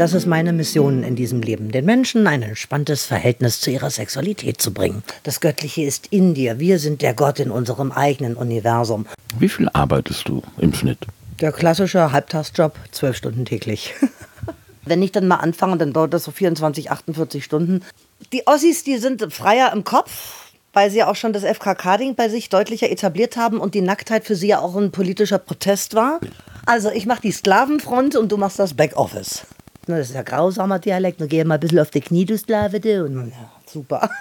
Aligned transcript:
Das 0.00 0.14
ist 0.14 0.24
meine 0.24 0.54
Mission 0.54 1.02
in 1.02 1.14
diesem 1.14 1.42
Leben, 1.42 1.72
den 1.72 1.84
Menschen 1.84 2.26
ein 2.26 2.40
entspanntes 2.40 3.04
Verhältnis 3.04 3.60
zu 3.60 3.70
ihrer 3.70 3.90
Sexualität 3.90 4.62
zu 4.62 4.72
bringen. 4.72 5.02
Das 5.24 5.40
Göttliche 5.40 5.82
ist 5.82 6.06
in 6.06 6.32
dir. 6.32 6.58
Wir 6.58 6.78
sind 6.78 7.02
der 7.02 7.12
Gott 7.12 7.38
in 7.38 7.50
unserem 7.50 7.92
eigenen 7.92 8.34
Universum. 8.34 9.04
Wie 9.38 9.50
viel 9.50 9.68
arbeitest 9.74 10.26
du 10.26 10.42
im 10.56 10.72
Schnitt? 10.72 11.06
Der 11.40 11.52
klassische 11.52 12.12
Halbtagsjob, 12.12 12.76
zwölf 12.92 13.14
Stunden 13.18 13.44
täglich. 13.44 13.92
Wenn 14.84 15.02
ich 15.02 15.12
dann 15.12 15.28
mal 15.28 15.36
anfange, 15.36 15.76
dann 15.76 15.92
dauert 15.92 16.14
das 16.14 16.24
so 16.24 16.30
24, 16.30 16.90
48 16.90 17.44
Stunden. 17.44 17.84
Die 18.32 18.46
Ossis, 18.46 18.84
die 18.84 18.98
sind 18.98 19.32
freier 19.32 19.72
im 19.72 19.84
Kopf, 19.84 20.52
weil 20.72 20.90
sie 20.90 20.98
ja 20.98 21.10
auch 21.10 21.16
schon 21.16 21.32
das 21.32 21.44
FKK-Ding 21.44 22.14
bei 22.14 22.28
sich 22.28 22.48
deutlicher 22.48 22.90
etabliert 22.90 23.36
haben 23.36 23.58
und 23.58 23.74
die 23.74 23.80
Nacktheit 23.80 24.24
für 24.24 24.36
sie 24.36 24.48
ja 24.48 24.60
auch 24.60 24.76
ein 24.76 24.90
politischer 24.90 25.38
Protest 25.38 25.94
war. 25.94 26.20
Also 26.66 26.90
ich 26.90 27.06
mache 27.06 27.22
die 27.22 27.32
Sklavenfront 27.32 28.16
und 28.16 28.30
du 28.30 28.36
machst 28.36 28.58
das 28.58 28.74
Backoffice. 28.74 29.46
Das 29.86 30.08
ist 30.08 30.14
ja 30.14 30.22
grausamer 30.22 30.78
Dialekt. 30.78 31.20
Dann 31.20 31.28
geh 31.28 31.42
mal 31.44 31.54
ein 31.54 31.60
bisschen 31.60 31.80
auf 31.80 31.90
die 31.90 32.00
Knie, 32.00 32.24
du 32.24 32.38
Sklave. 32.38 32.80
du. 32.80 33.04
Und, 33.04 33.30
ja, 33.30 33.50
super. 33.66 34.08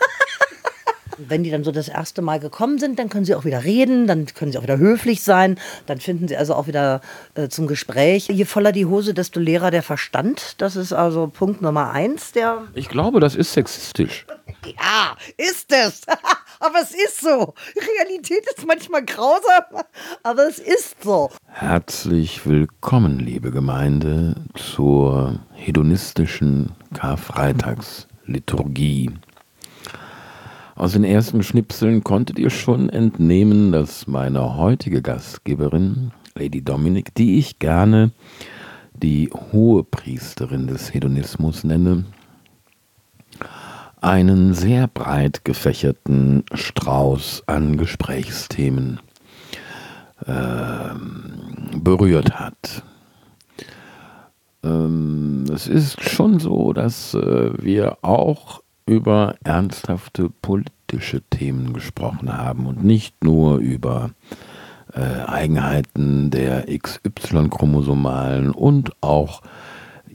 Wenn 1.27 1.43
die 1.43 1.51
dann 1.51 1.65
so 1.65 1.71
das 1.71 1.89
erste 1.89 2.21
Mal 2.21 2.39
gekommen 2.39 2.79
sind, 2.79 2.97
dann 2.97 3.09
können 3.09 3.25
sie 3.25 3.35
auch 3.35 3.43
wieder 3.43 3.65
reden, 3.65 4.07
dann 4.07 4.25
können 4.27 4.51
sie 4.51 4.57
auch 4.57 4.63
wieder 4.63 4.77
höflich 4.77 5.21
sein, 5.21 5.59
dann 5.85 5.99
finden 5.99 6.29
sie 6.29 6.37
also 6.37 6.55
auch 6.55 6.67
wieder 6.67 7.01
äh, 7.35 7.49
zum 7.49 7.67
Gespräch. 7.67 8.27
Je 8.29 8.45
voller 8.45 8.71
die 8.71 8.85
Hose, 8.85 9.13
desto 9.13 9.39
leerer 9.39 9.69
der 9.71 9.83
Verstand. 9.83 10.55
Das 10.59 10.75
ist 10.77 10.93
also 10.93 11.27
Punkt 11.27 11.61
Nummer 11.61 11.91
eins. 11.91 12.31
Der 12.31 12.63
Ich 12.73 12.87
glaube, 12.89 13.19
das 13.19 13.35
ist 13.35 13.51
sexistisch. 13.53 14.25
ja, 14.65 15.15
ist 15.37 15.71
es. 15.73 16.01
aber 16.59 16.79
es 16.81 16.91
ist 16.91 17.21
so. 17.21 17.53
Realität 17.97 18.45
ist 18.55 18.65
manchmal 18.65 19.03
grausam, 19.03 19.83
aber 20.23 20.47
es 20.47 20.59
ist 20.59 21.03
so. 21.03 21.29
Herzlich 21.47 22.45
willkommen, 22.45 23.19
liebe 23.19 23.51
Gemeinde, 23.51 24.35
zur 24.55 25.39
hedonistischen 25.53 26.71
Karfreitagsliturgie. 26.93 29.11
Aus 30.79 30.93
den 30.93 31.03
ersten 31.03 31.43
Schnipseln 31.43 32.05
konntet 32.05 32.39
ihr 32.39 32.49
schon 32.49 32.87
entnehmen, 32.87 33.73
dass 33.73 34.07
meine 34.07 34.55
heutige 34.55 35.01
Gastgeberin, 35.01 36.13
Lady 36.35 36.61
Dominic, 36.61 37.13
die 37.15 37.37
ich 37.37 37.59
gerne 37.59 38.11
die 38.93 39.29
hohe 39.51 39.83
Priesterin 39.83 40.67
des 40.67 40.93
Hedonismus 40.93 41.65
nenne, 41.65 42.05
einen 43.99 44.53
sehr 44.53 44.87
breit 44.87 45.43
gefächerten 45.43 46.45
Strauß 46.53 47.43
an 47.47 47.75
Gesprächsthemen 47.75 49.01
ähm, 50.25 51.81
berührt 51.83 52.39
hat. 52.39 52.83
Ähm, 54.63 55.43
es 55.53 55.67
ist 55.67 56.01
schon 56.01 56.39
so, 56.39 56.71
dass 56.71 57.15
äh, 57.15 57.51
wir 57.61 57.97
auch 58.01 58.61
über 58.89 59.35
ernsthafte 59.43 60.29
politische 60.41 61.21
Themen 61.29 61.73
gesprochen 61.73 62.35
haben 62.35 62.65
und 62.65 62.83
nicht 62.83 63.23
nur 63.23 63.57
über 63.57 64.09
äh, 64.93 65.25
Eigenheiten 65.27 66.31
der 66.31 66.65
XY-Chromosomalen 66.65 68.49
und 68.49 68.91
auch 69.01 69.43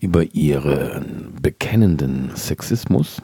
über 0.01 0.25
ihren 0.35 1.35
bekennenden 1.41 2.33
Sexismus. 2.35 3.23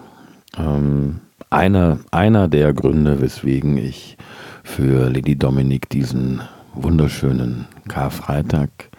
Ähm, 0.57 1.21
einer, 1.51 1.99
einer 2.13 2.47
der 2.47 2.73
Gründe, 2.73 3.21
weswegen 3.21 3.77
ich 3.77 4.17
für 4.63 5.11
Lady 5.11 5.37
Dominic 5.37 5.89
diesen 5.89 6.43
wunderschönen 6.75 7.67
Karfreitag 7.89 8.90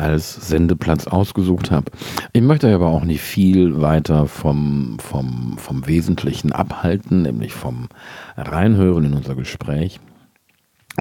als 0.00 0.48
Sendeplatz 0.48 1.06
ausgesucht 1.06 1.70
habe. 1.70 1.92
Ich 2.32 2.42
möchte 2.42 2.74
aber 2.74 2.88
auch 2.88 3.04
nicht 3.04 3.20
viel 3.20 3.80
weiter 3.80 4.26
vom, 4.26 4.98
vom, 4.98 5.56
vom 5.58 5.86
Wesentlichen 5.86 6.52
abhalten, 6.52 7.22
nämlich 7.22 7.52
vom 7.52 7.88
Reinhören 8.36 9.04
in 9.04 9.14
unser 9.14 9.34
Gespräch. 9.34 10.00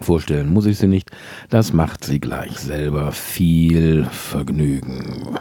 Vorstellen 0.01 0.53
muss 0.53 0.65
ich 0.65 0.77
sie 0.77 0.87
nicht. 0.87 1.09
Das 1.49 1.73
macht 1.73 2.03
sie 2.03 2.19
gleich 2.19 2.59
selber. 2.59 3.11
Viel 3.11 4.05
Vergnügen. 4.05 5.37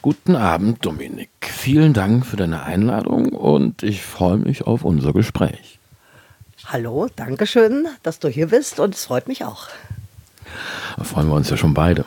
Guten 0.00 0.36
Abend, 0.36 0.84
Dominik. 0.84 1.30
Vielen 1.40 1.92
Dank 1.92 2.26
für 2.26 2.36
deine 2.36 2.64
Einladung 2.64 3.28
und 3.30 3.82
ich 3.82 4.02
freue 4.02 4.38
mich 4.38 4.66
auf 4.66 4.84
unser 4.84 5.12
Gespräch. 5.12 5.78
Hallo, 6.66 7.08
danke 7.14 7.46
schön, 7.46 7.86
dass 8.02 8.18
du 8.18 8.28
hier 8.28 8.48
bist 8.48 8.80
und 8.80 8.94
es 8.94 9.04
freut 9.04 9.28
mich 9.28 9.44
auch. 9.44 9.68
Da 10.96 11.04
freuen 11.04 11.28
wir 11.28 11.34
uns 11.34 11.50
ja 11.50 11.56
schon 11.56 11.74
beide. 11.74 12.04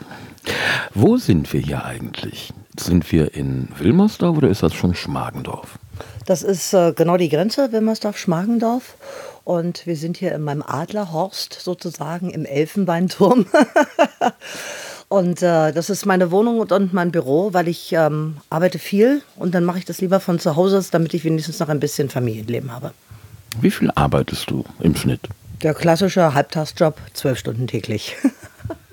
Wo 0.94 1.16
sind 1.16 1.52
wir 1.52 1.60
hier 1.60 1.84
eigentlich? 1.84 2.52
Sind 2.78 3.10
wir 3.12 3.34
in 3.34 3.68
Wilmersdorf 3.78 4.36
oder 4.36 4.48
ist 4.48 4.62
das 4.62 4.74
schon 4.74 4.94
Schmargendorf? 4.94 5.78
Das 6.26 6.42
ist 6.42 6.74
äh, 6.74 6.92
genau 6.92 7.16
die 7.16 7.28
Grenze, 7.28 7.72
Wilmersdorf-Schmargendorf. 7.72 8.96
Und 9.44 9.86
wir 9.86 9.96
sind 9.96 10.16
hier 10.16 10.34
in 10.34 10.42
meinem 10.42 10.62
Adlerhorst 10.62 11.52
sozusagen 11.60 12.30
im 12.30 12.44
Elfenbeinturm. 12.44 13.46
und 15.08 15.40
äh, 15.42 15.72
das 15.72 15.88
ist 15.88 16.04
meine 16.04 16.32
Wohnung 16.32 16.58
und, 16.58 16.72
und 16.72 16.92
mein 16.92 17.12
Büro, 17.12 17.52
weil 17.52 17.68
ich 17.68 17.92
ähm, 17.92 18.38
arbeite 18.50 18.78
viel 18.78 19.22
und 19.36 19.54
dann 19.54 19.64
mache 19.64 19.78
ich 19.78 19.84
das 19.84 20.00
lieber 20.00 20.18
von 20.18 20.40
zu 20.40 20.56
Hause, 20.56 20.84
damit 20.90 21.14
ich 21.14 21.24
wenigstens 21.24 21.60
noch 21.60 21.68
ein 21.68 21.78
bisschen 21.78 22.10
Familienleben 22.10 22.72
habe. 22.72 22.92
Wie 23.60 23.70
viel 23.70 23.90
arbeitest 23.94 24.50
du 24.50 24.64
im 24.80 24.96
Schnitt? 24.96 25.20
Der 25.62 25.74
klassische 25.74 26.34
Halbtagsjob, 26.34 26.98
zwölf 27.14 27.38
Stunden 27.38 27.68
täglich. 27.68 28.16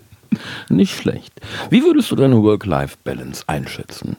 Nicht 0.69 0.95
schlecht. 0.95 1.33
Wie 1.69 1.83
würdest 1.83 2.11
du 2.11 2.15
deine 2.15 2.41
Work-Life-Balance 2.41 3.43
einschätzen? 3.47 4.17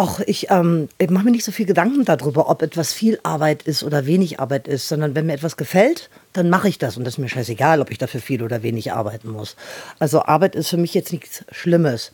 Och, 0.00 0.20
ich, 0.24 0.50
ähm, 0.50 0.88
ich 0.96 1.10
mache 1.10 1.24
mir 1.24 1.30
nicht 1.30 1.44
so 1.44 1.52
viel 1.52 1.66
Gedanken 1.66 2.06
darüber, 2.06 2.48
ob 2.48 2.62
etwas 2.62 2.94
viel 2.94 3.18
Arbeit 3.22 3.64
ist 3.64 3.82
oder 3.82 4.06
wenig 4.06 4.40
Arbeit 4.40 4.66
ist, 4.66 4.88
sondern 4.88 5.14
wenn 5.14 5.26
mir 5.26 5.34
etwas 5.34 5.58
gefällt, 5.58 6.08
dann 6.32 6.48
mache 6.48 6.68
ich 6.68 6.78
das 6.78 6.96
und 6.96 7.04
das 7.04 7.14
ist 7.14 7.18
mir 7.18 7.28
scheißegal, 7.28 7.82
ob 7.82 7.90
ich 7.90 7.98
dafür 7.98 8.20
viel 8.20 8.42
oder 8.42 8.62
wenig 8.62 8.92
arbeiten 8.92 9.28
muss. 9.28 9.56
Also 9.98 10.22
Arbeit 10.22 10.54
ist 10.54 10.70
für 10.70 10.78
mich 10.78 10.94
jetzt 10.94 11.12
nichts 11.12 11.44
Schlimmes. 11.52 12.12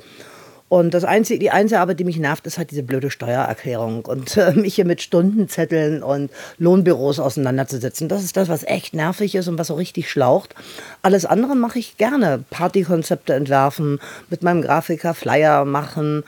Und 0.69 0.95
das 0.95 1.05
einzige, 1.05 1.39
die 1.39 1.51
einzige 1.51 1.81
Arbeit, 1.81 2.01
die 2.01 2.05
mich 2.05 2.19
nervt, 2.19 2.47
ist 2.47 2.59
halt 2.59 2.73
diese 2.73 2.83
blöde 2.83 3.11
Steuererklärung 3.11 4.05
und 4.05 4.37
äh, 4.37 4.53
mich 4.53 4.75
hier 4.75 4.85
mit 4.85 5.01
Stundenzetteln 5.01 6.03
und 6.03 6.31
Lohnbüros 6.59 7.21
auseinanderzusetzen. 7.21 8.09
Das 8.09 8.25
ist 8.25 8.37
das, 8.37 8.49
was 8.49 8.65
echt 8.65 8.93
nervig 8.93 9.37
ist 9.37 9.47
und 9.47 9.59
was 9.59 9.69
so 9.69 9.75
richtig 9.75 10.11
schlaucht. 10.11 10.55
Alles 11.03 11.25
andere 11.25 11.55
mache 11.55 11.79
ich 11.79 11.97
gerne. 11.99 12.43
Partykonzepte 12.51 13.35
entwerfen, 13.35 14.01
mit 14.29 14.43
meinem 14.43 14.61
Grafiker 14.61 15.15
Flyer 15.15 15.65
machen. 15.65 16.25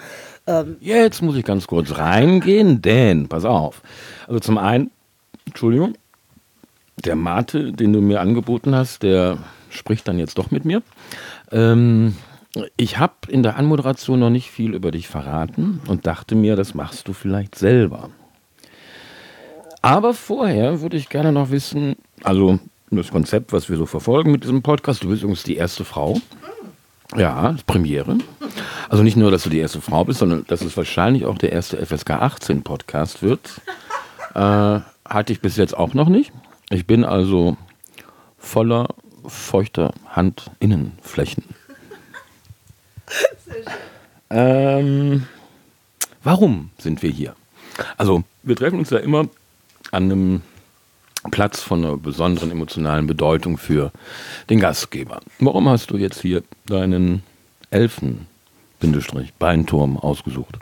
Ähm, 0.46 0.76
Jetzt 0.80 1.20
muss 1.20 1.36
ich 1.36 1.44
ganz 1.44 1.66
kurz 1.66 1.98
reingehen, 1.98 2.80
denn, 2.80 3.28
pass 3.28 3.44
auf. 3.44 3.82
Also 4.28 4.38
zum 4.38 4.56
einen, 4.58 4.92
Entschuldigung, 5.46 5.94
der 7.04 7.16
Mate, 7.16 7.72
den 7.72 7.92
du 7.92 8.00
mir 8.00 8.20
angeboten 8.20 8.74
hast, 8.74 9.02
der 9.02 9.38
spricht 9.70 10.06
dann 10.06 10.18
jetzt 10.18 10.38
doch 10.38 10.50
mit 10.50 10.64
mir. 10.64 10.82
Ähm, 11.50 12.16
ich 12.76 12.98
habe 12.98 13.14
in 13.28 13.42
der 13.42 13.56
Anmoderation 13.56 14.20
noch 14.20 14.30
nicht 14.30 14.50
viel 14.50 14.74
über 14.74 14.90
dich 14.90 15.08
verraten 15.08 15.80
und 15.86 16.06
dachte 16.06 16.34
mir, 16.34 16.56
das 16.56 16.74
machst 16.74 17.08
du 17.08 17.12
vielleicht 17.12 17.54
selber. 17.54 18.10
Aber 19.82 20.14
vorher 20.14 20.80
würde 20.80 20.96
ich 20.96 21.08
gerne 21.08 21.32
noch 21.32 21.50
wissen, 21.50 21.96
also 22.22 22.58
das 22.90 23.10
Konzept, 23.10 23.52
was 23.52 23.68
wir 23.68 23.76
so 23.76 23.86
verfolgen 23.86 24.32
mit 24.32 24.44
diesem 24.44 24.62
Podcast, 24.62 25.02
du 25.02 25.08
bist 25.08 25.22
übrigens 25.22 25.44
die 25.44 25.56
erste 25.56 25.84
Frau. 25.84 26.20
Ja, 27.16 27.56
Premiere. 27.66 28.18
Also 28.88 29.02
nicht 29.02 29.16
nur, 29.16 29.30
dass 29.30 29.44
du 29.44 29.50
die 29.50 29.58
erste 29.58 29.80
Frau 29.80 30.04
bist, 30.04 30.18
sondern 30.18 30.44
dass 30.46 30.60
es 30.62 30.76
wahrscheinlich 30.76 31.24
auch 31.24 31.38
der 31.38 31.52
erste 31.52 31.84
FSK 31.84 32.10
18 32.10 32.62
Podcast 32.62 33.22
wird. 33.22 33.60
Äh, 34.34 34.80
hatte 35.08 35.32
ich 35.32 35.40
bis 35.40 35.56
jetzt 35.56 35.76
auch 35.76 35.94
noch 35.94 36.08
nicht. 36.08 36.32
Ich 36.70 36.86
bin 36.86 37.04
also 37.04 37.56
voller 38.36 38.88
feuchter 39.26 39.92
Handinnenflächen. 40.14 41.44
Ähm, 44.30 45.26
warum 46.22 46.70
sind 46.78 47.02
wir 47.02 47.10
hier? 47.10 47.34
Also, 47.96 48.22
wir 48.42 48.56
treffen 48.56 48.78
uns 48.78 48.90
ja 48.90 48.98
immer 48.98 49.28
an 49.90 50.04
einem 50.04 50.42
Platz 51.30 51.62
von 51.62 51.82
einer 51.84 51.96
besonderen 51.96 52.50
emotionalen 52.50 53.06
Bedeutung 53.06 53.56
für 53.58 53.92
den 54.50 54.60
Gastgeber. 54.60 55.20
Warum 55.38 55.66
hast 55.68 55.90
du 55.90 55.96
jetzt 55.96 56.20
hier 56.20 56.42
deinen 56.66 57.22
Elfen-Beinturm 57.70 59.96
ausgesucht? 59.96 60.58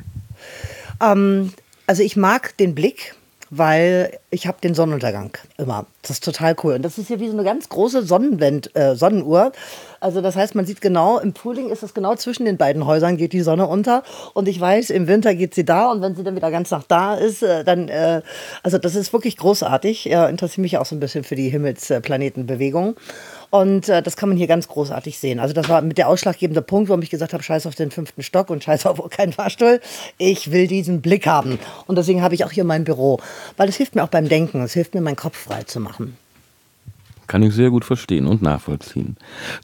Ähm, 1.00 1.52
also 1.86 2.02
ich 2.02 2.16
mag 2.16 2.56
den 2.56 2.74
Blick, 2.74 3.14
weil 3.50 4.18
ich 4.30 4.46
habe 4.46 4.58
den 4.62 4.74
Sonnenuntergang 4.74 5.36
immer. 5.56 5.86
Das 6.02 6.12
ist 6.12 6.24
total 6.24 6.56
cool. 6.62 6.74
Und 6.74 6.82
das 6.82 6.98
ist 6.98 7.08
hier 7.08 7.20
wie 7.20 7.28
so 7.28 7.32
eine 7.32 7.44
ganz 7.44 7.68
große 7.68 8.04
Sonnenwend, 8.04 8.74
äh, 8.76 8.94
Sonnenuhr. 8.96 9.52
Also 10.00 10.20
das 10.20 10.36
heißt, 10.36 10.54
man 10.54 10.66
sieht 10.66 10.80
genau, 10.80 11.18
im 11.18 11.34
Frühling 11.34 11.70
ist 11.70 11.82
es 11.82 11.94
genau 11.94 12.14
zwischen 12.16 12.44
den 12.44 12.56
beiden 12.56 12.86
Häusern 12.86 13.16
geht 13.16 13.32
die 13.32 13.40
Sonne 13.40 13.66
unter. 13.66 14.02
Und 14.34 14.48
ich 14.48 14.60
weiß, 14.60 14.90
im 14.90 15.08
Winter 15.08 15.34
geht 15.34 15.54
sie 15.54 15.64
da 15.64 15.90
und 15.90 16.02
wenn 16.02 16.14
sie 16.14 16.22
dann 16.22 16.36
wieder 16.36 16.50
ganz 16.50 16.70
nach 16.70 16.84
da 16.84 17.14
ist, 17.14 17.42
äh, 17.42 17.64
dann, 17.64 17.88
äh, 17.88 18.22
also 18.62 18.78
das 18.78 18.94
ist 18.94 19.12
wirklich 19.12 19.36
großartig. 19.36 20.10
Interessiere 20.10 20.62
mich 20.62 20.78
auch 20.78 20.86
so 20.86 20.96
ein 20.96 21.00
bisschen 21.00 21.24
für 21.24 21.34
die 21.34 21.48
Himmelsplanetenbewegung. 21.48 22.96
Und 23.50 23.88
äh, 23.88 24.02
das 24.02 24.16
kann 24.16 24.28
man 24.28 24.38
hier 24.38 24.46
ganz 24.46 24.68
großartig 24.68 25.18
sehen. 25.18 25.40
Also 25.40 25.54
das 25.54 25.68
war 25.68 25.82
mit 25.82 25.98
der 25.98 26.08
ausschlaggebende 26.08 26.62
Punkt, 26.62 26.88
warum 26.88 27.02
ich 27.02 27.10
gesagt 27.10 27.32
habe, 27.32 27.42
scheiß 27.42 27.66
auf 27.66 27.74
den 27.74 27.90
fünften 27.90 28.22
Stock 28.22 28.50
und 28.50 28.64
scheiß 28.64 28.86
auf 28.86 28.98
keinen 29.10 29.32
Fahrstuhl. 29.32 29.80
Ich 30.18 30.50
will 30.50 30.66
diesen 30.66 31.00
Blick 31.00 31.26
haben. 31.26 31.58
Und 31.86 31.96
deswegen 31.96 32.22
habe 32.22 32.34
ich 32.34 32.44
auch 32.44 32.52
hier 32.52 32.64
mein 32.64 32.84
Büro. 32.84 33.18
Weil 33.56 33.68
es 33.68 33.76
hilft 33.76 33.94
mir 33.94 34.04
auch 34.04 34.08
beim 34.08 34.28
Denken. 34.28 34.62
Es 34.62 34.72
hilft 34.72 34.94
mir, 34.94 35.00
meinen 35.00 35.16
Kopf 35.16 35.36
frei 35.36 35.62
zu 35.62 35.80
machen. 35.80 36.16
Kann 37.26 37.42
ich 37.42 37.54
sehr 37.54 37.70
gut 37.70 37.84
verstehen 37.84 38.26
und 38.26 38.42
nachvollziehen. 38.42 39.16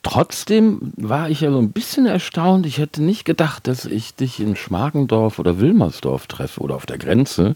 Trotzdem 0.02 0.92
war 0.96 1.30
ich 1.30 1.42
ja 1.42 1.50
so 1.50 1.58
ein 1.58 1.72
bisschen 1.72 2.06
erstaunt. 2.06 2.66
Ich 2.66 2.78
hätte 2.78 3.02
nicht 3.02 3.24
gedacht, 3.24 3.66
dass 3.66 3.84
ich 3.84 4.14
dich 4.14 4.40
in 4.40 4.56
Schmargendorf 4.56 5.38
oder 5.38 5.60
Wilmersdorf 5.60 6.26
treffe 6.26 6.60
oder 6.60 6.74
auf 6.74 6.86
der 6.86 6.98
Grenze. 6.98 7.54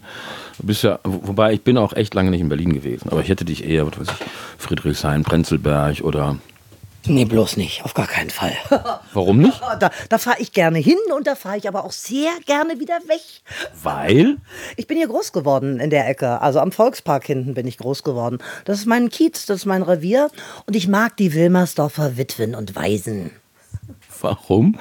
Bist 0.59 0.83
ja, 0.83 0.99
wobei 1.03 1.53
ich 1.53 1.61
bin 1.61 1.77
auch 1.77 1.93
echt 1.93 2.13
lange 2.13 2.31
nicht 2.31 2.41
in 2.41 2.49
Berlin 2.49 2.73
gewesen. 2.73 3.09
Aber 3.09 3.21
ich 3.21 3.29
hätte 3.29 3.45
dich 3.45 3.63
eher, 3.63 3.85
was 3.87 3.99
weiß 3.99 4.07
ich, 4.07 4.25
Friedrichshain, 4.57 5.23
Prenzlberg 5.23 6.01
oder 6.01 6.37
Nee, 7.07 7.25
bloß 7.25 7.57
nicht, 7.57 7.83
auf 7.85 7.93
gar 7.93 8.07
keinen 8.07 8.29
Fall. 8.29 8.53
Warum 9.13 9.39
nicht? 9.39 9.61
Da, 9.79 9.91
da 10.09 10.17
fahre 10.17 10.39
ich 10.39 10.53
gerne 10.53 10.79
hin 10.79 10.97
und 11.15 11.27
da 11.27 11.35
fahre 11.35 11.57
ich 11.57 11.67
aber 11.67 11.83
auch 11.83 11.91
sehr 11.91 12.31
gerne 12.45 12.79
wieder 12.79 12.95
weg. 13.07 13.21
Weil? 13.83 14.37
Ich 14.75 14.87
bin 14.87 14.97
hier 14.97 15.07
groß 15.07 15.33
geworden 15.33 15.79
in 15.79 15.89
der 15.91 16.07
Ecke. 16.09 16.41
Also 16.41 16.59
am 16.59 16.71
Volkspark 16.71 17.25
hinten 17.25 17.53
bin 17.53 17.67
ich 17.67 17.77
groß 17.77 18.01
geworden. 18.01 18.39
Das 18.65 18.79
ist 18.79 18.85
mein 18.87 19.09
Kiez, 19.09 19.45
das 19.45 19.57
ist 19.57 19.65
mein 19.65 19.83
Revier. 19.83 20.31
Und 20.65 20.75
ich 20.75 20.87
mag 20.87 21.15
die 21.17 21.33
Wilmersdorfer 21.33 22.17
Witwen 22.17 22.55
und 22.55 22.75
Waisen. 22.75 23.31
Warum? 24.21 24.79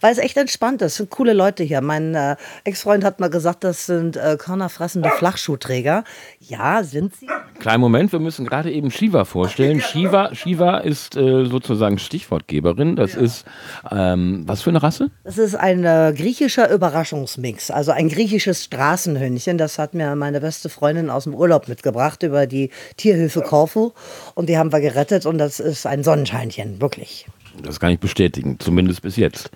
Weil 0.00 0.12
es 0.12 0.18
echt 0.18 0.36
entspannt 0.36 0.82
ist. 0.82 0.92
Es 0.92 0.96
sind 0.96 1.10
coole 1.10 1.32
Leute 1.32 1.62
hier. 1.62 1.80
Mein 1.80 2.14
äh, 2.14 2.36
Ex-Freund 2.64 3.04
hat 3.04 3.20
mal 3.20 3.30
gesagt, 3.30 3.64
das 3.64 3.86
sind 3.86 4.16
äh, 4.16 4.36
körnerfressende 4.38 5.10
Flachschuhträger. 5.10 6.04
Ja, 6.40 6.82
sind 6.82 7.14
sie. 7.14 7.28
Kleinen 7.58 7.80
Moment, 7.80 8.12
wir 8.12 8.20
müssen 8.20 8.46
gerade 8.46 8.70
eben 8.70 8.90
Shiva 8.90 9.24
vorstellen. 9.24 9.80
Shiva, 9.80 10.34
Shiva 10.34 10.78
ist 10.78 11.16
äh, 11.16 11.44
sozusagen 11.44 11.98
Stichwortgeberin. 11.98 12.96
Das 12.96 13.14
ja. 13.14 13.20
ist, 13.20 13.44
ähm, 13.90 14.44
was 14.46 14.62
für 14.62 14.70
eine 14.70 14.82
Rasse? 14.82 15.10
Das 15.24 15.38
ist 15.38 15.54
ein 15.54 15.84
äh, 15.84 16.14
griechischer 16.16 16.70
Überraschungsmix. 16.70 17.70
Also 17.70 17.92
ein 17.92 18.08
griechisches 18.08 18.64
Straßenhündchen. 18.64 19.58
Das 19.58 19.78
hat 19.78 19.94
mir 19.94 20.14
meine 20.14 20.40
beste 20.40 20.68
Freundin 20.68 21.10
aus 21.10 21.24
dem 21.24 21.34
Urlaub 21.34 21.68
mitgebracht 21.68 22.22
über 22.22 22.46
die 22.46 22.70
Tierhilfe 22.96 23.42
Korfu. 23.42 23.92
Und 24.34 24.48
die 24.48 24.56
haben 24.56 24.72
wir 24.72 24.80
gerettet 24.80 25.26
und 25.26 25.38
das 25.38 25.60
ist 25.60 25.86
ein 25.86 26.04
Sonnenscheinchen, 26.04 26.80
wirklich. 26.80 27.26
Das 27.62 27.80
kann 27.80 27.90
ich 27.90 27.98
bestätigen, 27.98 28.58
zumindest 28.58 29.02
bis 29.02 29.16
jetzt. 29.16 29.50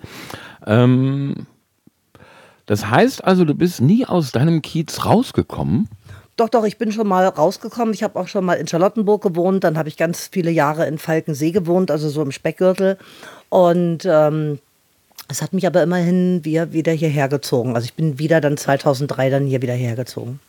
Ähm, 0.65 1.47
das 2.65 2.89
heißt 2.89 3.23
also, 3.23 3.45
du 3.45 3.55
bist 3.55 3.81
nie 3.81 4.05
aus 4.05 4.31
deinem 4.31 4.61
Kiez 4.61 5.05
rausgekommen? 5.05 5.89
Doch, 6.35 6.49
doch, 6.49 6.63
ich 6.63 6.77
bin 6.77 6.91
schon 6.91 7.07
mal 7.07 7.27
rausgekommen. 7.27 7.93
Ich 7.93 8.01
habe 8.01 8.19
auch 8.19 8.27
schon 8.27 8.45
mal 8.45 8.55
in 8.55 8.67
Charlottenburg 8.67 9.21
gewohnt. 9.21 9.63
Dann 9.63 9.77
habe 9.77 9.89
ich 9.89 9.97
ganz 9.97 10.29
viele 10.31 10.49
Jahre 10.49 10.87
in 10.87 10.97
Falkensee 10.97 11.51
gewohnt, 11.51 11.91
also 11.91 12.09
so 12.09 12.21
im 12.23 12.31
Speckgürtel. 12.31 12.97
Und 13.49 14.05
ähm, 14.05 14.57
es 15.27 15.41
hat 15.41 15.53
mich 15.53 15.67
aber 15.67 15.83
immerhin 15.83 16.43
wieder, 16.43 16.91
hierher 16.91 17.29
gezogen. 17.29 17.75
Also 17.75 17.85
ich 17.85 17.93
bin 17.93 18.17
wieder 18.17 18.41
dann 18.41 18.57
2003 18.57 19.29
dann 19.29 19.45
hier 19.45 19.61
wieder 19.61 19.73
hergezogen. 19.73 20.39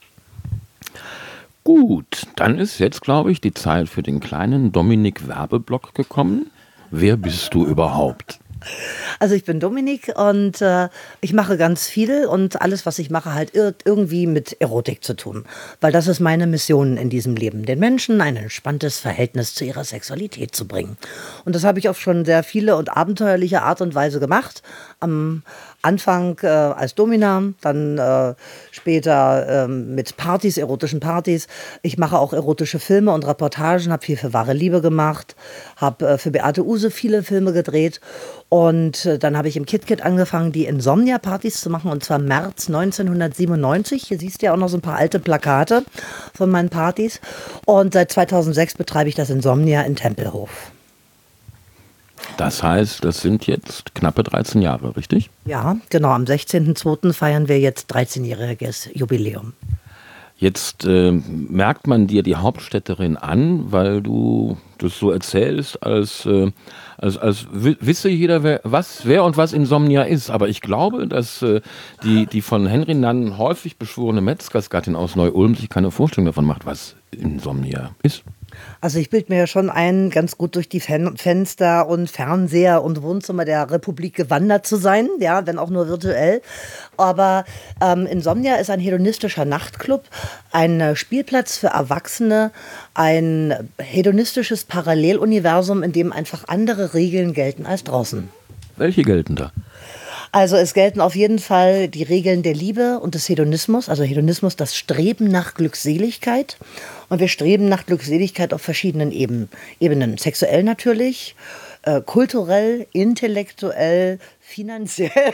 Gut, 1.64 2.26
dann 2.36 2.58
ist 2.58 2.78
jetzt, 2.78 3.00
glaube 3.00 3.32
ich, 3.32 3.40
die 3.40 3.54
Zeit 3.54 3.88
für 3.88 4.02
den 4.02 4.20
kleinen 4.20 4.72
Dominik 4.72 5.28
Werbeblock 5.28 5.94
gekommen. 5.94 6.50
Wer 6.96 7.16
bist 7.16 7.52
du 7.52 7.66
überhaupt? 7.66 8.38
Also 9.18 9.34
ich 9.34 9.44
bin 9.44 9.58
Dominik 9.58 10.12
und 10.16 10.62
äh, 10.62 10.88
ich 11.20 11.32
mache 11.32 11.56
ganz 11.56 11.88
viel 11.88 12.24
und 12.26 12.62
alles, 12.62 12.86
was 12.86 13.00
ich 13.00 13.10
mache, 13.10 13.34
halt 13.34 13.52
irgendwie 13.52 14.28
mit 14.28 14.60
Erotik 14.60 15.02
zu 15.02 15.16
tun. 15.16 15.44
Weil 15.80 15.90
das 15.90 16.06
ist 16.06 16.20
meine 16.20 16.46
Mission 16.46 16.96
in 16.96 17.10
diesem 17.10 17.34
Leben, 17.34 17.64
den 17.64 17.80
Menschen 17.80 18.20
ein 18.20 18.36
entspanntes 18.36 19.00
Verhältnis 19.00 19.56
zu 19.56 19.64
ihrer 19.64 19.82
Sexualität 19.82 20.54
zu 20.54 20.68
bringen. 20.68 20.96
Und 21.44 21.56
das 21.56 21.64
habe 21.64 21.80
ich 21.80 21.88
auf 21.88 22.00
schon 22.00 22.24
sehr 22.24 22.44
viele 22.44 22.76
und 22.76 22.96
abenteuerliche 22.96 23.62
Art 23.62 23.80
und 23.80 23.96
Weise 23.96 24.20
gemacht. 24.20 24.62
Am 25.04 25.42
Anfang 25.82 26.38
äh, 26.42 26.46
als 26.46 26.94
Domina, 26.94 27.42
dann 27.60 27.98
äh, 27.98 28.34
später 28.70 29.64
äh, 29.64 29.68
mit 29.68 30.16
Partys, 30.16 30.56
erotischen 30.56 30.98
Partys. 30.98 31.46
Ich 31.82 31.98
mache 31.98 32.18
auch 32.18 32.32
erotische 32.32 32.78
Filme 32.78 33.12
und 33.12 33.26
Reportagen, 33.26 33.92
habe 33.92 34.04
viel 34.04 34.16
für 34.16 34.32
wahre 34.32 34.54
Liebe 34.54 34.80
gemacht, 34.80 35.36
habe 35.76 36.08
äh, 36.08 36.18
für 36.18 36.30
Beate 36.30 36.64
Use 36.64 36.90
viele 36.90 37.22
Filme 37.22 37.52
gedreht 37.52 38.00
und 38.48 39.04
äh, 39.04 39.18
dann 39.18 39.36
habe 39.36 39.48
ich 39.48 39.58
im 39.58 39.66
KitKit 39.66 40.00
angefangen, 40.00 40.52
die 40.52 40.64
Insomnia-Partys 40.64 41.60
zu 41.60 41.68
machen 41.68 41.90
und 41.90 42.02
zwar 42.02 42.18
März 42.18 42.68
1997. 42.68 44.04
Hier 44.04 44.18
siehst 44.18 44.40
du 44.40 44.46
ja 44.46 44.54
auch 44.54 44.58
noch 44.58 44.68
so 44.68 44.78
ein 44.78 44.82
paar 44.82 44.96
alte 44.96 45.20
Plakate 45.20 45.84
von 46.34 46.50
meinen 46.50 46.70
Partys 46.70 47.20
und 47.66 47.92
seit 47.92 48.10
2006 48.10 48.74
betreibe 48.76 49.10
ich 49.10 49.14
das 49.14 49.28
Insomnia 49.28 49.82
in 49.82 49.96
Tempelhof. 49.96 50.73
Das 52.36 52.62
heißt, 52.62 53.04
das 53.04 53.20
sind 53.20 53.46
jetzt 53.46 53.94
knappe 53.94 54.22
13 54.22 54.60
Jahre, 54.60 54.96
richtig? 54.96 55.30
Ja, 55.44 55.76
genau. 55.90 56.10
Am 56.10 56.24
16.02. 56.24 57.12
feiern 57.12 57.48
wir 57.48 57.60
jetzt 57.60 57.94
13-jähriges 57.94 58.90
Jubiläum. 58.92 59.52
Jetzt 60.36 60.84
äh, 60.84 61.12
merkt 61.12 61.86
man 61.86 62.08
dir 62.08 62.24
die 62.24 62.34
Hauptstädterin 62.34 63.16
an, 63.16 63.70
weil 63.70 64.02
du 64.02 64.58
das 64.78 64.98
so 64.98 65.12
erzählst, 65.12 65.80
als, 65.84 66.26
äh, 66.26 66.50
als, 66.98 67.16
als 67.18 67.46
wisse 67.52 68.08
jeder, 68.08 68.42
wer, 68.42 68.60
was, 68.64 69.06
wer 69.06 69.22
und 69.22 69.36
was 69.36 69.52
Insomnia 69.52 70.02
ist. 70.02 70.30
Aber 70.30 70.48
ich 70.48 70.60
glaube, 70.60 71.06
dass 71.06 71.40
äh, 71.42 71.60
die, 72.02 72.26
die 72.26 72.42
von 72.42 72.66
Henry 72.66 72.94
Nann 72.94 73.38
häufig 73.38 73.78
beschworene 73.78 74.20
Metzgersgattin 74.20 74.96
aus 74.96 75.14
Neu-Ulm 75.14 75.54
sich 75.54 75.68
keine 75.68 75.92
Vorstellung 75.92 76.26
davon 76.26 76.46
macht, 76.46 76.66
was 76.66 76.96
Insomnia 77.12 77.92
ist. 78.02 78.24
Also 78.80 78.98
ich 78.98 79.10
bilde 79.10 79.32
mir 79.32 79.40
ja 79.40 79.46
schon 79.46 79.70
ein, 79.70 80.10
ganz 80.10 80.36
gut 80.38 80.56
durch 80.56 80.68
die 80.68 80.80
Fen 80.80 81.16
Fenster 81.16 81.88
und 81.88 82.10
Fernseher 82.10 82.82
und 82.82 83.02
Wohnzimmer 83.02 83.44
der 83.44 83.70
Republik 83.70 84.14
gewandert 84.14 84.66
zu 84.66 84.76
sein, 84.76 85.08
ja, 85.20 85.46
wenn 85.46 85.58
auch 85.58 85.70
nur 85.70 85.88
virtuell. 85.88 86.42
Aber 86.96 87.44
ähm, 87.82 88.06
Insomnia 88.06 88.56
ist 88.56 88.70
ein 88.70 88.80
hedonistischer 88.80 89.44
Nachtclub, 89.44 90.04
ein 90.52 90.80
äh, 90.80 90.96
Spielplatz 90.96 91.58
für 91.58 91.68
Erwachsene, 91.68 92.50
ein 92.94 93.70
hedonistisches 93.78 94.64
Paralleluniversum, 94.64 95.82
in 95.82 95.92
dem 95.92 96.12
einfach 96.12 96.44
andere 96.48 96.94
Regeln 96.94 97.32
gelten 97.32 97.66
als 97.66 97.84
draußen. 97.84 98.28
Welche 98.76 99.02
gelten 99.02 99.36
da? 99.36 99.52
Also 100.34 100.56
es 100.56 100.74
gelten 100.74 101.00
auf 101.00 101.14
jeden 101.14 101.38
Fall 101.38 101.86
die 101.86 102.02
Regeln 102.02 102.42
der 102.42 102.54
Liebe 102.54 102.98
und 102.98 103.14
des 103.14 103.28
Hedonismus. 103.28 103.88
Also 103.88 104.02
Hedonismus, 104.02 104.56
das 104.56 104.74
Streben 104.74 105.28
nach 105.28 105.54
Glückseligkeit. 105.54 106.56
Und 107.08 107.20
wir 107.20 107.28
streben 107.28 107.68
nach 107.68 107.86
Glückseligkeit 107.86 108.54
auf 108.54 108.62
verschiedenen 108.62 109.12
Eben 109.12 109.48
Ebenen. 109.80 110.18
Sexuell 110.18 110.62
natürlich, 110.62 111.34
äh, 111.82 112.00
kulturell, 112.00 112.86
intellektuell, 112.92 114.18
finanziell. 114.40 115.10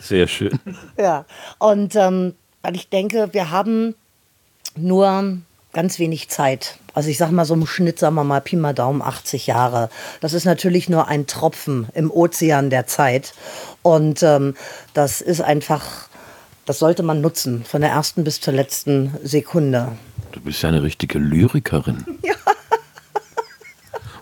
Sehr 0.00 0.26
schön. 0.26 0.58
Ja, 0.98 1.24
und 1.58 1.94
ähm, 1.96 2.34
ich 2.72 2.88
denke, 2.88 3.28
wir 3.32 3.50
haben 3.50 3.94
nur 4.76 5.38
ganz 5.72 5.98
wenig 5.98 6.28
Zeit. 6.28 6.76
Also 6.94 7.08
ich 7.08 7.18
sage 7.18 7.32
mal 7.32 7.44
so 7.44 7.54
im 7.54 7.66
Schnitt, 7.66 7.98
sagen 7.98 8.16
wir 8.16 8.24
mal 8.24 8.40
Pi 8.40 8.56
mal 8.56 8.74
Daumen 8.74 9.02
80 9.02 9.46
Jahre. 9.46 9.90
Das 10.20 10.32
ist 10.32 10.44
natürlich 10.44 10.88
nur 10.88 11.08
ein 11.08 11.26
Tropfen 11.26 11.88
im 11.94 12.10
Ozean 12.10 12.70
der 12.70 12.86
Zeit. 12.86 13.34
Und 13.82 14.22
ähm, 14.22 14.56
das 14.94 15.20
ist 15.20 15.40
einfach, 15.40 16.08
das 16.66 16.78
sollte 16.78 17.02
man 17.02 17.20
nutzen, 17.20 17.64
von 17.64 17.80
der 17.80 17.90
ersten 17.90 18.24
bis 18.24 18.40
zur 18.40 18.54
letzten 18.54 19.16
Sekunde. 19.22 19.92
Du 20.32 20.40
bist 20.40 20.62
ja 20.62 20.68
eine 20.68 20.82
richtige 20.82 21.18
Lyrikerin. 21.18 22.04
Ja. 22.22 22.34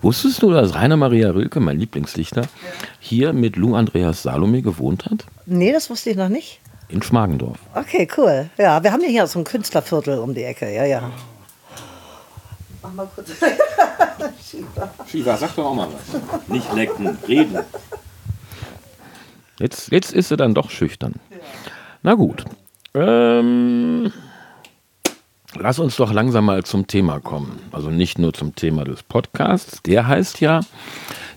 Wusstest 0.00 0.42
du, 0.42 0.52
dass 0.52 0.75
Rainer 0.76 0.97
Maria 0.97 1.30
Rilke, 1.30 1.59
mein 1.59 1.78
Lieblingsdichter, 1.78 2.42
hier 3.00 3.33
mit 3.33 3.57
Lou 3.57 3.75
Andreas 3.75 4.23
Salome 4.23 4.62
gewohnt 4.62 5.07
hat? 5.07 5.25
Nee, 5.45 5.73
das 5.73 5.90
wusste 5.90 6.11
ich 6.11 6.16
noch 6.16 6.28
nicht. 6.28 6.61
In 6.88 7.02
Schmargendorf. 7.02 7.59
Okay, 7.75 8.07
cool. 8.16 8.49
Ja, 8.57 8.83
wir 8.83 8.92
haben 8.92 9.02
ja 9.02 9.09
hier 9.09 9.26
so 9.26 9.40
ein 9.40 9.45
Künstlerviertel 9.45 10.18
um 10.21 10.35
die 10.35 10.45
Ecke. 10.45 10.73
Ja, 10.73 10.85
ja. 10.85 11.11
Mach 12.80 12.92
mal 12.92 13.09
kurz. 13.12 13.30
Shiva. 14.50 14.90
Shiva, 15.07 15.37
sag 15.37 15.57
doch 15.57 15.66
auch 15.66 15.75
mal 15.75 15.88
was. 15.88 16.49
Nicht 16.49 16.73
lecken, 16.75 17.18
reden. 17.26 17.59
Jetzt, 19.59 19.90
jetzt 19.90 20.12
ist 20.12 20.28
sie 20.28 20.37
dann 20.37 20.54
doch 20.54 20.71
schüchtern. 20.71 21.14
Na 22.02 22.14
gut. 22.14 22.45
Ähm, 22.95 24.12
lass 25.55 25.78
uns 25.78 25.97
doch 25.97 26.12
langsam 26.12 26.47
mal 26.47 26.64
zum 26.64 26.87
Thema 26.87 27.21
kommen. 27.21 27.59
Also 27.73 27.90
nicht 27.90 28.19
nur 28.19 28.33
zum 28.33 28.55
Thema 28.55 28.85
des 28.85 29.02
Podcasts. 29.02 29.83
Der 29.83 30.07
heißt 30.07 30.40
ja 30.40 30.61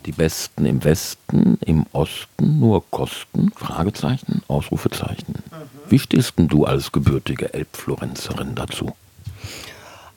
die 0.06 0.12
Besten 0.12 0.65
im 0.65 0.84
Westen, 0.84 1.58
im 1.65 1.86
Osten 1.91 2.60
nur 2.60 2.89
Kosten? 2.89 3.51
Fragezeichen, 3.56 4.41
Ausrufezeichen. 4.48 5.36
Mhm. 5.51 5.91
Wie 5.91 6.00
stehst 6.00 6.38
denn 6.38 6.48
du 6.48 6.65
als 6.65 6.91
gebürtige 6.91 7.53
Elbflorenzerin 7.53 8.56
dazu? 8.56 8.94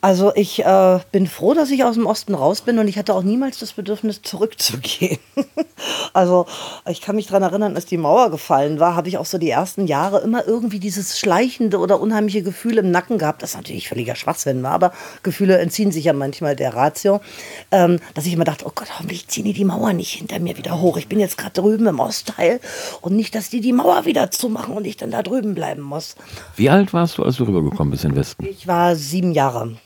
Also 0.04 0.32
ich 0.34 0.62
äh, 0.62 0.98
bin 1.12 1.26
froh, 1.26 1.54
dass 1.54 1.70
ich 1.70 1.82
aus 1.82 1.94
dem 1.94 2.04
Osten 2.04 2.34
raus 2.34 2.60
bin 2.60 2.78
und 2.78 2.88
ich 2.88 2.98
hatte 2.98 3.14
auch 3.14 3.22
niemals 3.22 3.58
das 3.60 3.72
Bedürfnis, 3.72 4.20
zurückzugehen. 4.20 5.16
also 6.12 6.44
ich 6.86 7.00
kann 7.00 7.16
mich 7.16 7.28
daran 7.28 7.42
erinnern, 7.42 7.74
als 7.74 7.86
die 7.86 7.96
Mauer 7.96 8.30
gefallen 8.30 8.80
war, 8.80 8.96
habe 8.96 9.08
ich 9.08 9.16
auch 9.16 9.24
so 9.24 9.38
die 9.38 9.48
ersten 9.48 9.86
Jahre 9.86 10.20
immer 10.20 10.46
irgendwie 10.46 10.78
dieses 10.78 11.18
schleichende 11.18 11.78
oder 11.78 12.02
unheimliche 12.02 12.42
Gefühl 12.42 12.76
im 12.76 12.90
Nacken 12.90 13.16
gehabt, 13.16 13.42
das 13.42 13.54
natürlich 13.56 13.88
völliger 13.88 14.14
Schwachsinn 14.14 14.62
war, 14.62 14.72
aber 14.72 14.92
Gefühle 15.22 15.56
entziehen 15.56 15.90
sich 15.90 16.04
ja 16.04 16.12
manchmal 16.12 16.54
der 16.54 16.74
Ratio, 16.74 17.22
ähm, 17.70 17.98
dass 18.12 18.26
ich 18.26 18.34
immer 18.34 18.44
dachte, 18.44 18.66
oh 18.66 18.72
Gott, 18.74 18.90
hoffentlich 18.98 19.28
ziehen 19.28 19.46
die 19.46 19.54
die 19.54 19.64
Mauer 19.64 19.94
nicht 19.94 20.12
hinter 20.12 20.38
mir 20.38 20.58
wieder 20.58 20.82
hoch. 20.82 20.98
Ich 20.98 21.08
bin 21.08 21.18
jetzt 21.18 21.38
gerade 21.38 21.58
drüben 21.58 21.86
im 21.86 21.98
Ostteil 21.98 22.60
und 23.00 23.16
nicht, 23.16 23.34
dass 23.34 23.48
die 23.48 23.62
die 23.62 23.72
Mauer 23.72 24.04
wieder 24.04 24.30
zumachen 24.30 24.76
und 24.76 24.86
ich 24.86 24.98
dann 24.98 25.12
da 25.12 25.22
drüben 25.22 25.54
bleiben 25.54 25.80
muss. 25.80 26.14
Wie 26.56 26.68
alt 26.68 26.92
warst 26.92 27.16
du, 27.16 27.22
als 27.22 27.36
du 27.36 27.44
rübergekommen 27.44 27.90
bist 27.90 28.04
in 28.04 28.10
den 28.10 28.18
Westen? 28.18 28.44
Ich 28.44 28.68
war 28.68 28.96
sieben 28.96 29.32
Jahre. 29.32 29.78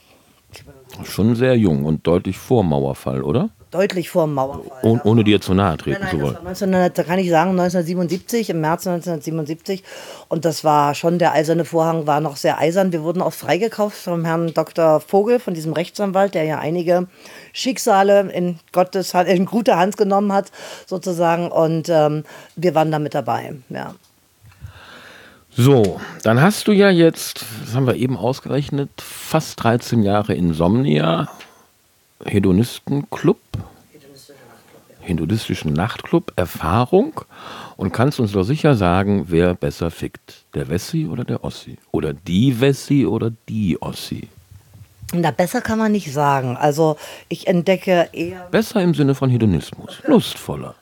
Schon 1.05 1.35
sehr 1.35 1.55
jung 1.55 1.85
und 1.85 2.05
deutlich 2.05 2.37
vor 2.37 2.63
Mauerfall, 2.63 3.23
oder? 3.23 3.49
Deutlich 3.71 4.09
vor 4.09 4.25
dem 4.25 4.33
Mauerfall. 4.33 4.79
Oh. 4.81 4.97
Ohne 5.03 5.23
dir 5.23 5.39
zu 5.41 5.53
nahe 5.53 5.77
treten 5.77 6.01
nein, 6.01 6.09
zu 6.09 6.21
wollen. 6.21 6.33
Das 6.33 6.43
war 6.43 6.49
1900, 6.49 6.97
da 6.97 7.03
kann 7.03 7.19
ich 7.19 7.29
sagen, 7.29 7.51
1977, 7.51 8.49
im 8.49 8.61
März 8.61 8.87
1977. 8.87 9.83
Und 10.27 10.45
das 10.45 10.63
war 10.63 10.95
schon, 10.95 11.19
der 11.19 11.33
eiserne 11.33 11.65
Vorhang 11.65 12.07
war 12.07 12.19
noch 12.19 12.35
sehr 12.35 12.57
eisern. 12.57 12.91
Wir 12.91 13.03
wurden 13.03 13.21
auch 13.21 13.33
freigekauft 13.33 13.97
vom 13.97 14.25
Herrn 14.25 14.53
Dr. 14.53 14.99
Vogel, 14.99 15.39
von 15.39 15.53
diesem 15.53 15.73
Rechtsanwalt, 15.73 16.33
der 16.33 16.45
ja 16.45 16.57
einige 16.57 17.07
Schicksale 17.53 18.31
in 18.31 18.59
Gottes 18.71 19.13
Hand, 19.13 19.29
in 19.29 19.45
gute 19.45 19.77
Hand 19.77 19.97
genommen 19.97 20.33
hat, 20.33 20.51
sozusagen. 20.87 21.51
Und 21.51 21.89
ähm, 21.89 22.23
wir 22.55 22.73
waren 22.73 22.91
da 22.91 22.97
mit 22.97 23.13
dabei, 23.13 23.53
ja. 23.69 23.93
So, 25.61 25.99
dann 26.23 26.41
hast 26.41 26.69
du 26.69 26.71
ja 26.71 26.89
jetzt, 26.89 27.43
das 27.65 27.75
haben 27.75 27.85
wir 27.85 27.95
eben 27.95 28.15
ausgerechnet, 28.15 28.89
fast 28.95 29.61
13 29.61 30.03
Jahre 30.03 30.33
Insomnia, 30.33 31.27
Hedonistenclub, 32.23 33.41
hedonistischen 35.01 35.73
Nachtclub, 35.73 36.31
Erfahrung 36.37 37.19
und 37.75 37.91
kannst 37.91 38.21
uns 38.21 38.31
doch 38.31 38.43
sicher 38.43 38.75
sagen, 38.75 39.25
wer 39.27 39.53
besser 39.53 39.91
fickt, 39.91 40.45
der 40.53 40.69
Wessi 40.69 41.07
oder 41.07 41.25
der 41.25 41.43
Ossi? 41.43 41.77
Oder 41.91 42.13
die 42.13 42.61
Wessi 42.61 43.05
oder 43.05 43.33
die 43.49 43.81
Ossi? 43.81 44.29
Na, 45.11 45.31
besser 45.31 45.59
kann 45.59 45.77
man 45.77 45.91
nicht 45.91 46.13
sagen. 46.13 46.55
Also 46.55 46.95
ich 47.27 47.47
entdecke 47.47 48.07
eher... 48.13 48.47
Besser 48.49 48.81
im 48.81 48.93
Sinne 48.93 49.13
von 49.13 49.29
Hedonismus, 49.29 50.01
lustvoller 50.07 50.75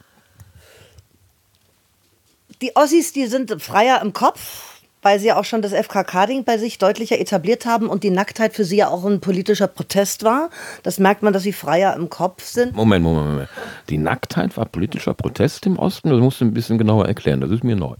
die 2.61 2.75
Ossis, 2.75 3.13
die 3.13 3.27
sind 3.27 3.61
freier 3.61 4.01
im 4.01 4.13
Kopf, 4.13 4.81
weil 5.01 5.19
sie 5.19 5.27
ja 5.27 5.39
auch 5.39 5.45
schon 5.45 5.61
das 5.61 5.73
FKK-Ding 5.73 6.43
bei 6.43 6.57
sich 6.57 6.79
deutlicher 6.79 7.19
etabliert 7.19 7.65
haben 7.65 7.87
und 7.87 8.03
die 8.03 8.09
Nacktheit 8.09 8.53
für 8.53 8.65
sie 8.65 8.77
ja 8.77 8.89
auch 8.89 9.05
ein 9.05 9.21
politischer 9.21 9.67
Protest 9.67 10.23
war. 10.23 10.49
Das 10.83 10.99
merkt 10.99 11.23
man, 11.23 11.33
dass 11.33 11.43
sie 11.43 11.53
freier 11.53 11.95
im 11.95 12.09
Kopf 12.09 12.43
sind. 12.43 12.75
Moment, 12.75 13.03
Moment, 13.03 13.27
Moment. 13.27 13.49
Die 13.89 13.97
Nacktheit 13.97 14.57
war 14.57 14.65
politischer 14.65 15.13
Protest 15.13 15.65
im 15.65 15.77
Osten? 15.77 16.09
Das 16.09 16.19
musst 16.19 16.41
du 16.41 16.45
ein 16.45 16.53
bisschen 16.53 16.77
genauer 16.77 17.07
erklären, 17.07 17.41
das 17.41 17.51
ist 17.51 17.63
mir 17.63 17.75
neu. 17.75 17.95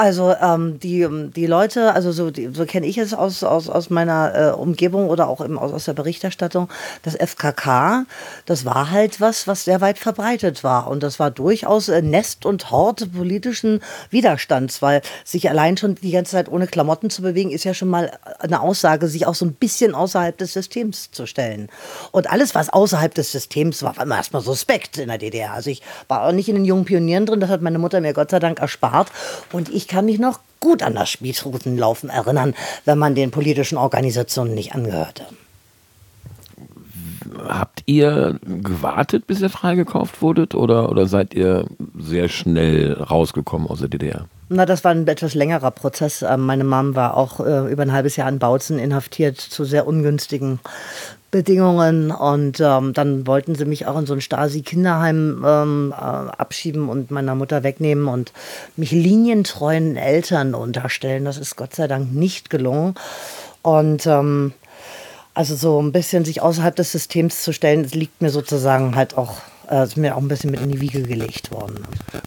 Also 0.00 0.34
ähm, 0.40 0.80
die, 0.80 1.06
die 1.36 1.44
Leute, 1.44 1.92
also 1.92 2.10
so, 2.10 2.30
so 2.54 2.64
kenne 2.64 2.86
ich 2.86 2.96
es 2.96 3.12
aus, 3.12 3.44
aus, 3.44 3.68
aus 3.68 3.90
meiner 3.90 4.34
äh, 4.34 4.50
Umgebung 4.52 5.10
oder 5.10 5.28
auch 5.28 5.44
eben 5.44 5.58
aus, 5.58 5.74
aus 5.74 5.84
der 5.84 5.92
Berichterstattung, 5.92 6.70
das 7.02 7.16
FKK, 7.16 8.06
das 8.46 8.64
war 8.64 8.90
halt 8.90 9.20
was, 9.20 9.46
was 9.46 9.66
sehr 9.66 9.82
weit 9.82 9.98
verbreitet 9.98 10.64
war. 10.64 10.88
Und 10.88 11.02
das 11.02 11.18
war 11.18 11.30
durchaus 11.30 11.90
äh, 11.90 12.00
Nest 12.00 12.46
und 12.46 12.70
Hort 12.70 13.12
politischen 13.12 13.82
Widerstands, 14.08 14.80
weil 14.80 15.02
sich 15.22 15.50
allein 15.50 15.76
schon 15.76 15.96
die 15.96 16.12
ganze 16.12 16.32
Zeit 16.32 16.48
ohne 16.48 16.66
Klamotten 16.66 17.10
zu 17.10 17.20
bewegen, 17.20 17.50
ist 17.50 17.64
ja 17.64 17.74
schon 17.74 17.88
mal 17.88 18.10
eine 18.38 18.62
Aussage, 18.62 19.06
sich 19.06 19.26
auch 19.26 19.34
so 19.34 19.44
ein 19.44 19.52
bisschen 19.52 19.94
außerhalb 19.94 20.38
des 20.38 20.54
Systems 20.54 21.10
zu 21.10 21.26
stellen. 21.26 21.68
Und 22.10 22.30
alles, 22.30 22.54
was 22.54 22.70
außerhalb 22.70 23.12
des 23.12 23.32
Systems 23.32 23.82
war, 23.82 23.98
war 23.98 24.04
immer 24.04 24.16
erstmal 24.16 24.40
suspekt 24.40 24.96
in 24.96 25.08
der 25.08 25.18
DDR. 25.18 25.52
Also 25.52 25.68
ich 25.68 25.82
war 26.08 26.22
auch 26.22 26.32
nicht 26.32 26.48
in 26.48 26.54
den 26.54 26.64
jungen 26.64 26.86
Pionieren 26.86 27.26
drin, 27.26 27.40
das 27.40 27.50
hat 27.50 27.60
meine 27.60 27.78
Mutter 27.78 28.00
mir 28.00 28.14
Gott 28.14 28.30
sei 28.30 28.38
Dank 28.38 28.60
erspart. 28.60 29.12
Und 29.52 29.68
ich 29.68 29.89
kann 29.90 30.06
mich 30.06 30.18
noch 30.18 30.40
gut 30.60 30.82
an 30.82 30.94
das 30.94 31.10
Spießrutenlaufen 31.10 32.10
erinnern, 32.10 32.54
wenn 32.84 32.98
man 32.98 33.14
den 33.14 33.30
politischen 33.30 33.76
Organisationen 33.76 34.54
nicht 34.54 34.74
angehörte. 34.74 35.24
Habt 37.48 37.82
ihr 37.86 38.38
gewartet, 38.44 39.26
bis 39.26 39.40
ihr 39.40 39.50
freigekauft 39.50 40.22
wurdet 40.22 40.54
oder, 40.54 40.90
oder 40.90 41.06
seid 41.06 41.34
ihr 41.34 41.66
sehr 41.98 42.28
schnell 42.28 42.92
rausgekommen 42.94 43.68
aus 43.68 43.80
der 43.80 43.88
DDR? 43.88 44.26
Na, 44.48 44.66
das 44.66 44.84
war 44.84 44.90
ein 44.90 45.06
etwas 45.06 45.34
längerer 45.34 45.70
Prozess. 45.70 46.22
Ähm, 46.22 46.40
meine 46.40 46.64
Mom 46.64 46.96
war 46.96 47.16
auch 47.16 47.40
äh, 47.40 47.70
über 47.70 47.82
ein 47.82 47.92
halbes 47.92 48.16
Jahr 48.16 48.28
in 48.28 48.40
Bautzen 48.40 48.78
inhaftiert 48.78 49.38
zu 49.38 49.64
sehr 49.64 49.86
ungünstigen 49.86 50.58
Bedingungen 51.30 52.10
und 52.10 52.60
ähm, 52.60 52.92
dann 52.92 53.26
wollten 53.26 53.54
sie 53.54 53.64
mich 53.64 53.86
auch 53.86 53.98
in 53.98 54.06
so 54.06 54.14
ein 54.14 54.20
Stasi-Kinderheim 54.20 55.44
ähm, 55.46 55.92
äh, 55.92 55.94
abschieben 55.94 56.88
und 56.88 57.10
meiner 57.10 57.34
Mutter 57.34 57.62
wegnehmen 57.62 58.08
und 58.08 58.32
mich 58.76 58.90
linientreuen 58.90 59.96
Eltern 59.96 60.54
unterstellen. 60.54 61.24
Das 61.24 61.38
ist 61.38 61.56
Gott 61.56 61.74
sei 61.74 61.86
Dank 61.86 62.12
nicht 62.12 62.50
gelungen. 62.50 62.94
Und 63.62 64.06
ähm, 64.06 64.52
also 65.34 65.54
so 65.54 65.80
ein 65.80 65.92
bisschen 65.92 66.24
sich 66.24 66.42
außerhalb 66.42 66.74
des 66.74 66.90
Systems 66.90 67.42
zu 67.42 67.52
stellen, 67.52 67.84
das 67.84 67.94
liegt 67.94 68.20
mir 68.20 68.30
sozusagen 68.30 68.96
halt 68.96 69.16
auch, 69.16 69.38
äh, 69.70 69.84
ist 69.84 69.96
mir 69.96 70.16
auch 70.16 70.20
ein 70.20 70.28
bisschen 70.28 70.50
mit 70.50 70.60
in 70.60 70.70
die 70.70 70.80
Wiege 70.80 71.02
gelegt 71.02 71.52
worden. 71.52 71.84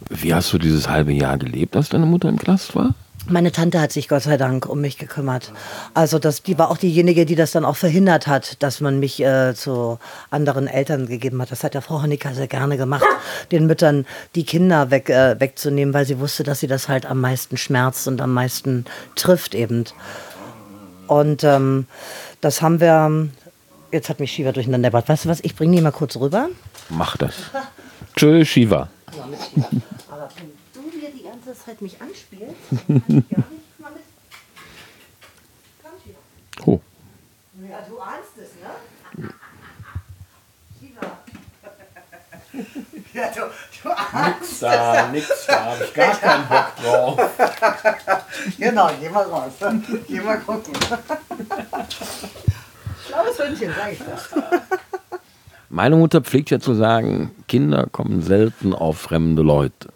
Wie 0.08 0.32
hast 0.32 0.52
du 0.52 0.58
dieses 0.58 0.88
halbe 0.88 1.12
Jahr 1.12 1.36
gelebt, 1.36 1.76
als 1.76 1.90
deine 1.90 2.06
Mutter 2.06 2.30
im 2.30 2.38
Knast 2.38 2.74
war? 2.74 2.94
Meine 3.26 3.52
Tante 3.52 3.80
hat 3.80 3.90
sich 3.90 4.08
Gott 4.08 4.22
sei 4.22 4.36
Dank 4.36 4.66
um 4.66 4.82
mich 4.82 4.98
gekümmert. 4.98 5.50
Also 5.94 6.18
das, 6.18 6.42
die 6.42 6.58
war 6.58 6.70
auch 6.70 6.76
diejenige, 6.76 7.24
die 7.24 7.36
das 7.36 7.52
dann 7.52 7.64
auch 7.64 7.76
verhindert 7.76 8.26
hat, 8.26 8.62
dass 8.62 8.80
man 8.80 9.00
mich 9.00 9.20
äh, 9.22 9.54
zu 9.54 9.98
anderen 10.30 10.66
Eltern 10.66 11.06
gegeben 11.06 11.40
hat. 11.40 11.50
Das 11.50 11.64
hat 11.64 11.74
ja 11.74 11.80
Frau 11.80 12.02
Honecker 12.02 12.34
sehr 12.34 12.48
gerne 12.48 12.76
gemacht, 12.76 13.04
den 13.50 13.66
Müttern 13.66 14.04
die 14.34 14.44
Kinder 14.44 14.90
weg, 14.90 15.08
äh, 15.08 15.40
wegzunehmen, 15.40 15.94
weil 15.94 16.04
sie 16.04 16.18
wusste, 16.18 16.42
dass 16.42 16.60
sie 16.60 16.66
das 16.66 16.88
halt 16.88 17.06
am 17.06 17.20
meisten 17.20 17.56
schmerzt 17.56 18.06
und 18.08 18.20
am 18.20 18.34
meisten 18.34 18.84
trifft 19.16 19.54
eben. 19.54 19.84
Und 21.06 21.44
ähm, 21.44 21.86
das 22.42 22.60
haben 22.60 22.80
wir, 22.80 23.28
jetzt 23.90 24.10
hat 24.10 24.20
mich 24.20 24.32
Shiva 24.32 24.52
durcheinander 24.52 24.90
gebracht. 24.90 25.08
Weißt 25.08 25.24
du 25.24 25.28
was, 25.30 25.40
ich 25.40 25.56
bringe 25.56 25.76
die 25.76 25.82
mal 25.82 25.92
kurz 25.92 26.16
rüber. 26.16 26.48
Mach 26.90 27.16
das. 27.16 27.34
Tschö, 28.16 28.44
Shiva. 28.44 28.88
Aber 29.06 29.28
ganze 31.64 31.70
Zeit 31.70 31.82
mich 31.82 32.00
anspielt. 32.00 32.54
Oh. 36.66 36.80
Ja, 37.68 37.80
du 37.88 37.98
ahnst 37.98 38.38
es, 38.38 38.50
ne? 38.62 38.70
Ja, 43.12 43.28
du, 43.30 43.40
du 43.82 43.90
ahnst 43.90 44.40
nix 44.40 44.60
da, 44.60 45.08
nix 45.08 45.46
da, 45.46 45.64
hab 45.64 45.80
ich 45.82 45.92
gar 45.92 46.14
keinen 46.14 46.48
Bock 46.48 46.76
drauf. 46.76 47.18
genau, 48.58 48.88
geh 49.00 49.08
mal 49.08 49.24
raus. 49.24 49.52
Geh 50.06 50.20
mal 50.20 50.38
gucken. 50.38 50.72
Schlaues 53.06 53.38
Hündchen, 53.38 53.74
sag 53.76 53.92
ich 53.92 53.98
das. 53.98 54.28
Meine 55.68 55.96
Mutter 55.96 56.20
pflegt 56.22 56.50
ja 56.50 56.60
zu 56.60 56.74
sagen, 56.74 57.32
Kinder 57.48 57.88
kommen 57.90 58.22
selten 58.22 58.72
auf 58.74 58.98
fremde 58.98 59.42
Leute. 59.42 59.93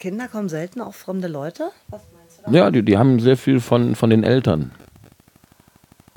Kinder 0.00 0.28
kommen 0.28 0.48
selten 0.48 0.80
auf 0.80 0.96
fremde 0.96 1.28
Leute? 1.28 1.70
Was 1.88 2.00
meinst 2.14 2.38
du 2.38 2.50
da? 2.50 2.56
Ja, 2.56 2.70
die, 2.70 2.82
die 2.82 2.96
haben 2.96 3.20
sehr 3.20 3.36
viel 3.36 3.60
von, 3.60 3.94
von 3.94 4.08
den 4.08 4.24
Eltern. 4.24 4.72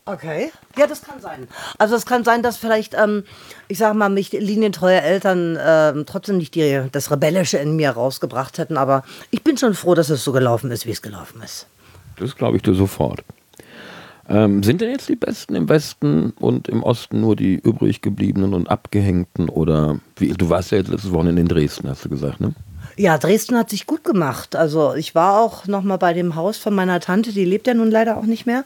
Okay. 0.05 0.51
Ja, 0.77 0.87
das 0.87 1.01
kann 1.01 1.19
sein. 1.19 1.49
Also 1.77 1.95
es 1.95 2.05
kann 2.05 2.23
sein, 2.23 2.43
dass 2.43 2.55
vielleicht, 2.55 2.93
ähm, 2.93 3.25
ich 3.67 3.77
sage 3.77 3.97
mal, 3.97 4.07
mich 4.07 4.31
linientreue 4.31 5.01
Eltern 5.01 5.57
ähm, 5.61 6.05
trotzdem 6.05 6.37
nicht 6.37 6.55
die, 6.55 6.81
das 6.93 7.11
Rebellische 7.11 7.57
in 7.57 7.75
mir 7.75 7.91
rausgebracht 7.91 8.57
hätten, 8.57 8.77
aber 8.77 9.03
ich 9.31 9.43
bin 9.43 9.57
schon 9.57 9.73
froh, 9.73 9.95
dass 9.95 10.09
es 10.09 10.23
so 10.23 10.31
gelaufen 10.31 10.71
ist, 10.71 10.85
wie 10.85 10.91
es 10.91 11.01
gelaufen 11.01 11.41
ist. 11.43 11.67
Das 12.15 12.37
glaube 12.37 12.55
ich 12.55 12.63
dir 12.63 12.75
sofort. 12.75 13.23
Ähm, 14.29 14.63
sind 14.63 14.79
denn 14.79 14.91
jetzt 14.91 15.09
die 15.09 15.17
Besten 15.17 15.55
im 15.55 15.67
Westen 15.67 16.31
und 16.39 16.69
im 16.69 16.83
Osten 16.83 17.19
nur 17.19 17.35
die 17.35 17.55
übrig 17.55 18.01
gebliebenen 18.01 18.53
und 18.53 18.69
abgehängten 18.69 19.49
oder 19.49 19.99
wie, 20.15 20.29
du 20.29 20.49
warst 20.49 20.71
ja 20.71 20.77
jetzt 20.77 20.89
letztes 20.89 21.11
Wochenende 21.11 21.41
in 21.41 21.49
Dresden, 21.49 21.89
hast 21.89 22.05
du 22.05 22.09
gesagt, 22.09 22.39
ne? 22.39 22.53
Ja, 22.95 23.17
Dresden 23.17 23.57
hat 23.57 23.69
sich 23.69 23.87
gut 23.87 24.03
gemacht. 24.03 24.55
Also 24.55 24.93
ich 24.93 25.15
war 25.15 25.39
auch 25.39 25.65
noch 25.65 25.81
mal 25.81 25.97
bei 25.97 26.13
dem 26.13 26.35
Haus 26.35 26.57
von 26.57 26.75
meiner 26.75 26.99
Tante, 26.99 27.31
die 27.31 27.45
lebt 27.45 27.67
ja 27.67 27.73
nun 27.73 27.89
leider 27.89 28.17
auch 28.17 28.25
nicht 28.25 28.45
mehr. 28.45 28.63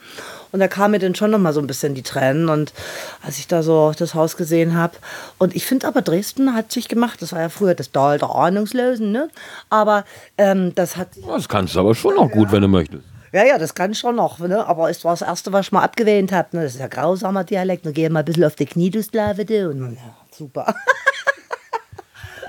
Und 0.52 0.60
da 0.60 0.68
kam 0.68 0.92
mir 0.92 1.00
dann 1.00 1.16
schon 1.16 1.32
noch 1.32 1.40
mal 1.40 1.54
so 1.54 1.62
ein 1.62 1.68
bisschen 1.68 1.96
die 1.96 2.04
Tränen 2.04 2.50
und 2.50 2.74
als 3.22 3.38
ich 3.38 3.48
da 3.48 3.64
so 3.64 3.94
das 3.98 4.14
Haus 4.16 4.38
gesehen 4.38 4.76
habe. 4.76 4.94
Und 5.38 5.56
ich 5.56 5.66
finde 5.66 5.88
aber 5.88 6.02
Dresden 6.02 6.54
hat 6.54 6.72
sich 6.72 6.88
gemacht. 6.88 7.22
Das 7.22 7.32
war 7.32 7.42
ja 7.42 7.50
früher 7.50 7.76
das 7.76 7.92
Tal 7.92 8.18
der 8.18 8.30
Ahnungslosen, 8.30 9.12
ne? 9.12 9.30
Aber 9.70 10.04
ähm, 10.38 10.74
das 10.76 10.98
hat. 10.98 11.10
Das 11.28 11.48
kannst 11.48 11.76
du 11.76 11.80
aber 11.80 11.96
schon 11.96 12.16
noch 12.16 12.30
gut, 12.30 12.52
wenn 12.52 12.62
du 12.62 12.68
möchtest. 12.68 13.04
Ja, 13.32 13.46
ja, 13.46 13.58
das 13.58 13.76
kann 13.76 13.92
ich 13.92 14.00
schon 14.00 14.16
noch. 14.16 14.40
Ne? 14.40 14.66
Aber 14.66 14.90
es 14.90 15.04
war 15.04 15.12
das 15.12 15.22
Erste, 15.22 15.52
was 15.52 15.68
ich 15.68 15.72
mal 15.72 15.84
abgewählt 15.84 16.32
habe. 16.32 16.56
Ne? 16.56 16.64
Das 16.64 16.76
ist 16.76 16.80
ja 16.80 16.88
grausamer 16.88 17.44
Dialekt. 17.44 17.86
Dann 17.86 17.94
gehe 17.94 18.10
mal 18.10 18.20
ein 18.20 18.26
bisschen 18.26 18.46
auf 18.46 18.56
die 18.56 18.66
Knie, 18.66 18.90
du 18.90 19.04
Sklave, 19.04 19.46
du. 19.46 19.70
Und, 19.70 19.96
ja, 19.96 20.16
super. 20.32 20.74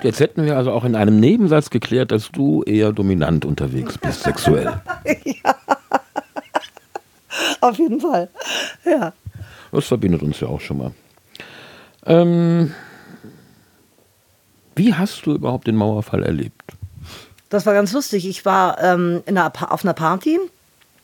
Jetzt 0.03 0.21
hätten 0.21 0.45
wir 0.45 0.57
also 0.57 0.73
auch 0.73 0.85
in 0.85 0.95
einem 0.95 1.19
Nebensatz 1.21 1.71
geklärt, 1.71 2.13
dass 2.13 2.31
du 2.31 2.63
eher 2.63 2.93
dominant 2.93 3.45
unterwegs 3.45 3.99
bist, 3.99 4.23
sexuell. 4.23 4.81
ja. 5.25 5.57
Auf 7.61 7.79
jeden 7.79 8.01
Fall. 8.01 8.29
Ja. 8.85 9.13
Das 9.73 9.87
verbindet 9.87 10.23
uns 10.23 10.41
ja 10.41 10.49
auch 10.49 10.61
schon 10.61 10.79
mal. 10.79 10.93
Ähm, 12.07 12.73
wie 14.77 14.95
hast 14.95 15.27
du 15.27 15.35
überhaupt 15.35 15.67
den 15.67 15.77
Mauerfall 15.77 16.23
erlebt? 16.23 16.63
Das 17.49 17.67
war 17.67 17.75
ganz 17.75 17.93
lustig. 17.93 18.29
Ich 18.29 18.45
war 18.45 18.83
ähm, 18.83 19.23
in 19.27 19.37
einer, 19.37 19.53
auf 19.73 19.85
einer 19.85 19.95
Party 19.95 20.39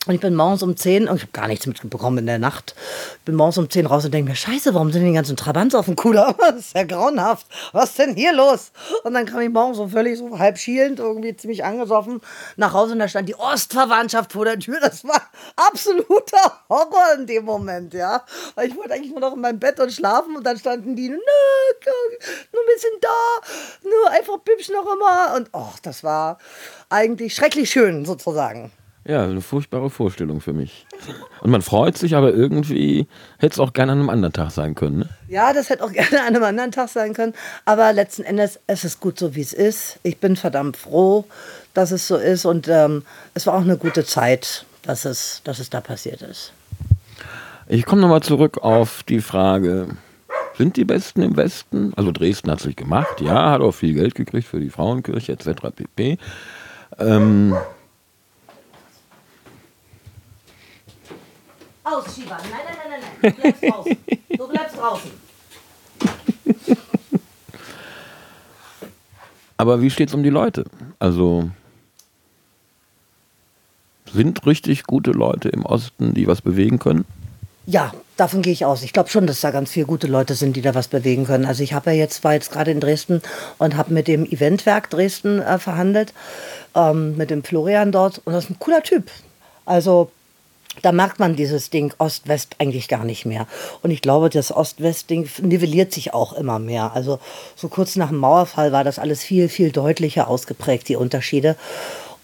und 0.06 0.14
ich 0.14 0.20
bin 0.20 0.34
morgens 0.34 0.62
um 0.62 0.76
10, 0.76 1.08
und 1.08 1.16
ich 1.16 1.22
habe 1.22 1.32
gar 1.32 1.48
nichts 1.48 1.66
mitbekommen 1.66 2.18
in 2.18 2.26
der 2.26 2.38
Nacht, 2.38 2.74
ich 3.18 3.24
bin 3.24 3.36
morgens 3.36 3.58
um 3.58 3.70
10 3.70 3.86
raus 3.86 4.04
und 4.04 4.12
denke 4.12 4.30
mir, 4.30 4.36
scheiße, 4.36 4.74
warum 4.74 4.92
sind 4.92 5.04
die 5.04 5.12
ganzen 5.12 5.36
Trabants 5.36 5.74
auf 5.74 5.86
dem 5.86 5.96
Cooler? 5.96 6.34
Das 6.44 6.56
ist 6.56 6.74
ja 6.74 6.84
grauenhaft. 6.84 7.46
Was 7.72 7.90
ist 7.90 7.98
denn 7.98 8.14
hier 8.14 8.32
los? 8.32 8.70
Und 9.02 9.14
dann 9.14 9.24
kam 9.26 9.40
ich 9.40 9.48
morgens 9.48 9.78
so 9.78 9.88
völlig 9.88 10.18
so 10.18 10.38
halb 10.38 10.58
schielend, 10.58 10.98
irgendwie 10.98 11.34
ziemlich 11.36 11.64
angesoffen, 11.64 12.20
nach 12.56 12.72
Hause 12.74 12.92
und 12.92 12.98
da 12.98 13.08
stand 13.08 13.28
die 13.28 13.34
Ostverwandtschaft 13.34 14.32
vor 14.32 14.44
der 14.44 14.58
Tür. 14.58 14.78
Das 14.80 15.04
war 15.04 15.22
absoluter 15.56 16.60
Horror 16.68 17.14
in 17.18 17.26
dem 17.26 17.44
Moment, 17.44 17.94
ja. 17.94 18.24
Weil 18.54 18.68
ich 18.68 18.76
wollte 18.76 18.94
eigentlich 18.94 19.10
nur 19.10 19.20
noch 19.20 19.34
in 19.34 19.40
meinem 19.40 19.58
Bett 19.58 19.80
und 19.80 19.90
schlafen 19.92 20.36
und 20.36 20.44
dann 20.44 20.58
standen 20.58 20.94
die, 20.96 21.08
nur 21.08 21.18
ein 21.18 22.74
bisschen 22.74 23.00
da, 23.00 23.88
nur 23.88 24.10
einfach 24.10 24.38
bibsch 24.38 24.68
noch 24.68 24.86
immer. 24.92 25.34
Und 25.36 25.48
oh, 25.52 25.72
das 25.82 26.04
war 26.04 26.38
eigentlich 26.88 27.34
schrecklich 27.34 27.70
schön 27.70 28.04
sozusagen. 28.04 28.70
Ja, 29.06 29.24
eine 29.24 29.42
furchtbare 29.42 29.90
Vorstellung 29.90 30.40
für 30.40 30.54
mich. 30.54 30.86
Und 31.42 31.50
man 31.50 31.60
freut 31.60 31.98
sich, 31.98 32.16
aber 32.16 32.32
irgendwie 32.32 33.06
hätte 33.38 33.52
es 33.52 33.58
auch 33.58 33.74
gerne 33.74 33.92
an 33.92 33.98
einem 33.98 34.08
anderen 34.08 34.32
Tag 34.32 34.50
sein 34.50 34.74
können. 34.74 35.00
Ne? 35.00 35.08
Ja, 35.28 35.52
das 35.52 35.68
hätte 35.68 35.84
auch 35.84 35.92
gerne 35.92 36.20
an 36.20 36.28
einem 36.28 36.44
anderen 36.44 36.72
Tag 36.72 36.88
sein 36.88 37.12
können. 37.12 37.34
Aber 37.66 37.92
letzten 37.92 38.22
Endes, 38.22 38.60
es 38.66 38.84
ist 38.84 39.00
gut 39.00 39.18
so, 39.18 39.34
wie 39.34 39.42
es 39.42 39.52
ist. 39.52 39.98
Ich 40.04 40.18
bin 40.18 40.36
verdammt 40.36 40.78
froh, 40.78 41.26
dass 41.74 41.90
es 41.90 42.08
so 42.08 42.16
ist. 42.16 42.46
Und 42.46 42.66
ähm, 42.68 43.02
es 43.34 43.46
war 43.46 43.54
auch 43.54 43.62
eine 43.62 43.76
gute 43.76 44.06
Zeit, 44.06 44.64
dass 44.82 45.04
es, 45.04 45.42
dass 45.44 45.58
es 45.58 45.68
da 45.68 45.82
passiert 45.82 46.22
ist. 46.22 46.52
Ich 47.66 47.84
komme 47.84 48.00
nochmal 48.00 48.22
zurück 48.22 48.58
auf 48.62 49.02
die 49.02 49.20
Frage, 49.20 49.88
sind 50.56 50.76
die 50.76 50.84
Besten 50.84 51.22
im 51.22 51.36
Westen? 51.36 51.92
Also 51.96 52.12
Dresden 52.12 52.50
hat 52.50 52.60
sich 52.60 52.76
gemacht, 52.76 53.20
ja, 53.20 53.50
hat 53.50 53.60
auch 53.60 53.72
viel 53.72 53.94
Geld 53.94 54.14
gekriegt 54.14 54.46
für 54.46 54.60
die 54.60 54.70
Frauenkirche 54.70 55.32
etc. 55.32 55.62
pp. 55.74 56.18
Ähm, 56.98 57.56
Aus, 61.84 62.14
Shiva. 62.14 62.38
Nein, 62.38 62.50
nein, 62.64 62.76
nein, 62.88 63.00
nein, 63.00 63.02
nein. 63.22 63.34
Du 63.34 63.40
bleibst 63.40 63.62
draußen. 63.68 63.96
Du 64.36 64.48
bleibst 64.48 64.76
draußen. 64.78 65.10
Aber 69.56 69.80
wie 69.80 69.90
steht 69.90 70.08
es 70.08 70.14
um 70.14 70.22
die 70.22 70.30
Leute? 70.30 70.64
Also 70.98 71.50
sind 74.12 74.46
richtig 74.46 74.84
gute 74.84 75.10
Leute 75.10 75.48
im 75.48 75.64
Osten, 75.64 76.14
die 76.14 76.26
was 76.26 76.40
bewegen 76.40 76.78
können? 76.78 77.04
Ja, 77.66 77.92
davon 78.16 78.42
gehe 78.42 78.52
ich 78.52 78.64
aus. 78.64 78.82
Ich 78.82 78.92
glaube 78.92 79.08
schon, 79.08 79.26
dass 79.26 79.40
da 79.40 79.50
ganz 79.50 79.70
viele 79.70 79.86
gute 79.86 80.06
Leute 80.06 80.34
sind, 80.34 80.54
die 80.56 80.60
da 80.60 80.74
was 80.74 80.88
bewegen 80.88 81.24
können. 81.26 81.46
Also 81.46 81.62
ich 81.62 81.72
habe 81.72 81.90
ja 81.90 81.96
jetzt 81.96 82.22
war 82.22 82.34
jetzt 82.34 82.52
gerade 82.52 82.70
in 82.70 82.80
Dresden 82.80 83.22
und 83.58 83.76
habe 83.76 83.92
mit 83.92 84.06
dem 84.06 84.24
Eventwerk 84.26 84.90
Dresden 84.90 85.40
äh, 85.40 85.58
verhandelt, 85.58 86.12
ähm, 86.74 87.16
mit 87.16 87.30
dem 87.30 87.42
Florian 87.42 87.90
dort 87.90 88.20
und 88.24 88.32
das 88.32 88.44
ist 88.44 88.50
ein 88.50 88.58
cooler 88.58 88.82
Typ. 88.82 89.10
Also 89.64 90.10
da 90.82 90.92
merkt 90.92 91.18
man 91.18 91.36
dieses 91.36 91.70
Ding 91.70 91.94
Ost-West 91.98 92.56
eigentlich 92.58 92.88
gar 92.88 93.04
nicht 93.04 93.26
mehr. 93.26 93.46
Und 93.82 93.90
ich 93.90 94.02
glaube, 94.02 94.30
das 94.30 94.52
Ost-West-Ding 94.52 95.28
nivelliert 95.42 95.92
sich 95.92 96.14
auch 96.14 96.32
immer 96.32 96.58
mehr. 96.58 96.92
Also 96.94 97.18
so 97.56 97.68
kurz 97.68 97.96
nach 97.96 98.08
dem 98.08 98.18
Mauerfall 98.18 98.72
war 98.72 98.84
das 98.84 98.98
alles 98.98 99.22
viel, 99.22 99.48
viel 99.48 99.70
deutlicher 99.70 100.28
ausgeprägt, 100.28 100.88
die 100.88 100.96
Unterschiede. 100.96 101.56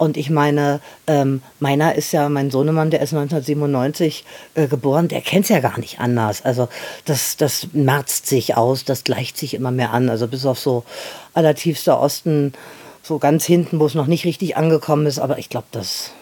Und 0.00 0.16
ich 0.16 0.30
meine, 0.30 0.80
ähm, 1.06 1.42
meiner 1.58 1.94
ist 1.94 2.12
ja, 2.12 2.30
mein 2.30 2.50
Sohnemann, 2.50 2.90
der 2.90 3.02
ist 3.02 3.12
1997 3.12 4.24
äh, 4.54 4.66
geboren, 4.66 5.08
der 5.08 5.20
kennt 5.20 5.44
es 5.44 5.50
ja 5.50 5.60
gar 5.60 5.78
nicht 5.78 6.00
anders. 6.00 6.42
Also 6.42 6.68
das, 7.04 7.36
das 7.36 7.68
merzt 7.74 8.26
sich 8.26 8.56
aus, 8.56 8.86
das 8.86 9.04
gleicht 9.04 9.36
sich 9.36 9.52
immer 9.52 9.70
mehr 9.70 9.92
an. 9.92 10.08
Also 10.08 10.26
bis 10.26 10.46
auf 10.46 10.58
so 10.58 10.84
allertiefster 11.34 12.00
Osten, 12.00 12.54
so 13.02 13.18
ganz 13.18 13.44
hinten, 13.44 13.78
wo 13.78 13.84
es 13.84 13.94
noch 13.94 14.06
nicht 14.06 14.24
richtig 14.24 14.56
angekommen 14.56 15.04
ist. 15.04 15.18
Aber 15.18 15.38
ich 15.38 15.50
glaube, 15.50 15.66
das 15.70 16.12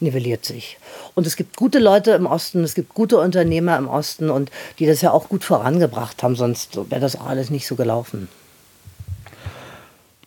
nivelliert 0.00 0.44
sich. 0.44 0.78
Und 1.14 1.26
es 1.26 1.36
gibt 1.36 1.56
gute 1.56 1.78
Leute 1.78 2.12
im 2.12 2.26
Osten, 2.26 2.64
es 2.64 2.74
gibt 2.74 2.94
gute 2.94 3.18
Unternehmer 3.18 3.76
im 3.76 3.88
Osten 3.88 4.30
und 4.30 4.50
die 4.78 4.86
das 4.86 5.00
ja 5.00 5.10
auch 5.10 5.28
gut 5.28 5.44
vorangebracht 5.44 6.22
haben, 6.22 6.36
sonst 6.36 6.76
wäre 6.90 7.00
das 7.00 7.16
auch 7.16 7.26
alles 7.26 7.50
nicht 7.50 7.66
so 7.66 7.76
gelaufen. 7.76 8.28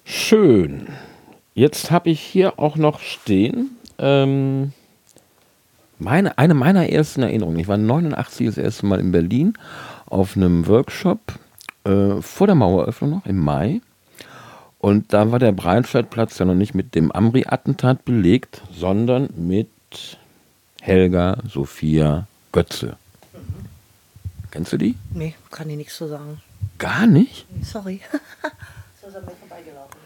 Schön. 0.06 0.88
Jetzt 1.54 1.92
habe 1.92 2.10
ich 2.10 2.20
hier 2.20 2.58
auch 2.58 2.78
noch 2.78 3.00
stehen, 3.00 3.78
ähm, 3.98 4.74
meine, 6.00 6.38
eine 6.38 6.54
meiner 6.54 6.90
ersten 6.90 7.22
Erinnerungen. 7.22 7.60
Ich 7.60 7.68
war 7.68 7.78
89 7.78 8.48
das 8.48 8.58
erste 8.58 8.86
Mal 8.86 9.00
in 9.00 9.12
Berlin 9.12 9.54
auf 10.06 10.36
einem 10.36 10.66
Workshop 10.68 11.20
äh, 11.84 12.22
vor 12.22 12.48
der 12.48 12.56
Maueröffnung 12.56 13.12
noch 13.12 13.26
im 13.26 13.38
Mai. 13.38 13.82
Und 14.80 15.14
da 15.14 15.32
war 15.32 15.40
der 15.40 15.52
Breitscheidplatz 15.52 16.40
ja 16.40 16.46
noch 16.46 16.56
nicht 16.56 16.74
mit 16.74 16.96
dem 16.96 17.12
Amri-Attentat 17.12 18.06
belegt, 18.06 18.62
sondern 18.74 19.30
mit 19.36 19.68
Helga 20.82 21.38
Sophia 21.48 22.28
Götze. 22.54 22.98
Mhm. 23.34 23.66
Kennst 24.52 24.72
du 24.72 24.78
die? 24.78 24.96
Nee, 25.14 25.36
kann 25.52 25.70
ich 25.70 25.76
nichts 25.76 25.98
zu 25.98 26.08
sagen. 26.08 26.42
Gar 26.78 27.08
nicht? 27.08 27.46
Sorry. 27.62 28.00
so 29.02 29.08
ist 29.08 29.16
an 29.18 29.26
mir 29.26 29.32
vorbeigelaufen. 29.32 30.00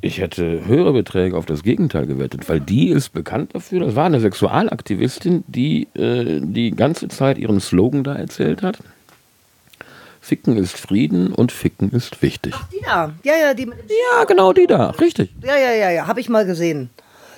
Ich 0.00 0.18
hätte 0.18 0.66
höhere 0.66 0.92
Beträge 0.92 1.36
auf 1.36 1.46
das 1.46 1.62
Gegenteil 1.62 2.06
gewettet, 2.06 2.48
weil 2.48 2.60
die 2.60 2.88
ist 2.88 3.12
bekannt 3.12 3.54
dafür. 3.54 3.80
Das 3.80 3.96
war 3.96 4.06
eine 4.06 4.20
Sexualaktivistin, 4.20 5.44
die 5.48 5.88
äh, 5.94 6.40
die 6.42 6.70
ganze 6.70 7.08
Zeit 7.08 7.38
ihren 7.38 7.60
Slogan 7.60 8.04
da 8.04 8.14
erzählt 8.14 8.62
hat. 8.62 8.78
Ficken 10.24 10.56
ist 10.56 10.78
Frieden 10.78 11.34
und 11.34 11.52
Ficken 11.52 11.90
ist 11.90 12.22
wichtig. 12.22 12.54
Ach, 12.56 12.66
die 12.70 12.80
da. 12.82 13.12
Ja, 13.24 13.36
ja, 13.36 13.52
die 13.52 13.66
Ja, 13.66 14.24
genau, 14.24 14.54
die 14.54 14.66
da. 14.66 14.88
Richtig. 14.92 15.30
Ja, 15.42 15.54
ja, 15.58 15.72
ja, 15.72 15.90
ja. 15.90 16.06
Habe 16.06 16.18
ich 16.18 16.30
mal 16.30 16.46
gesehen. 16.46 16.88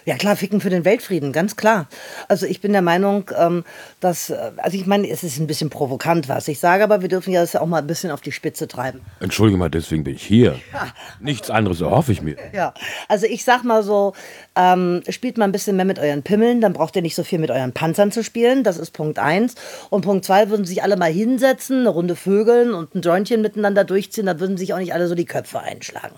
Ja 0.07 0.15
klar, 0.15 0.37
ficken 0.37 0.61
für 0.61 0.71
den 0.71 0.85
Weltfrieden, 0.85 1.33
ganz 1.33 1.57
klar. 1.57 1.89
Also 2.29 2.47
ich 2.47 2.61
bin 2.61 2.73
der 2.73 2.81
Meinung, 2.81 3.29
ähm, 3.37 3.65
dass, 3.99 4.31
äh, 4.31 4.53
also 4.59 4.77
ich 4.77 4.87
meine, 4.87 5.11
es 5.11 5.25
ist 5.25 5.41
ein 5.41 5.49
bisschen 5.49 5.69
provokant, 5.69 6.29
was 6.29 6.47
ich 6.47 6.61
sage, 6.61 6.85
aber 6.85 7.03
wir 7.03 7.09
dürfen 7.09 7.33
ja 7.33 7.41
das 7.41 7.57
auch 7.57 7.67
mal 7.67 7.79
ein 7.79 7.89
bisschen 7.89 8.13
auf 8.13 8.21
die 8.21 8.31
Spitze 8.31 8.69
treiben. 8.69 9.01
Entschuldige 9.19 9.59
mal, 9.59 9.69
deswegen 9.69 10.05
bin 10.05 10.15
ich 10.15 10.23
hier. 10.23 10.61
Ja. 10.73 10.95
Nichts 11.19 11.51
anderes 11.51 11.81
erhoffe 11.81 12.13
ich 12.13 12.23
mir. 12.23 12.37
Ja, 12.53 12.73
also 13.09 13.27
ich 13.27 13.43
sag 13.43 13.65
mal 13.65 13.83
so, 13.83 14.13
ähm, 14.55 15.03
spielt 15.09 15.39
mal 15.39 15.45
ein 15.45 15.51
bisschen 15.51 15.75
mehr 15.75 15.85
mit 15.85 15.99
euren 15.99 16.23
Pimmeln, 16.23 16.61
dann 16.61 16.73
braucht 16.73 16.95
ihr 16.95 17.03
nicht 17.03 17.17
so 17.17 17.25
viel 17.25 17.41
mit 17.41 17.51
euren 17.51 17.73
Panzern 17.73 18.13
zu 18.13 18.23
spielen, 18.23 18.63
das 18.63 18.79
ist 18.79 18.93
Punkt 18.93 19.19
eins. 19.19 19.57
Und 19.91 20.03
Punkt 20.03 20.25
zwei, 20.25 20.51
würden 20.51 20.67
sich 20.67 20.85
alle 20.85 20.97
mal 20.97 21.11
hinsetzen, 21.11 21.81
eine 21.81 21.89
Runde 21.89 22.15
vögeln 22.15 22.75
und 22.75 22.95
ein 22.95 23.01
Jointchen 23.01 23.43
miteinander 23.43 23.83
durchziehen, 23.83 24.27
dann 24.27 24.39
würden 24.39 24.57
sich 24.57 24.73
auch 24.73 24.79
nicht 24.79 24.95
alle 24.95 25.09
so 25.09 25.17
die 25.17 25.27
Köpfe 25.27 25.59
einschlagen. 25.59 26.15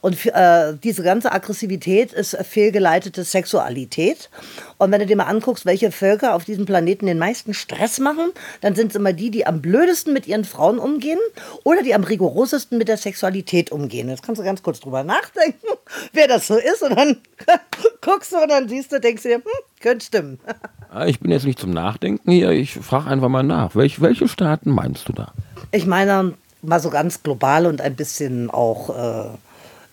Und 0.00 0.26
äh, 0.26 0.74
diese 0.82 1.04
ganze 1.04 1.30
Aggressivität 1.30 2.12
ist 2.12 2.36
fehlgeleitetes 2.36 3.27
Sexualität. 3.30 4.30
Und 4.78 4.90
wenn 4.90 5.00
du 5.00 5.06
dir 5.06 5.16
mal 5.16 5.24
anguckst, 5.24 5.66
welche 5.66 5.90
Völker 5.90 6.34
auf 6.34 6.44
diesem 6.44 6.66
Planeten 6.66 7.06
den 7.06 7.18
meisten 7.18 7.54
Stress 7.54 7.98
machen, 7.98 8.30
dann 8.60 8.74
sind 8.74 8.90
es 8.90 8.96
immer 8.96 9.12
die, 9.12 9.30
die 9.30 9.46
am 9.46 9.60
blödesten 9.60 10.12
mit 10.12 10.26
ihren 10.26 10.44
Frauen 10.44 10.78
umgehen 10.78 11.18
oder 11.64 11.82
die 11.82 11.94
am 11.94 12.04
rigorosesten 12.04 12.78
mit 12.78 12.88
der 12.88 12.96
Sexualität 12.96 13.72
umgehen. 13.72 14.08
Jetzt 14.08 14.22
kannst 14.22 14.40
du 14.40 14.44
ganz 14.44 14.62
kurz 14.62 14.80
drüber 14.80 15.04
nachdenken, 15.04 15.66
wer 16.12 16.28
das 16.28 16.46
so 16.46 16.56
ist. 16.56 16.82
Und 16.82 16.96
dann 16.96 17.16
guckst 18.00 18.32
du 18.32 18.36
und 18.38 18.48
dann 18.48 18.68
siehst 18.68 18.92
du, 18.92 19.00
denkst 19.00 19.22
du 19.22 19.28
dir, 19.28 19.36
hm, 19.36 19.44
könnte 19.80 20.04
stimmen. 20.04 20.40
Ah, 20.90 21.04
ich 21.04 21.20
bin 21.20 21.30
jetzt 21.30 21.44
nicht 21.44 21.58
zum 21.58 21.70
Nachdenken 21.70 22.30
hier, 22.30 22.50
ich 22.50 22.72
frage 22.72 23.10
einfach 23.10 23.28
mal 23.28 23.42
nach. 23.42 23.76
Welch, 23.76 24.00
welche 24.00 24.26
Staaten 24.26 24.70
meinst 24.70 25.06
du 25.06 25.12
da? 25.12 25.32
Ich 25.70 25.84
meine, 25.84 26.32
mal 26.62 26.80
so 26.80 26.88
ganz 26.88 27.22
global 27.22 27.66
und 27.66 27.82
ein 27.82 27.94
bisschen 27.94 28.48
auch. 28.48 29.26
Äh, 29.26 29.28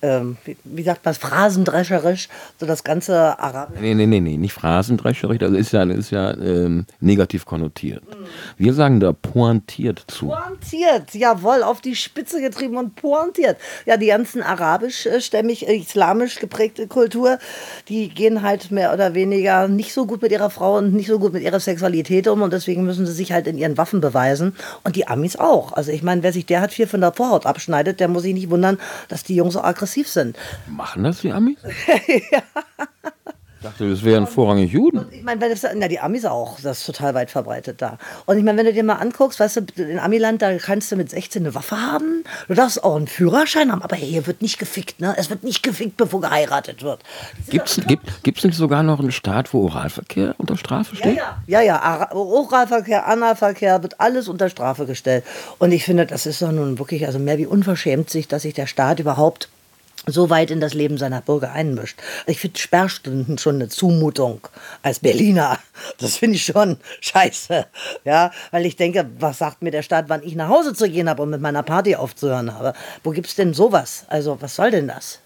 ähm, 0.05 0.37
wie, 0.45 0.57
wie, 0.63 0.83
sagt 0.83 1.03
man, 1.03 1.13
phrasendrescherisch, 1.13 2.29
so 2.59 2.65
das 2.65 2.83
ganze 2.83 3.39
Arabisch. 3.39 3.79
Nee, 3.81 3.95
nee, 3.95 4.05
nee, 4.05 4.19
nee, 4.19 4.37
nicht 4.37 4.53
phrasendrescherisch, 4.53 5.39
das 5.39 5.51
ist 5.51 5.71
ja, 5.71 5.83
ist 5.83 6.11
ja 6.11 6.31
ähm, 6.37 6.85
negativ 6.99 7.45
konnotiert. 7.45 8.03
Mhm. 8.03 8.25
Wir 8.57 8.73
sagen 8.73 8.99
da 8.99 9.13
pointiert 9.13 10.03
zu. 10.07 10.27
Pointiert, 10.27 11.13
jawohl, 11.13 11.63
auf 11.63 11.81
die 11.81 11.95
Spitze 11.95 12.41
getrieben 12.41 12.77
und 12.77 12.95
pointiert. 12.95 13.57
Ja, 13.85 13.97
die 13.97 14.07
ganzen 14.07 14.43
arabisch-stämmig, 14.43 15.67
äh, 15.67 15.77
islamisch 15.77 16.39
geprägte 16.39 16.87
Kultur, 16.87 17.39
die 17.89 18.09
gehen 18.09 18.41
halt 18.41 18.71
mehr 18.71 18.93
oder 18.93 19.13
weniger 19.13 19.67
nicht 19.67 19.93
so 19.93 20.05
gut 20.05 20.21
mit 20.21 20.31
ihrer 20.31 20.49
Frau 20.49 20.77
und 20.77 20.93
nicht 20.93 21.07
so 21.07 21.19
gut 21.19 21.33
mit 21.33 21.43
ihrer 21.43 21.59
Sexualität 21.59 22.27
um 22.27 22.41
und 22.41 22.53
deswegen 22.53 22.85
müssen 22.85 23.05
sie 23.05 23.13
sich 23.13 23.31
halt 23.31 23.47
in 23.47 23.57
ihren 23.57 23.77
Waffen 23.77 24.01
beweisen. 24.01 24.55
Und 24.83 24.95
die 24.95 25.07
Amis 25.07 25.35
auch. 25.35 25.73
Also 25.73 25.91
ich 25.91 26.03
meine, 26.03 26.21
wer 26.21 26.33
sich 26.33 26.45
der 26.45 26.61
hat 26.61 26.73
viel 26.73 26.87
von 26.87 27.01
der 27.01 27.11
Vorhaut 27.11 27.45
abschneidet, 27.45 27.99
der 27.99 28.07
muss 28.07 28.23
sich 28.23 28.33
nicht 28.33 28.49
wundern, 28.49 28.77
dass 29.07 29.23
die 29.23 29.35
Jungs 29.35 29.53
so 29.53 29.61
aggressiv 29.61 29.94
aggressiv 29.95 30.07
sind. 30.09 30.37
Machen 30.67 31.03
das 31.03 31.21
die 31.21 31.31
Amis? 31.31 31.57
ja. 32.31 32.41
dachte, 33.65 33.89
das 33.89 34.03
wären 34.03 34.27
vorrangig 34.27 34.71
Juden. 34.71 35.05
Ich 35.11 35.23
meine, 35.23 35.41
wenn 35.41 35.49
das, 35.49 35.65
na, 35.75 35.87
die 35.87 35.99
Amis 35.99 36.23
auch, 36.25 36.59
das 36.61 36.79
ist 36.79 36.85
total 36.85 37.13
weit 37.15 37.31
verbreitet 37.31 37.81
da. 37.81 37.97
Und 38.25 38.37
ich 38.37 38.43
meine, 38.43 38.59
wenn 38.59 38.65
du 38.65 38.73
dir 38.73 38.83
mal 38.83 38.95
anguckst, 38.95 39.39
weißt 39.39 39.57
du, 39.57 39.83
in 39.83 39.99
Amiland, 39.99 40.41
da 40.41 40.55
kannst 40.57 40.91
du 40.91 40.95
mit 40.95 41.09
16 41.09 41.43
eine 41.43 41.55
Waffe 41.55 41.81
haben, 41.81 42.23
du 42.47 42.53
darfst 42.53 42.83
auch 42.83 42.95
einen 42.95 43.07
Führerschein 43.07 43.71
haben, 43.71 43.81
aber 43.81 43.95
hier 43.95 44.27
wird 44.27 44.41
nicht 44.41 44.59
gefickt, 44.59 45.01
ne? 45.01 45.15
Es 45.17 45.29
wird 45.29 45.43
nicht 45.43 45.63
gefickt, 45.63 45.97
bevor 45.97 46.21
geheiratet 46.21 46.83
wird. 46.83 47.01
Gibt's, 47.49 47.79
gibt, 47.87 48.23
gibt's 48.23 48.43
nicht 48.43 48.55
sogar 48.55 48.83
noch 48.83 48.99
einen 48.99 49.11
Staat, 49.11 49.53
wo 49.53 49.63
Oralverkehr 49.65 50.35
unter 50.37 50.57
Strafe 50.57 50.95
steht? 50.95 51.17
Ja, 51.17 51.41
ja, 51.47 51.61
ja, 51.61 51.81
Ara- 51.81 52.13
Oralverkehr, 52.13 53.07
Analverkehr 53.07 53.81
wird 53.81 53.99
alles 53.99 54.27
unter 54.27 54.49
Strafe 54.49 54.85
gestellt. 54.85 55.23
Und 55.57 55.71
ich 55.71 55.83
finde, 55.83 56.05
das 56.05 56.25
ist 56.25 56.41
doch 56.41 56.51
nun 56.51 56.77
wirklich 56.77 57.07
also 57.07 57.17
mehr 57.17 57.37
wie 57.37 57.47
unverschämt 57.47 58.09
sich, 58.09 58.27
dass 58.27 58.43
sich 58.43 58.53
der 58.53 58.67
Staat 58.67 58.99
überhaupt 58.99 59.49
so 60.07 60.29
weit 60.29 60.51
in 60.51 60.59
das 60.59 60.73
Leben 60.73 60.97
seiner 60.97 61.21
Bürger 61.21 61.51
einmischt. 61.51 61.99
Ich 62.27 62.39
finde 62.39 62.59
Sperrstunden 62.59 63.37
schon 63.37 63.55
eine 63.55 63.69
Zumutung 63.69 64.47
als 64.81 64.99
Berliner. 64.99 65.59
Das 65.99 66.17
finde 66.17 66.35
ich 66.35 66.45
schon 66.45 66.77
scheiße. 67.01 67.65
Ja, 68.03 68.31
weil 68.51 68.65
ich 68.65 68.75
denke, 68.75 69.09
was 69.19 69.39
sagt 69.39 69.61
mir 69.61 69.71
der 69.71 69.81
Staat, 69.81 70.09
wann 70.09 70.23
ich 70.23 70.35
nach 70.35 70.49
Hause 70.49 70.73
zu 70.73 70.89
gehen 70.89 71.09
habe 71.09 71.21
und 71.21 71.29
mit 71.29 71.41
meiner 71.41 71.63
Party 71.63 71.95
aufzuhören 71.95 72.53
habe? 72.53 72.73
Wo 73.03 73.11
gibt's 73.11 73.35
denn 73.35 73.53
sowas? 73.53 74.05
Also, 74.07 74.37
was 74.41 74.55
soll 74.55 74.71
denn 74.71 74.87
das? 74.87 75.19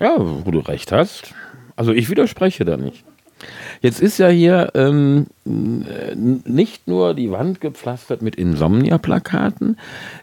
Ja, 0.00 0.16
wo 0.18 0.50
du 0.50 0.60
recht 0.60 0.92
hast. 0.92 1.34
Also 1.76 1.92
ich 1.92 2.10
widerspreche 2.10 2.64
da 2.64 2.76
nicht. 2.76 3.04
Jetzt 3.80 4.00
ist 4.00 4.18
ja 4.18 4.28
hier 4.28 4.70
ähm, 4.74 5.26
äh, 5.46 6.14
nicht 6.14 6.88
nur 6.88 7.14
die 7.14 7.30
Wand 7.30 7.60
gepflastert 7.60 8.22
mit 8.22 8.36
Insomnia-Plakaten. 8.36 9.78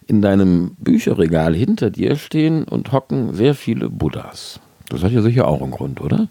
In 0.07 0.21
deinem 0.21 0.75
Bücherregal 0.79 1.55
hinter 1.55 1.89
dir 1.89 2.15
stehen 2.15 2.63
und 2.63 2.91
hocken 2.91 3.33
sehr 3.33 3.55
viele 3.55 3.89
Buddhas. 3.89 4.59
Das 4.89 5.03
hat 5.03 5.11
ja 5.11 5.21
sicher 5.21 5.47
auch 5.47 5.61
einen 5.61 5.71
Grund, 5.71 6.01
oder? 6.01 6.27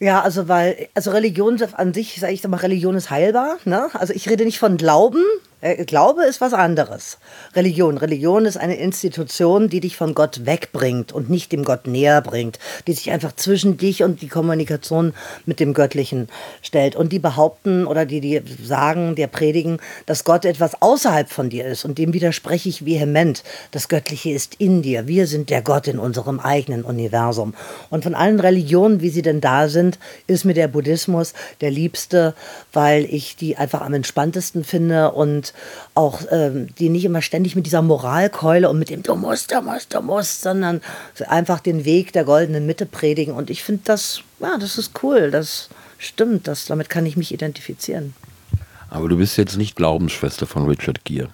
Ja, 0.00 0.20
also 0.22 0.48
weil, 0.48 0.88
also 0.94 1.12
Religion 1.12 1.58
an 1.74 1.94
sich, 1.94 2.20
sage 2.20 2.32
ich 2.32 2.46
mal, 2.46 2.58
Religion 2.58 2.94
ist 2.94 3.10
heilbar. 3.10 3.56
Ne? 3.64 3.88
Also 3.94 4.12
ich 4.12 4.28
rede 4.28 4.44
nicht 4.44 4.58
von 4.58 4.76
Glauben. 4.76 5.22
Äh, 5.64 5.86
Glaube 5.86 6.24
ist 6.24 6.42
was 6.42 6.52
anderes. 6.52 7.16
Religion. 7.56 7.96
Religion 7.96 8.44
ist 8.44 8.58
eine 8.58 8.76
Institution, 8.76 9.70
die 9.70 9.80
dich 9.80 9.96
von 9.96 10.14
Gott 10.14 10.44
wegbringt 10.44 11.10
und 11.10 11.30
nicht 11.30 11.52
dem 11.52 11.64
Gott 11.64 11.86
näher 11.86 12.20
bringt, 12.20 12.58
die 12.86 12.92
sich 12.92 13.10
einfach 13.10 13.34
zwischen 13.34 13.78
dich 13.78 14.02
und 14.02 14.20
die 14.20 14.28
Kommunikation 14.28 15.14
mit 15.46 15.60
dem 15.60 15.72
Göttlichen 15.72 16.28
stellt. 16.60 16.96
Und 16.96 17.12
die 17.12 17.18
behaupten 17.18 17.86
oder 17.86 18.04
die, 18.04 18.20
die 18.20 18.42
sagen, 18.62 19.14
der 19.14 19.26
predigen, 19.26 19.78
dass 20.04 20.24
Gott 20.24 20.44
etwas 20.44 20.82
außerhalb 20.82 21.30
von 21.30 21.48
dir 21.48 21.64
ist. 21.64 21.86
Und 21.86 21.96
dem 21.96 22.12
widerspreche 22.12 22.68
ich 22.68 22.84
vehement. 22.84 23.42
Das 23.70 23.88
Göttliche 23.88 24.32
ist 24.32 24.56
in 24.58 24.82
dir. 24.82 25.06
Wir 25.08 25.26
sind 25.26 25.48
der 25.48 25.62
Gott 25.62 25.88
in 25.88 25.98
unserem 25.98 26.40
eigenen 26.40 26.82
Universum. 26.82 27.54
Und 27.88 28.04
von 28.04 28.14
allen 28.14 28.38
Religionen, 28.38 29.00
wie 29.00 29.08
sie 29.08 29.22
denn 29.22 29.40
da 29.40 29.70
sind, 29.70 29.98
ist 30.26 30.44
mir 30.44 30.54
der 30.54 30.68
Buddhismus 30.68 31.32
der 31.62 31.70
liebste, 31.70 32.34
weil 32.74 33.06
ich 33.06 33.36
die 33.36 33.56
einfach 33.56 33.80
am 33.80 33.94
entspanntesten 33.94 34.62
finde 34.62 35.12
und 35.12 35.53
auch 35.94 36.20
ähm, 36.30 36.74
die 36.76 36.88
nicht 36.88 37.04
immer 37.04 37.22
ständig 37.22 37.56
mit 37.56 37.66
dieser 37.66 37.82
Moralkeule 37.82 38.68
und 38.68 38.78
mit 38.78 38.90
dem 38.90 39.02
du 39.02 39.14
musst, 39.14 39.52
du 39.52 39.60
musst, 39.60 39.94
du 39.94 40.00
musst, 40.00 40.42
sondern 40.42 40.80
einfach 41.28 41.60
den 41.60 41.84
Weg 41.84 42.12
der 42.12 42.24
goldenen 42.24 42.66
Mitte 42.66 42.86
predigen. 42.86 43.34
Und 43.34 43.50
ich 43.50 43.62
finde 43.62 43.82
das, 43.84 44.22
ja, 44.40 44.56
das 44.58 44.78
ist 44.78 45.02
cool, 45.02 45.30
das 45.30 45.68
stimmt, 45.98 46.46
das, 46.48 46.66
damit 46.66 46.90
kann 46.90 47.06
ich 47.06 47.16
mich 47.16 47.32
identifizieren. 47.32 48.14
Aber 48.90 49.08
du 49.08 49.16
bist 49.16 49.36
jetzt 49.36 49.56
nicht 49.56 49.76
Glaubensschwester 49.76 50.46
von 50.46 50.66
Richard 50.68 51.04
Gere. 51.04 51.28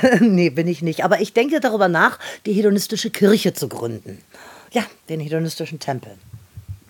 nee, 0.20 0.50
bin 0.50 0.66
ich 0.66 0.82
nicht. 0.82 1.04
Aber 1.04 1.20
ich 1.20 1.32
denke 1.32 1.60
darüber 1.60 1.88
nach, 1.88 2.18
die 2.46 2.52
hedonistische 2.52 3.10
Kirche 3.10 3.52
zu 3.52 3.68
gründen. 3.68 4.18
Ja, 4.70 4.82
den 5.08 5.20
hedonistischen 5.20 5.78
Tempel. 5.78 6.12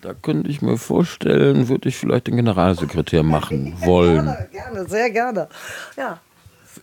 Da 0.01 0.13
könnte 0.13 0.49
ich 0.49 0.61
mir 0.61 0.77
vorstellen, 0.77 1.69
würde 1.69 1.89
ich 1.89 1.95
vielleicht 1.95 2.27
den 2.27 2.35
Generalsekretär 2.35 3.23
machen 3.23 3.73
wollen. 3.79 4.25
Gerne, 4.25 4.47
gerne, 4.51 4.89
sehr 4.89 5.09
gerne. 5.09 5.47
Ja. 5.95 6.19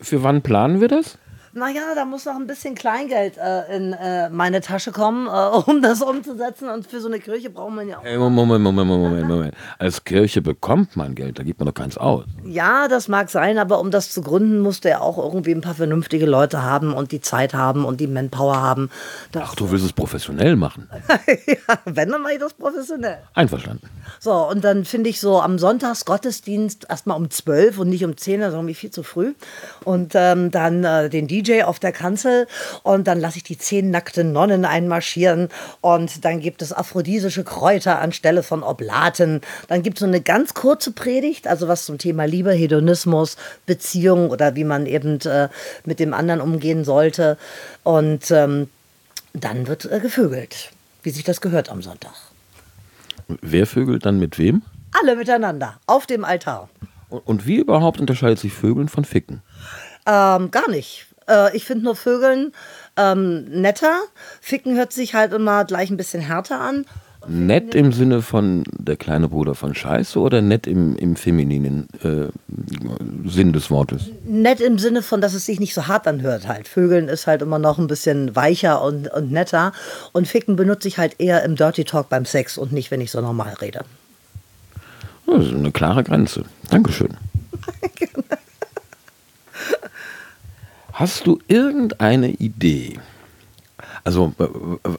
Für 0.00 0.22
wann 0.22 0.42
planen 0.42 0.80
wir 0.80 0.88
das? 0.88 1.18
Naja, 1.52 1.94
da 1.96 2.04
muss 2.04 2.26
noch 2.26 2.36
ein 2.36 2.46
bisschen 2.46 2.76
Kleingeld 2.76 3.36
äh, 3.36 3.76
in 3.76 3.92
äh, 3.92 4.30
meine 4.30 4.60
Tasche 4.60 4.92
kommen, 4.92 5.26
äh, 5.26 5.70
um 5.70 5.82
das 5.82 6.00
umzusetzen. 6.00 6.68
Und 6.68 6.86
für 6.86 7.00
so 7.00 7.08
eine 7.08 7.18
Kirche 7.18 7.50
braucht 7.50 7.74
man 7.74 7.88
ja 7.88 7.98
auch. 7.98 8.04
Ey, 8.04 8.16
Moment, 8.18 8.62
Moment, 8.62 8.62
Moment, 8.62 9.02
Moment, 9.02 9.28
Moment. 9.28 9.54
Als 9.78 10.04
Kirche 10.04 10.42
bekommt 10.42 10.96
man 10.96 11.16
Geld, 11.16 11.40
da 11.40 11.42
gibt 11.42 11.58
man 11.58 11.66
doch 11.66 11.74
keins 11.74 11.98
aus. 11.98 12.24
Ja, 12.44 12.86
das 12.86 13.08
mag 13.08 13.30
sein, 13.30 13.58
aber 13.58 13.80
um 13.80 13.90
das 13.90 14.12
zu 14.12 14.22
gründen, 14.22 14.60
musste 14.60 14.90
er 14.90 15.02
auch 15.02 15.18
irgendwie 15.18 15.50
ein 15.50 15.60
paar 15.60 15.74
vernünftige 15.74 16.24
Leute 16.24 16.62
haben 16.62 16.92
und 16.92 17.10
die 17.10 17.20
Zeit 17.20 17.52
haben 17.52 17.84
und 17.84 18.00
die 18.00 18.06
Manpower 18.06 18.62
haben. 18.62 18.88
Das, 19.32 19.42
Ach, 19.46 19.54
du 19.56 19.72
willst 19.72 19.84
es 19.84 19.92
professionell 19.92 20.54
machen. 20.54 20.88
ja, 21.46 21.78
wenn, 21.84 22.10
dann 22.10 22.22
mache 22.22 22.34
ich 22.34 22.38
das 22.38 22.54
professionell. 22.54 23.18
Einverstanden. 23.34 23.88
So, 24.20 24.48
und 24.48 24.62
dann 24.62 24.84
finde 24.84 25.10
ich 25.10 25.18
so 25.18 25.40
am 25.40 25.58
Sonntagsgottesdienst 25.58 26.86
erstmal 26.88 27.16
um 27.16 27.28
12 27.28 27.78
und 27.78 27.88
nicht 27.88 28.04
um 28.04 28.16
10, 28.16 28.42
also 28.42 28.56
irgendwie 28.58 28.74
viel 28.74 28.90
zu 28.90 29.02
früh. 29.02 29.34
Und 29.84 30.12
ähm, 30.14 30.52
dann 30.52 30.84
äh, 30.84 31.10
den 31.10 31.26
DJ 31.42 31.62
auf 31.62 31.78
der 31.78 31.92
Kanzel 31.92 32.46
und 32.82 33.06
dann 33.06 33.20
lasse 33.20 33.38
ich 33.38 33.44
die 33.44 33.58
zehn 33.58 33.90
nackten 33.90 34.32
Nonnen 34.32 34.64
einmarschieren 34.64 35.48
und 35.80 36.24
dann 36.24 36.40
gibt 36.40 36.62
es 36.62 36.72
aphrodisische 36.72 37.44
Kräuter 37.44 37.98
anstelle 38.00 38.42
von 38.42 38.62
Oblaten. 38.62 39.40
Dann 39.68 39.82
gibt 39.82 39.98
es 39.98 40.00
so 40.00 40.06
eine 40.06 40.20
ganz 40.20 40.54
kurze 40.54 40.92
Predigt, 40.92 41.46
also 41.46 41.68
was 41.68 41.84
zum 41.86 41.98
Thema 41.98 42.24
Liebe, 42.24 42.52
Hedonismus, 42.52 43.36
Beziehung 43.66 44.30
oder 44.30 44.54
wie 44.56 44.64
man 44.64 44.86
eben 44.86 45.20
äh, 45.20 45.48
mit 45.84 46.00
dem 46.00 46.14
anderen 46.14 46.40
umgehen 46.40 46.84
sollte. 46.84 47.38
Und 47.82 48.30
ähm, 48.30 48.68
dann 49.32 49.66
wird 49.66 49.84
äh, 49.84 50.00
gevögelt, 50.00 50.70
wie 51.02 51.10
sich 51.10 51.24
das 51.24 51.40
gehört 51.40 51.70
am 51.70 51.82
Sonntag. 51.82 52.12
Wer 53.40 53.66
vögelt 53.66 54.04
dann 54.06 54.18
mit 54.18 54.38
wem? 54.38 54.62
Alle 55.00 55.14
miteinander 55.16 55.78
auf 55.86 56.06
dem 56.06 56.24
Altar. 56.24 56.68
Und- 57.08 57.46
wie 57.46 57.56
überhaupt 57.56 58.00
unterscheidet 58.00 58.38
sich 58.38 58.52
Vögeln 58.52 58.88
von 58.88 59.04
Ficken? 59.04 59.42
Ähm, 60.06 60.50
gar 60.50 60.68
nicht. 60.70 61.06
Äh, 61.30 61.56
ich 61.56 61.64
finde 61.64 61.84
nur 61.84 61.96
Vögeln 61.96 62.52
ähm, 62.96 63.44
netter. 63.44 64.00
Ficken 64.40 64.76
hört 64.76 64.92
sich 64.92 65.14
halt 65.14 65.32
immer 65.32 65.64
gleich 65.64 65.90
ein 65.90 65.96
bisschen 65.96 66.20
härter 66.20 66.60
an. 66.60 66.84
Nett 67.28 67.74
im 67.74 67.92
Sinne 67.92 68.22
von 68.22 68.64
der 68.72 68.96
kleine 68.96 69.28
Bruder 69.28 69.54
von 69.54 69.74
Scheiße 69.74 70.18
oder 70.18 70.40
nett 70.40 70.66
im, 70.66 70.96
im 70.96 71.16
femininen 71.16 71.86
äh, 72.02 72.28
Sinn 73.28 73.52
des 73.52 73.70
Wortes? 73.70 74.08
Nett 74.24 74.60
im 74.60 74.78
Sinne 74.78 75.02
von, 75.02 75.20
dass 75.20 75.34
es 75.34 75.44
sich 75.44 75.60
nicht 75.60 75.74
so 75.74 75.86
hart 75.86 76.06
anhört 76.06 76.48
halt. 76.48 76.66
Vögeln 76.66 77.08
ist 77.08 77.26
halt 77.26 77.42
immer 77.42 77.58
noch 77.58 77.78
ein 77.78 77.88
bisschen 77.88 78.34
weicher 78.36 78.82
und, 78.82 79.08
und 79.08 79.30
netter. 79.30 79.72
Und 80.12 80.28
Ficken 80.28 80.56
benutze 80.56 80.88
ich 80.88 80.96
halt 80.96 81.16
eher 81.18 81.44
im 81.44 81.56
Dirty 81.56 81.84
Talk 81.84 82.08
beim 82.08 82.24
Sex 82.24 82.56
und 82.56 82.72
nicht, 82.72 82.90
wenn 82.90 83.02
ich 83.02 83.10
so 83.10 83.20
normal 83.20 83.52
rede. 83.60 83.84
Das 85.26 85.44
ist 85.44 85.52
eine 85.52 85.72
klare 85.72 86.02
Grenze. 86.02 86.44
Dankeschön. 86.70 87.16
Hast 90.92 91.26
du 91.26 91.38
irgendeine 91.48 92.30
Idee? 92.30 92.98
Also, 94.02 94.32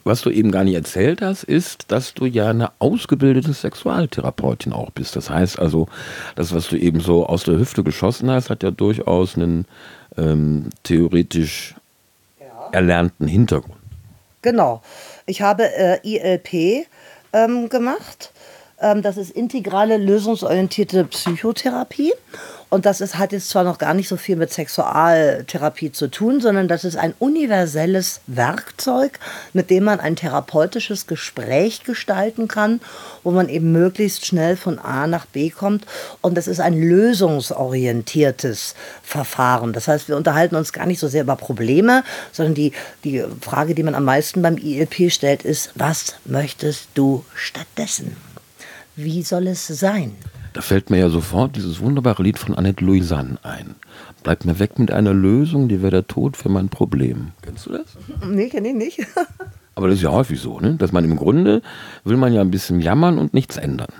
was 0.03 0.21
du 0.21 0.29
eben 0.29 0.51
gar 0.51 0.63
nicht 0.63 0.75
erzählt 0.75 1.21
hast, 1.21 1.43
ist, 1.43 1.91
dass 1.91 2.13
du 2.13 2.25
ja 2.25 2.49
eine 2.49 2.71
ausgebildete 2.79 3.53
Sexualtherapeutin 3.53 4.73
auch 4.73 4.91
bist. 4.91 5.15
Das 5.15 5.29
heißt 5.29 5.59
also, 5.59 5.87
das, 6.35 6.53
was 6.53 6.67
du 6.67 6.77
eben 6.77 6.99
so 6.99 7.25
aus 7.25 7.43
der 7.43 7.57
Hüfte 7.57 7.83
geschossen 7.83 8.29
hast, 8.29 8.49
hat 8.49 8.63
ja 8.63 8.71
durchaus 8.71 9.35
einen 9.35 9.65
ähm, 10.17 10.69
theoretisch 10.83 11.75
erlernten 12.71 13.27
Hintergrund. 13.27 13.77
Genau. 14.41 14.81
Ich 15.25 15.41
habe 15.41 15.63
äh, 15.75 15.99
ILP 16.03 16.85
ähm, 17.33 17.69
gemacht. 17.69 18.31
Ähm, 18.81 19.01
das 19.01 19.17
ist 19.17 19.31
integrale 19.31 19.97
lösungsorientierte 19.97 21.05
Psychotherapie. 21.05 22.13
Und 22.69 22.85
das 22.85 23.01
ist, 23.01 23.17
hat 23.17 23.33
jetzt 23.33 23.49
zwar 23.49 23.65
noch 23.65 23.77
gar 23.77 23.93
nicht 23.93 24.07
so 24.07 24.15
viel 24.15 24.37
mit 24.37 24.53
Sexualtherapie 24.53 25.91
zu 25.91 26.07
tun, 26.09 26.39
sondern 26.39 26.69
das 26.69 26.85
ist 26.85 26.95
ein 26.95 27.13
universelles 27.19 28.21
Werkzeug, 28.27 29.19
mit 29.51 29.69
dem 29.69 29.83
man 29.83 29.99
ein 29.99 30.15
therapeutisches 30.15 31.05
Gespräch 31.05 31.83
gestalten 31.83 32.47
kann, 32.47 32.79
wo 33.23 33.31
man 33.31 33.49
eben 33.49 33.73
möglichst 33.73 34.25
schnell 34.25 34.55
von 34.55 34.79
A 34.79 35.05
nach 35.05 35.25
B 35.25 35.49
kommt. 35.49 35.85
Und 36.21 36.37
das 36.37 36.47
ist 36.47 36.61
ein 36.61 36.81
lösungsorientiertes 36.81 38.75
Verfahren. 39.03 39.73
Das 39.73 39.89
heißt, 39.89 40.07
wir 40.07 40.15
unterhalten 40.15 40.55
uns 40.55 40.71
gar 40.71 40.85
nicht 40.85 40.99
so 40.99 41.09
sehr 41.09 41.23
über 41.23 41.35
Probleme, 41.35 42.05
sondern 42.31 42.55
die, 42.55 42.71
die 43.03 43.21
Frage, 43.41 43.75
die 43.75 43.83
man 43.83 43.95
am 43.95 44.05
meisten 44.05 44.41
beim 44.41 44.55
ILP 44.55 45.11
stellt, 45.11 45.43
ist, 45.43 45.71
was 45.75 46.15
möchtest 46.23 46.87
du 46.93 47.25
stattdessen? 47.35 48.15
Wie 48.95 49.23
soll 49.23 49.47
es 49.47 49.67
sein? 49.67 50.11
Da 50.53 50.61
fällt 50.61 50.89
mir 50.89 50.97
ja 50.97 51.09
sofort 51.09 51.55
dieses 51.55 51.79
wunderbare 51.79 52.23
Lied 52.23 52.37
von 52.37 52.55
Annette 52.55 52.83
Louisanne 52.83 53.37
ein. 53.43 53.75
Bleibt 54.23 54.45
mir 54.45 54.59
weg 54.59 54.79
mit 54.79 54.91
einer 54.91 55.13
Lösung, 55.13 55.69
die 55.69 55.81
wäre 55.81 55.91
der 55.91 56.07
Tod 56.07 56.35
für 56.35 56.49
mein 56.49 56.69
Problem. 56.69 57.31
Kennst 57.41 57.67
du 57.67 57.71
das? 57.71 57.97
Nee, 58.27 58.49
kenne 58.49 58.69
ich 58.69 58.75
nicht. 58.75 58.99
Aber 59.75 59.87
das 59.87 59.97
ist 59.97 60.03
ja 60.03 60.11
häufig 60.11 60.39
so, 60.39 60.59
ne? 60.59 60.75
dass 60.75 60.91
man 60.91 61.05
im 61.05 61.15
Grunde 61.15 61.61
will 62.03 62.17
man 62.17 62.33
ja 62.33 62.41
ein 62.41 62.51
bisschen 62.51 62.81
jammern 62.81 63.17
und 63.17 63.33
nichts 63.33 63.55
ändern. 63.57 63.93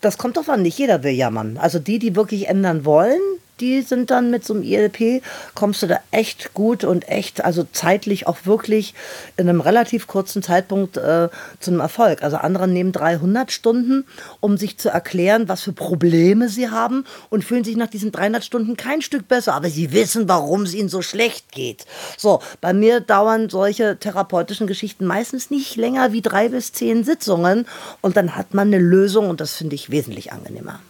Das 0.00 0.16
kommt 0.16 0.38
doch 0.38 0.48
an, 0.48 0.62
nicht 0.62 0.78
jeder 0.78 1.02
will 1.02 1.12
jammern. 1.12 1.58
Also 1.58 1.78
die, 1.78 1.98
die 1.98 2.16
wirklich 2.16 2.48
ändern 2.48 2.84
wollen, 2.84 3.20
die 3.60 3.82
sind 3.82 4.10
dann 4.10 4.30
mit 4.30 4.44
so 4.44 4.54
einem 4.54 4.62
ILP, 4.62 5.22
kommst 5.54 5.82
du 5.82 5.86
da 5.86 5.98
echt 6.10 6.54
gut 6.54 6.84
und 6.84 7.08
echt, 7.08 7.44
also 7.44 7.66
zeitlich 7.72 8.26
auch 8.26 8.38
wirklich 8.44 8.94
in 9.36 9.48
einem 9.48 9.60
relativ 9.60 10.06
kurzen 10.06 10.42
Zeitpunkt 10.42 10.96
äh, 10.96 11.28
zu 11.60 11.70
einem 11.70 11.80
Erfolg. 11.80 12.22
Also 12.22 12.36
andere 12.36 12.68
nehmen 12.68 12.92
300 12.92 13.50
Stunden, 13.50 14.04
um 14.40 14.56
sich 14.56 14.78
zu 14.78 14.88
erklären, 14.88 15.48
was 15.48 15.62
für 15.62 15.72
Probleme 15.72 16.48
sie 16.48 16.70
haben 16.70 17.04
und 17.30 17.44
fühlen 17.44 17.64
sich 17.64 17.76
nach 17.76 17.88
diesen 17.88 18.12
300 18.12 18.44
Stunden 18.44 18.76
kein 18.76 19.02
Stück 19.02 19.28
besser, 19.28 19.54
aber 19.54 19.70
sie 19.70 19.92
wissen, 19.92 20.28
warum 20.28 20.62
es 20.62 20.74
ihnen 20.74 20.88
so 20.88 21.02
schlecht 21.02 21.52
geht. 21.52 21.86
So, 22.16 22.40
bei 22.60 22.72
mir 22.72 23.00
dauern 23.00 23.48
solche 23.48 23.98
therapeutischen 23.98 24.66
Geschichten 24.66 25.06
meistens 25.06 25.50
nicht 25.50 25.76
länger 25.76 26.12
wie 26.12 26.22
drei 26.22 26.48
bis 26.48 26.72
zehn 26.72 27.04
Sitzungen 27.04 27.66
und 28.00 28.16
dann 28.16 28.36
hat 28.36 28.54
man 28.54 28.68
eine 28.68 28.78
Lösung 28.78 29.30
und 29.30 29.40
das 29.40 29.54
finde 29.54 29.74
ich 29.74 29.90
wesentlich 29.90 30.32
angenehmer. 30.32 30.80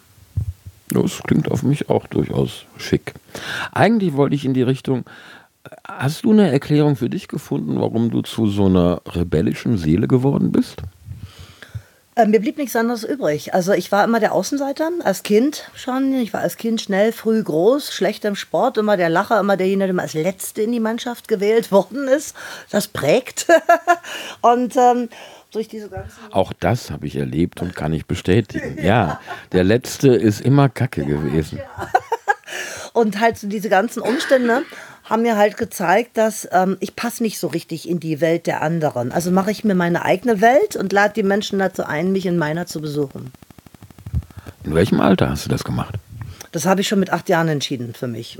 Das 1.03 1.23
klingt 1.23 1.51
auf 1.51 1.63
mich 1.63 1.91
auch 1.91 2.07
durchaus 2.07 2.65
schick. 2.79 3.15
Eigentlich 3.73 4.15
wollte 4.15 4.35
ich 4.35 4.45
in 4.45 4.55
die 4.55 4.63
Richtung, 4.63 5.05
hast 5.87 6.25
du 6.25 6.33
eine 6.33 6.51
Erklärung 6.51 6.97
für 6.97 7.11
dich 7.11 7.29
gefunden, 7.29 7.81
warum 7.81 8.11
du 8.11 8.23
zu 8.23 8.47
so 8.47 8.67
einer 8.67 9.03
rebellischen 9.07 9.77
Seele 9.77 10.09
geworden 10.09 10.53
bist? 10.53 10.83
Äh, 12.19 12.27
mir 12.27 12.41
blieb 12.41 12.57
nichts 12.57 12.75
anderes 12.75 13.05
übrig. 13.05 13.53
Also 13.53 13.73
ich 13.75 13.93
war 13.93 14.03
immer 14.03 14.21
der 14.21 14.33
Außenseiter, 14.33 14.91
als 15.05 15.23
Kind 15.23 15.71
schon. 15.75 16.15
Ich 16.15 16.33
war 16.33 16.41
als 16.41 16.57
Kind 16.57 16.81
schnell, 16.81 17.13
früh 17.13 17.43
groß, 17.43 17.93
schlecht 17.93 18.25
im 18.25 18.37
Sport, 18.37 18.79
immer 18.79 18.97
der 18.97 19.11
Lacher, 19.11 19.39
immer 19.39 19.59
derjenige, 19.59 19.93
der 19.93 20.03
als 20.03 20.15
Letzte 20.15 20.63
in 20.63 20.73
die 20.73 20.81
Mannschaft 20.81 21.29
gewählt 21.29 21.71
worden 21.73 22.09
ist. 22.09 22.35
Das 22.71 22.89
prägt. 22.89 23.49
Und 24.41 24.77
ähm, 24.77 25.11
durch 25.57 25.69
diese 25.69 25.88
ganzen. 25.88 26.19
Auch 26.31 26.53
das 26.53 26.90
habe 26.90 27.07
ich 27.07 27.16
erlebt 27.16 27.62
und 27.62 27.75
kann 27.75 27.92
ich 27.92 28.07
bestätigen. 28.07 28.79
Ja, 28.83 29.21
der 29.53 29.64
letzte 29.64 30.09
ist 30.09 30.40
immer 30.40 30.69
Kacke 30.69 31.05
gewesen. 31.05 31.59
Ja. 31.59 31.88
Und 32.92 33.21
halt 33.21 33.38
so 33.38 33.49
diese 33.49 33.69
ganzen 33.69 34.01
Umstände 34.01 34.62
haben 35.05 35.23
mir 35.23 35.37
halt 35.37 35.57
gezeigt, 35.57 36.16
dass 36.16 36.49
ähm, 36.53 36.77
ich 36.81 36.97
passe 36.97 37.23
nicht 37.23 37.38
so 37.38 37.47
richtig 37.47 37.88
in 37.88 38.01
die 38.01 38.21
Welt 38.21 38.47
der 38.47 38.62
anderen. 38.62 39.12
Also 39.12 39.31
mache 39.31 39.51
ich 39.51 39.64
mir 39.64 39.75
meine 39.75 40.05
eigene 40.05 40.40
Welt 40.40 40.77
und 40.77 40.92
lade 40.92 41.14
die 41.14 41.23
Menschen 41.23 41.59
dazu 41.59 41.85
ein, 41.85 42.12
mich 42.12 42.27
in 42.27 42.38
meiner 42.38 42.66
zu 42.66 42.81
besuchen. 42.81 43.33
In 44.64 44.75
welchem 44.75 45.01
Alter 45.01 45.31
hast 45.31 45.45
du 45.45 45.49
das 45.49 45.64
gemacht? 45.64 45.95
Das 46.53 46.66
habe 46.66 46.81
ich 46.81 46.88
schon 46.88 47.01
mit 47.01 47.11
acht 47.11 47.29
Jahren 47.29 47.49
entschieden 47.49 47.95
für 47.95 48.09
mich. 48.09 48.38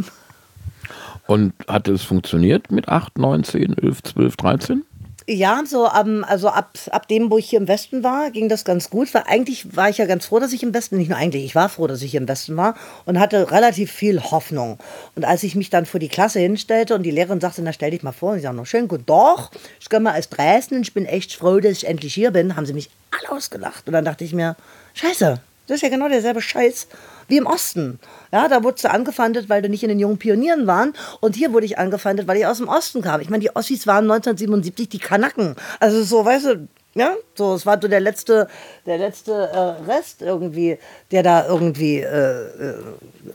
Und 1.27 1.53
hat 1.67 1.89
es 1.89 2.03
funktioniert 2.03 2.71
mit 2.71 2.89
acht, 2.89 3.19
neun, 3.19 3.45
zehn, 3.45 3.77
elf, 3.79 4.03
zwölf, 4.03 4.37
dreizehn? 4.37 4.85
Ja, 5.29 5.61
so 5.67 5.91
um, 5.91 6.23
also 6.23 6.49
ab, 6.49 6.79
ab 6.93 7.09
dem, 7.09 7.33
wo 7.33 7.39
ich 7.39 7.51
hier 7.51 7.59
im 7.59 7.67
Westen 7.67 8.05
war, 8.05 8.31
ging 8.31 8.49
das 8.49 8.65
ganz 8.65 8.91
gut, 8.91 9.13
weil 9.13 9.25
eigentlich 9.27 9.75
war 9.75 9.89
ich 9.89 9.99
ja 9.99 10.07
ganz 10.07 10.27
froh, 10.27 10.39
dass 10.39 10.53
ich 10.53 10.63
im 10.63 10.73
Westen, 10.73 10.99
nicht 10.99 11.09
nur 11.09 11.19
eigentlich, 11.19 11.45
ich 11.45 11.57
war 11.57 11.69
froh, 11.69 11.89
dass 11.89 12.01
ich 12.03 12.13
hier 12.13 12.21
im 12.21 12.29
Westen 12.29 12.57
war 12.57 12.77
und 13.07 13.19
hatte 13.19 13.51
relativ 13.51 13.91
viel 13.91 14.23
Hoffnung. 14.23 14.79
Und 15.17 15.25
als 15.25 15.43
ich 15.43 15.57
mich 15.57 15.69
dann 15.69 15.85
vor 15.85 15.99
die 15.99 16.07
Klasse 16.07 16.39
hinstellte 16.39 16.95
und 16.95 17.03
die 17.03 17.11
Lehrerin 17.11 17.41
sagte, 17.41 17.61
na 17.63 17.73
stell 17.73 17.91
dich 17.91 18.05
mal 18.05 18.13
vor, 18.13 18.33
und 18.33 18.37
ich 18.37 18.45
sage 18.45 18.55
noch 18.55 18.67
schön, 18.67 18.87
gut, 18.87 19.03
doch, 19.07 19.51
ich 19.81 19.91
komme 19.91 20.15
aus 20.15 20.29
Dresden, 20.29 20.83
ich 20.83 20.95
bin 20.95 21.07
echt 21.07 21.35
froh, 21.35 21.59
dass 21.59 21.73
ich 21.73 21.89
endlich 21.89 22.15
hier 22.15 22.31
bin, 22.31 22.55
haben 22.55 22.67
sie 22.67 22.75
mich 22.75 22.89
alle 23.11 23.37
ausgelacht. 23.37 23.89
Und 23.89 23.95
dann 23.95 24.05
dachte 24.05 24.23
ich 24.23 24.33
mir, 24.33 24.55
scheiße, 24.95 25.41
das 25.67 25.75
ist 25.75 25.83
ja 25.83 25.89
genau 25.89 26.09
derselbe 26.09 26.41
Scheiß 26.41 26.87
wie 27.29 27.37
im 27.37 27.47
Osten. 27.47 27.99
Ja, 28.33 28.49
da 28.49 28.63
wurdest 28.63 28.85
du 28.85 28.91
angefeindet, 28.91 29.49
weil 29.49 29.63
du 29.63 29.69
nicht 29.69 29.83
in 29.83 29.89
den 29.89 29.99
jungen 29.99 30.19
Pionieren 30.19 30.67
waren. 30.67 30.93
Und 31.21 31.37
hier 31.37 31.53
wurde 31.53 31.67
ich 31.67 31.79
angefeindet, 31.79 32.27
weil 32.27 32.37
ich 32.37 32.47
aus 32.47 32.59
dem 32.59 32.69
Osten 32.69 33.03
kam. 33.03 33.21
Ich 33.21 33.31
meine, 33.31 33.43
die 33.43 33.55
Ossis 33.55 33.87
waren 33.87 34.05
1977 34.05 34.89
die 34.89 34.99
Kanaken. 34.99 35.57
Also 35.81 36.03
so, 36.03 36.25
weißt 36.25 36.47
du, 36.47 36.69
ja, 36.97 37.15
so, 37.35 37.55
es 37.55 37.67
war 37.67 37.79
so 37.81 37.89
der 37.89 38.01
letzte, 38.01 38.49
der 38.87 38.97
letzte 38.97 39.33
äh, 39.33 39.91
Rest 39.91 40.23
irgendwie, 40.23 40.79
der 41.11 41.23
da 41.23 41.47
irgendwie 41.47 41.99
äh, 41.99 42.07
äh, 42.07 42.75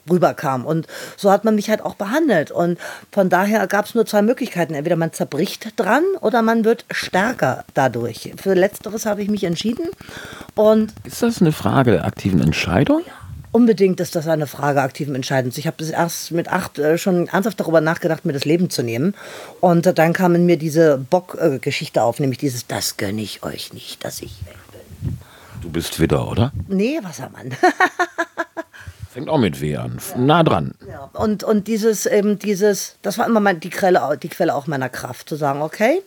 rüberkam. 0.09 0.65
Und 0.65 0.87
so 1.15 1.31
hat 1.31 1.45
man 1.45 1.53
mich 1.53 1.69
halt 1.69 1.85
auch 1.85 1.93
behandelt. 1.93 2.49
Und 2.49 2.79
von 3.11 3.29
daher 3.29 3.67
gab 3.67 3.85
es 3.85 3.93
nur 3.93 4.07
zwei 4.07 4.23
Möglichkeiten. 4.23 4.73
Entweder 4.73 4.95
man 4.95 5.13
zerbricht 5.13 5.79
dran 5.79 6.03
oder 6.21 6.41
man 6.41 6.65
wird 6.65 6.85
stärker 6.89 7.63
dadurch. 7.75 8.33
Für 8.41 8.55
Letzteres 8.55 9.05
habe 9.05 9.21
ich 9.21 9.29
mich 9.29 9.43
entschieden. 9.43 9.89
Und 10.55 10.91
Ist 11.03 11.21
das 11.21 11.39
eine 11.39 11.51
Frage 11.51 11.91
der 11.91 12.05
aktiven 12.05 12.41
Entscheidung? 12.41 13.03
Ja. 13.05 13.20
Unbedingt 13.51 13.99
ist 13.99 14.15
das 14.15 14.27
eine 14.27 14.47
Frage 14.47 14.81
aktiven 14.81 15.13
Entscheidens. 15.13 15.57
Ich 15.57 15.67
habe 15.67 15.77
das 15.77 15.89
erst 15.89 16.31
mit 16.31 16.47
acht 16.47 16.79
äh, 16.79 16.97
schon 16.97 17.27
ernsthaft 17.27 17.59
darüber 17.59 17.81
nachgedacht, 17.81 18.23
mir 18.23 18.33
das 18.33 18.45
Leben 18.45 18.69
zu 18.69 18.81
nehmen. 18.81 19.13
Und 19.59 19.85
äh, 19.85 19.93
dann 19.93 20.13
kam 20.13 20.35
in 20.35 20.45
mir 20.45 20.57
diese 20.57 20.97
Bock-Geschichte 20.97 22.01
auf, 22.01 22.19
nämlich 22.19 22.39
dieses, 22.39 22.67
das 22.67 22.95
gönne 22.95 23.21
ich 23.21 23.43
euch 23.43 23.73
nicht, 23.73 24.05
dass 24.05 24.21
ich 24.21 24.45
weg 24.45 24.57
bin. 24.71 25.17
Du 25.61 25.69
bist 25.69 25.99
Widder, 25.99 26.29
oder? 26.29 26.53
Nee, 26.67 26.99
Wassermann. 27.03 27.51
Fängt 29.11 29.27
auch 29.27 29.39
mit 29.39 29.59
W 29.59 29.75
an. 29.75 29.99
Ja. 30.11 30.17
Nah 30.17 30.43
dran. 30.43 30.73
Ja. 30.87 31.09
Und, 31.11 31.43
und 31.43 31.67
dieses, 31.67 32.05
eben 32.05 32.39
dieses, 32.39 32.95
das 33.01 33.17
war 33.17 33.27
immer 33.27 33.41
mein, 33.41 33.59
die, 33.59 33.69
Quelle, 33.69 34.17
die 34.17 34.29
Quelle 34.29 34.55
auch 34.55 34.67
meiner 34.67 34.87
Kraft, 34.87 35.27
zu 35.27 35.35
sagen, 35.35 35.61
okay, 35.61 36.01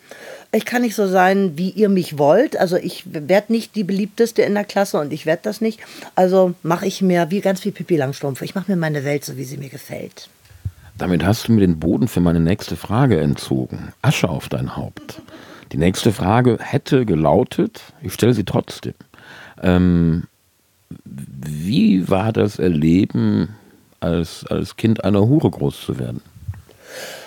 ich 0.55 0.65
kann 0.65 0.83
nicht 0.83 0.95
so 0.95 1.07
sein, 1.07 1.57
wie 1.57 1.71
ihr 1.71 1.89
mich 1.89 2.19
wollt. 2.19 2.57
Also 2.57 2.77
ich 2.77 3.05
werde 3.07 3.53
nicht 3.53 3.75
die 3.75 3.85
beliebteste 3.85 4.43
in 4.43 4.55
der 4.55 4.65
Klasse 4.65 4.99
und 4.99 5.13
ich 5.13 5.27
werde 5.27 5.43
das 5.43 5.61
nicht. 5.61 5.81
Also 6.15 6.55
mache 6.63 6.87
ich 6.87 7.03
mir 7.03 7.31
wie 7.31 7.41
ganz 7.41 7.65
wie 7.65 7.71
Pippi 7.71 7.97
Langstrumpf. 7.97 8.43
Ich 8.43 8.55
mache 8.55 8.71
mir 8.71 8.77
meine 8.77 9.05
Welt 9.05 9.25
so, 9.25 9.37
wie 9.37 9.45
sie 9.45 9.57
mir 9.57 9.69
gefällt. 9.69 10.29
Damit 10.97 11.25
hast 11.25 11.49
du 11.49 11.53
mir 11.53 11.61
den 11.61 11.81
Boden 11.81 12.07
für 12.07 12.21
meine 12.21 12.41
nächste 12.41 12.77
Frage 12.77 13.21
entzogen. 13.21 13.93
Asche 14.01 14.29
auf 14.29 14.49
dein 14.49 14.77
Haupt. 14.77 15.21
Die 15.73 15.77
nächste 15.77 16.13
Frage 16.13 16.59
hätte 16.61 17.05
gelautet, 17.05 17.83
ich 18.01 18.13
stelle 18.13 18.35
sie 18.35 18.45
trotzdem. 18.45 18.95
Ähm, 19.61 20.25
wie 21.05 22.09
war 22.09 22.33
das 22.33 22.61
Erleben, 22.61 23.57
als, 23.99 24.47
als 24.47 24.77
Kind 24.77 25.03
einer 25.03 25.27
Hure 25.27 25.51
groß 25.51 25.81
zu 25.81 25.99
werden? 25.99 26.21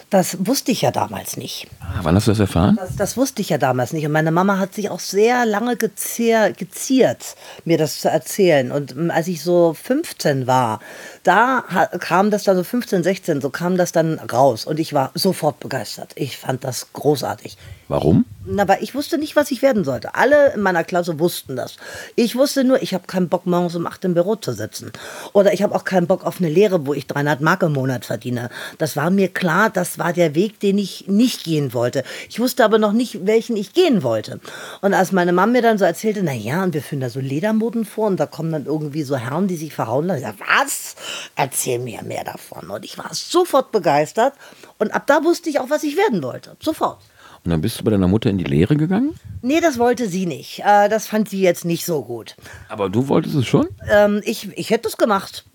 Das 0.09 0.37
wusste 0.47 0.71
ich 0.71 0.83
ja 0.83 0.91
damals 0.91 1.35
nicht. 1.35 1.67
Ah, 1.81 1.99
wann 2.03 2.15
hast 2.15 2.27
du 2.27 2.31
das 2.31 2.39
erfahren? 2.39 2.77
Das, 2.79 2.95
das, 2.95 3.17
wusste 3.17 3.41
ich 3.41 3.49
ja 3.49 3.57
damals 3.57 3.91
nicht. 3.91 4.05
Und 4.05 4.13
meine 4.13 4.31
Mama 4.31 4.57
hat 4.57 4.73
sich 4.73 4.89
auch 4.89 5.01
sehr 5.01 5.45
lange 5.45 5.75
gezier, 5.75 6.53
geziert, 6.57 7.35
mir 7.65 7.77
das 7.77 7.99
zu 7.99 8.09
erzählen. 8.09 8.71
Und 8.71 8.91
ähm, 8.91 9.11
als 9.11 9.27
ich 9.27 9.41
so 9.41 9.73
15 9.73 10.47
war, 10.47 10.79
da 11.23 11.89
kam 11.99 12.31
das 12.31 12.43
dann 12.43 12.55
so 12.55 12.63
15, 12.63 13.03
16, 13.03 13.41
so 13.41 13.49
kam 13.49 13.75
das 13.75 13.91
dann 13.91 14.19
raus. 14.19 14.63
Und 14.65 14.79
ich 14.79 14.93
war 14.93 15.11
sofort 15.13 15.59
begeistert. 15.59 16.13
Ich 16.15 16.37
fand 16.37 16.63
das 16.63 16.93
großartig. 16.93 17.57
Warum? 17.89 18.25
Na, 18.45 18.67
weil 18.67 18.81
ich 18.81 18.95
wusste 18.95 19.17
nicht, 19.17 19.35
was 19.35 19.51
ich 19.51 19.61
werden 19.61 19.83
sollte. 19.83 20.15
Alle 20.15 20.53
in 20.53 20.61
meiner 20.61 20.83
Klasse 20.83 21.19
wussten 21.19 21.55
das. 21.55 21.77
Ich 22.15 22.35
wusste 22.35 22.63
nur, 22.63 22.81
ich 22.81 22.93
habe 22.93 23.07
keinen 23.07 23.27
Bock, 23.27 23.45
morgens 23.45 23.75
um 23.75 23.85
8 23.85 24.05
im 24.05 24.13
Büro 24.13 24.35
zu 24.35 24.53
sitzen. 24.53 24.91
Oder 25.33 25.53
ich 25.53 25.63
habe 25.63 25.75
auch 25.75 25.83
keinen 25.83 26.07
Bock 26.07 26.25
auf 26.25 26.39
eine 26.39 26.49
Lehre, 26.49 26.85
wo 26.85 26.93
ich 26.93 27.07
300 27.07 27.41
Mark 27.41 27.63
im 27.63 27.73
Monat 27.73 28.05
verdiene. 28.05 28.49
Das 28.77 28.95
war 28.95 29.09
mir 29.09 29.29
klar, 29.29 29.69
das 29.97 30.05
war 30.05 30.13
der 30.13 30.36
Weg, 30.36 30.60
den 30.60 30.77
ich 30.77 31.07
nicht 31.07 31.43
gehen 31.43 31.73
wollte. 31.73 32.03
Ich 32.29 32.39
wusste 32.39 32.63
aber 32.63 32.77
noch 32.77 32.91
nicht, 32.91 33.25
welchen 33.25 33.57
ich 33.57 33.73
gehen 33.73 34.03
wollte. 34.03 34.39
Und 34.81 34.93
als 34.93 35.12
meine 35.12 35.33
Mama 35.33 35.53
mir 35.53 35.62
dann 35.62 35.77
so 35.77 35.86
erzählte, 35.86 36.21
na 36.23 36.33
ja, 36.33 36.63
und 36.63 36.73
wir 36.73 36.81
führen 36.81 36.99
da 36.99 37.10
so 37.10 37.19
Ledermoden 37.19 37.86
vor 37.86 38.07
und 38.07 38.19
da 38.19 38.25
kommen 38.25 38.51
dann 38.51 38.65
irgendwie 38.65 39.03
so 39.03 39.15
Herren, 39.15 39.47
die 39.47 39.55
sich 39.55 39.73
verhauen, 39.73 40.07
dann 40.07 40.17
ich 40.17 40.25
was? 40.25 40.95
Erzähl 41.36 41.79
mir 41.79 42.03
mehr 42.03 42.23
davon. 42.23 42.69
Und 42.69 42.86
ich 42.86 42.97
war 42.97 43.10
sofort 43.13 43.71
begeistert. 43.71 44.33
Und 44.77 44.93
ab 44.93 45.07
da 45.07 45.23
wusste 45.23 45.49
ich 45.49 45.60
auch, 45.60 45.69
was 45.69 45.83
ich 45.83 45.97
werden 45.97 46.21
wollte. 46.21 46.55
Sofort. 46.62 46.99
Und 47.43 47.51
dann 47.51 47.62
bist 47.62 47.79
du 47.79 47.83
bei 47.83 47.91
deiner 47.91 48.07
Mutter 48.07 48.29
in 48.29 48.38
die 48.38 48.43
Lehre 48.43 48.75
gegangen? 48.75 49.15
Nee, 49.41 49.62
das 49.62 49.79
wollte 49.79 50.07
sie 50.07 50.25
nicht. 50.25 50.62
Äh, 50.65 50.89
das 50.89 51.07
fand 51.07 51.29
sie 51.29 51.41
jetzt 51.41 51.65
nicht 51.65 51.86
so 51.86 52.03
gut. 52.03 52.36
Aber 52.69 52.89
du 52.89 53.07
wolltest 53.07 53.36
es 53.36 53.47
schon? 53.47 53.67
Ähm, 53.89 54.21
ich, 54.25 54.49
ich 54.57 54.69
hätte 54.69 54.88
es 54.89 54.97
gemacht. 54.97 55.45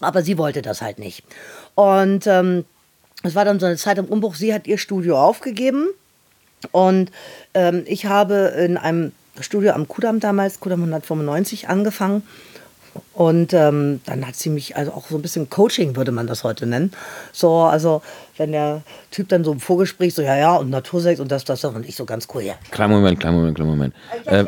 Aber 0.00 0.22
sie 0.22 0.38
wollte 0.38 0.62
das 0.62 0.82
halt 0.82 0.98
nicht. 0.98 1.24
Und 1.74 2.26
ähm, 2.26 2.64
es 3.22 3.34
war 3.34 3.44
dann 3.44 3.60
so 3.60 3.66
eine 3.66 3.76
Zeit 3.76 3.98
im 3.98 4.06
Umbruch. 4.06 4.34
Sie 4.34 4.54
hat 4.54 4.66
ihr 4.66 4.78
Studio 4.78 5.18
aufgegeben. 5.20 5.88
Und 6.72 7.10
ähm, 7.54 7.84
ich 7.86 8.06
habe 8.06 8.54
in 8.58 8.76
einem 8.76 9.12
Studio 9.40 9.72
am 9.72 9.86
Kudamm 9.86 10.20
damals, 10.20 10.60
Kudamm 10.60 10.80
195, 10.80 11.68
angefangen. 11.68 12.22
Und 13.14 13.52
ähm, 13.52 14.00
dann 14.06 14.26
hat 14.26 14.36
sie 14.36 14.50
mich, 14.50 14.76
also 14.76 14.92
auch 14.92 15.08
so 15.08 15.16
ein 15.16 15.22
bisschen 15.22 15.50
Coaching 15.50 15.96
würde 15.96 16.12
man 16.12 16.26
das 16.26 16.44
heute 16.44 16.66
nennen. 16.66 16.92
So, 17.32 17.54
also 17.54 18.02
wenn 18.36 18.52
der 18.52 18.82
Typ 19.10 19.28
dann 19.28 19.44
so 19.44 19.52
im 19.52 19.60
Vorgespräch 19.60 20.14
so, 20.14 20.22
ja, 20.22 20.36
ja, 20.36 20.56
und 20.56 20.70
Natursex 20.70 21.20
und 21.20 21.30
das, 21.32 21.44
das, 21.44 21.60
das, 21.60 21.74
und 21.74 21.88
ich 21.88 21.96
so 21.96 22.04
ganz 22.04 22.28
cool, 22.34 22.42
ja. 22.42 22.54
Kleinen 22.70 22.92
Moment, 22.92 23.20
kleinen 23.20 23.36
Moment, 23.36 23.56
kleinen 23.56 23.70
Moment. 23.70 23.94
Äh, 24.26 24.44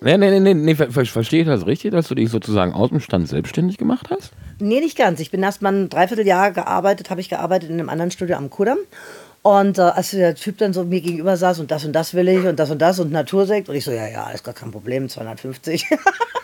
nee, 0.00 0.16
nee, 0.16 0.40
nee, 0.40 0.54
nee, 0.54 0.74
ver 0.74 0.90
verstehe 0.90 1.42
ich 1.42 1.46
das 1.46 1.66
richtig, 1.66 1.92
dass 1.92 2.08
du 2.08 2.14
dich 2.14 2.30
sozusagen 2.30 2.72
aus 2.72 2.90
dem 2.90 3.00
Stand 3.00 3.28
selbstständig 3.28 3.78
gemacht 3.78 4.08
hast? 4.10 4.32
Nee, 4.58 4.80
nicht 4.80 4.96
ganz. 4.96 5.20
Ich 5.20 5.30
bin 5.30 5.42
erst 5.42 5.62
mal 5.62 5.72
ein 5.72 5.88
Dreivierteljahr 5.88 6.52
gearbeitet, 6.52 7.10
habe 7.10 7.20
ich 7.20 7.28
gearbeitet 7.28 7.70
in 7.70 7.80
einem 7.80 7.88
anderen 7.88 8.10
Studio 8.10 8.36
am 8.36 8.50
Kudamm. 8.50 8.78
Und 9.42 9.78
äh, 9.78 9.82
als 9.82 10.12
der 10.12 10.36
Typ 10.36 10.58
dann 10.58 10.72
so 10.72 10.84
mir 10.84 11.00
gegenüber 11.00 11.36
saß 11.36 11.58
und 11.58 11.72
das 11.72 11.84
und 11.84 11.92
das 11.92 12.14
will 12.14 12.28
ich 12.28 12.46
und 12.46 12.60
das 12.60 12.70
und 12.70 12.78
das 12.78 13.00
und 13.00 13.10
Natursekt 13.10 13.68
und 13.68 13.74
ich 13.74 13.84
so, 13.84 13.90
ja, 13.90 14.06
ja, 14.06 14.30
ist 14.30 14.44
gar 14.44 14.54
kein 14.54 14.70
Problem, 14.70 15.08
250. 15.08 15.86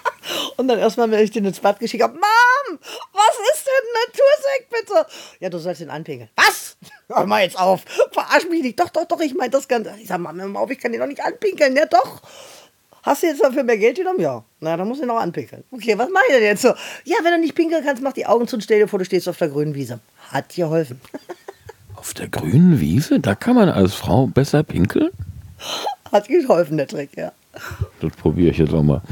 Und 0.58 0.66
dann 0.66 0.80
erstmal, 0.80 1.08
wenn 1.12 1.22
ich 1.22 1.30
den 1.30 1.44
ins 1.44 1.60
Bad 1.60 1.78
geschickt 1.78 2.02
habe, 2.02 2.14
Mom, 2.14 2.78
was 3.12 3.36
ist 3.54 3.64
denn 3.64 3.86
Natursekt 3.94 4.70
bitte? 4.70 5.06
Ja, 5.38 5.50
du 5.50 5.58
sollst 5.58 5.80
ihn 5.80 5.88
anpinkeln. 5.88 6.28
Was? 6.34 6.76
Hör 7.06 7.26
mal 7.26 7.42
jetzt 7.44 7.56
auf. 7.56 7.84
Verarsch 8.10 8.48
mich 8.50 8.62
nicht. 8.62 8.80
Doch, 8.80 8.88
doch, 8.88 9.04
doch, 9.04 9.20
ich 9.20 9.34
meine 9.34 9.50
das 9.50 9.68
Ganze. 9.68 9.94
Ich 10.02 10.08
sag, 10.08 10.18
Mom, 10.18 10.38
hör 10.38 10.48
mal 10.48 10.58
auf, 10.58 10.70
ich 10.70 10.80
kann 10.80 10.90
den 10.90 11.00
doch 11.00 11.06
nicht 11.06 11.24
anpinkeln. 11.24 11.76
Ja, 11.76 11.86
doch. 11.86 12.22
Hast 13.04 13.22
du 13.22 13.28
jetzt 13.28 13.40
dafür 13.40 13.62
mehr 13.62 13.78
Geld 13.78 13.98
genommen? 13.98 14.20
Ja. 14.20 14.44
Na, 14.58 14.76
dann 14.76 14.88
muss 14.88 14.98
ich 14.98 15.06
noch 15.06 15.20
anpinkeln. 15.20 15.62
Okay, 15.70 15.96
was 15.96 16.10
mache 16.10 16.24
ich 16.28 16.34
denn 16.34 16.42
jetzt 16.42 16.62
so? 16.62 16.74
Ja, 17.04 17.18
wenn 17.22 17.34
du 17.34 17.38
nicht 17.38 17.54
pinkeln 17.54 17.84
kannst, 17.84 18.02
mach 18.02 18.12
die 18.12 18.26
Augen 18.26 18.48
zu 18.48 18.56
und 18.56 18.62
stell 18.62 18.80
dir 18.80 18.88
vor, 18.88 18.98
du 18.98 19.04
stehst 19.04 19.28
auf 19.28 19.38
der 19.38 19.48
grünen 19.48 19.76
Wiese. 19.76 20.00
Hat 20.30 20.54
geholfen. 20.54 21.00
Auf 21.94 22.14
der 22.14 22.28
grünen 22.28 22.78
Wiese? 22.78 23.18
Da 23.18 23.34
kann 23.34 23.56
man 23.56 23.68
als 23.68 23.94
Frau 23.94 24.28
besser 24.28 24.62
pinkeln? 24.62 25.10
Hat 26.12 26.28
geholfen, 26.28 26.76
der 26.76 26.86
Trick, 26.86 27.10
ja. 27.16 27.32
Das 28.00 28.12
probiere 28.12 28.52
ich 28.52 28.58
jetzt 28.58 28.72
auch 28.72 28.84
mal. 28.84 29.02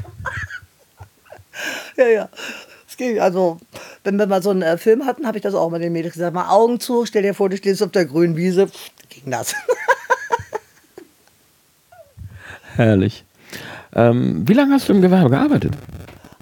Ja, 1.96 2.06
ja. 2.06 2.28
Es 2.88 2.96
ging, 2.96 3.18
also, 3.18 3.58
wenn 4.04 4.16
wir 4.16 4.26
mal 4.26 4.42
so 4.42 4.50
einen 4.50 4.62
äh, 4.62 4.78
Film 4.78 5.06
hatten, 5.06 5.26
habe 5.26 5.38
ich 5.38 5.42
das 5.42 5.54
auch 5.54 5.70
mal 5.70 5.80
den 5.80 5.92
Mädels 5.92 6.14
gesagt. 6.14 6.34
Mal 6.34 6.50
Augen 6.50 6.80
zu, 6.80 7.04
stell 7.04 7.22
dir 7.22 7.34
vor, 7.34 7.48
du 7.48 7.56
stehst 7.56 7.82
auf 7.82 7.90
der 7.90 8.04
grünen 8.04 8.36
Wiese. 8.36 8.68
Pff, 8.68 8.90
ging 9.08 9.30
das. 9.30 9.54
Herrlich. 12.76 13.24
Ähm, 13.94 14.46
wie 14.46 14.52
lange 14.52 14.74
hast 14.74 14.88
du 14.88 14.92
im 14.92 15.00
Gewerbe 15.00 15.30
gearbeitet? 15.30 15.72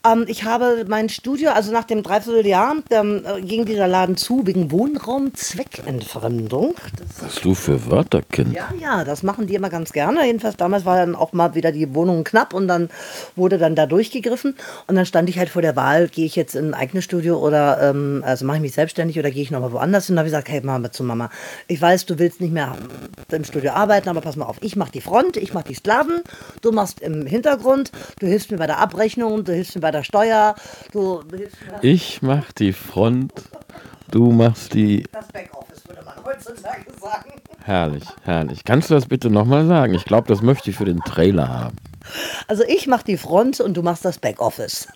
Ähm, 0.04 0.26
ich 0.28 0.44
habe 0.44 0.84
mein 0.86 1.08
Studio, 1.08 1.50
also 1.50 1.72
nach 1.72 1.84
dem 1.84 2.02
Dreivierteljahr, 2.02 2.76
ähm, 2.90 3.22
äh, 3.24 3.40
ging 3.40 3.64
dieser 3.64 3.88
Laden 3.88 4.16
zu 4.16 4.46
wegen 4.46 4.70
Wohnraumzweckentfremdung. 4.70 6.74
Das 6.98 7.22
Was 7.22 7.34
du 7.36 7.54
für 7.54 7.90
Wörter 7.90 8.22
kennst. 8.30 8.52
Ja, 8.52 8.68
ja, 8.80 9.04
das 9.04 9.22
machen 9.22 9.46
die 9.46 9.54
immer 9.54 9.70
ganz 9.70 9.92
gerne. 9.92 10.26
Jedenfalls 10.26 10.56
damals 10.56 10.84
war 10.84 10.96
dann 10.96 11.14
auch 11.14 11.32
mal 11.32 11.54
wieder 11.54 11.72
die 11.72 11.94
Wohnung 11.94 12.24
knapp 12.24 12.52
und 12.52 12.68
dann 12.68 12.90
wurde 13.34 13.56
dann 13.56 13.74
da 13.74 13.86
durchgegriffen. 13.86 14.54
Und 14.86 14.96
dann 14.96 15.06
stand 15.06 15.30
ich 15.30 15.38
halt 15.38 15.48
vor 15.48 15.62
der 15.62 15.76
Wahl, 15.76 16.08
gehe 16.08 16.26
ich 16.26 16.36
jetzt 16.36 16.54
in 16.54 16.66
ein 16.66 16.74
eigenes 16.74 17.04
Studio 17.04 17.38
oder 17.38 17.80
ähm, 17.80 18.22
also 18.26 18.44
mache 18.44 18.58
ich 18.58 18.62
mich 18.62 18.74
selbstständig 18.74 19.18
oder 19.18 19.30
gehe 19.30 19.42
ich 19.42 19.50
nochmal 19.50 19.72
woanders 19.72 20.06
hin. 20.06 20.12
Und 20.12 20.16
da 20.16 20.20
habe 20.20 20.28
ich 20.28 20.32
gesagt, 20.32 20.48
hey, 20.48 20.60
Mama 20.60 20.92
zu 20.92 21.02
Mama, 21.02 21.30
ich 21.66 21.80
weiß, 21.80 22.04
du 22.06 22.18
willst 22.18 22.42
nicht 22.42 22.52
mehr 22.52 22.76
im 23.30 23.44
Studio 23.44 23.72
arbeiten, 23.72 24.10
aber 24.10 24.20
pass 24.20 24.36
mal 24.36 24.44
auf, 24.44 24.56
ich 24.60 24.76
mache 24.76 24.92
die 24.92 25.00
Front, 25.00 25.38
ich 25.38 25.54
mache 25.54 25.68
die 25.68 25.74
Sklaven, 25.74 26.20
du 26.60 26.72
machst 26.72 27.00
im 27.00 27.24
Hintergrund, 27.24 27.90
du 28.20 28.26
hilfst 28.26 28.50
mir 28.50 28.58
bei 28.58 28.66
der 28.66 28.78
Abrechnung, 28.78 29.44
du 29.44 29.52
hilfst 29.52 29.74
mir 29.74 29.80
bei 29.80 29.93
der 29.94 30.04
Steuer, 30.04 30.54
du 30.92 31.22
Ich 31.82 32.20
mach 32.22 32.52
die 32.52 32.72
Front, 32.72 33.32
du 34.10 34.30
machst 34.32 34.74
die. 34.74 35.04
das 35.12 35.28
Backoffice, 35.28 35.86
würde 35.88 36.02
man 36.04 36.24
heutzutage 36.24 36.84
sagen. 37.00 37.32
Herrlich, 37.64 38.04
herrlich. 38.24 38.64
Kannst 38.64 38.90
du 38.90 38.94
das 38.94 39.06
bitte 39.06 39.30
nochmal 39.30 39.66
sagen? 39.66 39.94
Ich 39.94 40.04
glaube, 40.04 40.28
das 40.28 40.42
möchte 40.42 40.68
ich 40.70 40.76
für 40.76 40.84
den 40.84 41.00
Trailer 41.00 41.48
haben. 41.48 41.76
Also 42.48 42.62
ich 42.64 42.86
mache 42.86 43.04
die 43.04 43.16
Front 43.16 43.60
und 43.60 43.74
du 43.74 43.82
machst 43.82 44.04
das 44.04 44.18
Backoffice. 44.18 44.88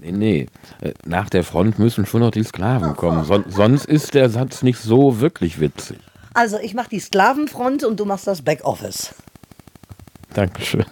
Nee, 0.00 0.10
nee. 0.10 0.46
Äh, 0.80 0.94
Nach 1.04 1.30
der 1.30 1.44
Front 1.44 1.78
müssen 1.78 2.06
schon 2.06 2.20
noch 2.22 2.32
die 2.32 2.42
Sklaven 2.42 2.96
kommen. 2.96 3.24
Son 3.24 3.44
sonst 3.48 3.84
ist 3.84 4.14
der 4.14 4.28
Satz 4.30 4.62
nicht 4.62 4.78
so 4.80 5.20
wirklich 5.20 5.60
witzig. 5.60 5.98
Also 6.34 6.58
ich 6.58 6.74
mache 6.74 6.88
die 6.88 6.98
Sklavenfront 6.98 7.84
und 7.84 8.00
du 8.00 8.04
machst 8.04 8.26
das 8.26 8.42
Backoffice. 8.42 9.14
Dankeschön. 10.34 10.84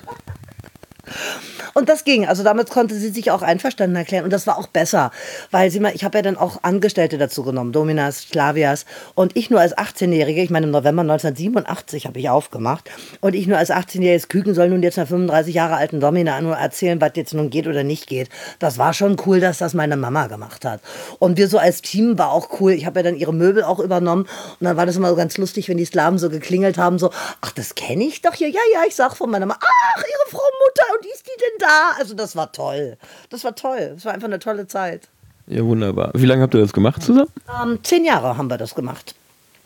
Und 1.75 1.89
das 1.89 2.05
ging. 2.05 2.27
Also 2.27 2.43
damit 2.43 2.71
konnte 2.71 2.95
sie 2.95 3.11
sich 3.11 3.31
auch 3.31 3.43
einverstanden 3.43 3.97
erklären. 3.97 4.25
Und 4.25 4.33
das 4.33 4.47
war 4.47 4.59
auch 4.59 4.67
besser. 4.67 5.11
Weil 5.51 5.71
sie 5.71 5.81
mal, 5.81 5.93
ich 5.95 6.05
habe 6.05 6.19
ja 6.19 6.23
dann 6.23 6.37
auch 6.37 6.63
Angestellte 6.63 7.19
dazu 7.19 7.43
genommen, 7.43 7.73
Dominas, 7.73 8.29
Slavias. 8.31 8.87
Und 9.15 9.37
ich 9.37 9.51
nur 9.51 9.61
als 9.61 9.77
18-Jährige, 9.77 10.43
ich 10.43 10.51
meine 10.51 10.67
im 10.67 10.73
November 10.73 11.03
1987 11.03 12.07
habe 12.07 12.19
ich 12.19 12.29
aufgemacht. 12.29 12.91
Und 13.21 13.35
ich 13.35 13.47
nur 13.47 13.59
als 13.59 13.71
18-jähriges 13.71 14.29
Küken 14.29 14.55
soll 14.55 14.69
nun 14.69 14.83
jetzt 14.83 14.99
einer 14.99 15.07
35 15.07 15.55
Jahre 15.55 15.77
alten 15.77 16.01
Domina 16.01 16.41
nur 16.41 16.57
erzählen, 16.57 17.01
was 17.01 17.13
jetzt 17.15 17.35
nun 17.35 17.51
geht 17.51 17.67
oder 17.67 17.85
nicht 17.85 18.07
geht. 18.07 18.29
Das 18.59 18.79
war 18.79 18.93
schon 18.93 19.17
cool, 19.27 19.41
dass 19.41 19.59
das 19.59 19.75
meine 19.75 19.97
Mama 19.97 20.27
gemacht 20.27 20.65
hat. 20.65 20.81
Und 21.19 21.37
wir 21.37 21.49
so 21.49 21.59
als 21.59 21.83
Team 21.83 22.19
war 22.19 22.33
auch 22.33 22.61
cool. 22.61 22.73
Ich 22.73 22.87
habe 22.87 23.01
ja 23.01 23.05
dann 23.05 23.17
ihre 23.17 23.35
Möbel 23.35 23.63
auch 23.63 23.79
übernommen. 23.79 24.23
Und 24.23 24.65
dann 24.65 24.77
war 24.77 24.87
das 24.87 24.97
immer 24.97 25.09
so 25.09 25.17
ganz 25.17 25.37
lustig, 25.39 25.69
wenn 25.69 25.77
die 25.77 25.85
Slaven 25.85 26.19
so 26.19 26.31
geklingelt 26.31 26.79
haben, 26.79 26.99
so, 26.99 27.11
ach, 27.41 27.53
das 27.53 27.75
kenne 27.75 28.05
ich 28.05 28.23
doch 28.23 28.35
hier. 28.35 28.49
Ja, 28.49 28.61
ja, 28.73 28.81
ich 28.87 28.95
sag 28.95 29.17
von 29.17 29.31
meiner 29.31 29.47
Mama, 29.47 29.59
ach, 29.63 30.03
ihre 30.03 30.31
Frau 30.31 30.39
Mutter, 30.39 30.95
und 30.97 31.07
ist 31.07 31.27
die 31.27 31.41
denn 31.41 31.60
da? 31.61 31.93
Also 31.99 32.15
das 32.15 32.35
war 32.37 32.51
toll. 32.53 32.97
Das 33.31 33.45
war 33.45 33.55
toll. 33.55 33.93
Das 33.95 34.05
war 34.05 34.13
einfach 34.13 34.29
eine 34.29 34.39
tolle 34.39 34.67
Zeit. 34.67 35.09
Ja, 35.47 35.65
wunderbar. 35.65 36.11
Wie 36.15 36.27
lange 36.27 36.43
habt 36.43 36.55
ihr 36.55 36.61
das 36.61 36.73
gemacht 36.73 37.03
zusammen? 37.03 37.31
Ähm, 37.63 37.79
zehn 37.83 38.05
Jahre 38.05 38.37
haben 38.37 38.49
wir 38.49 38.59
das 38.59 38.75
gemacht. 38.75 39.15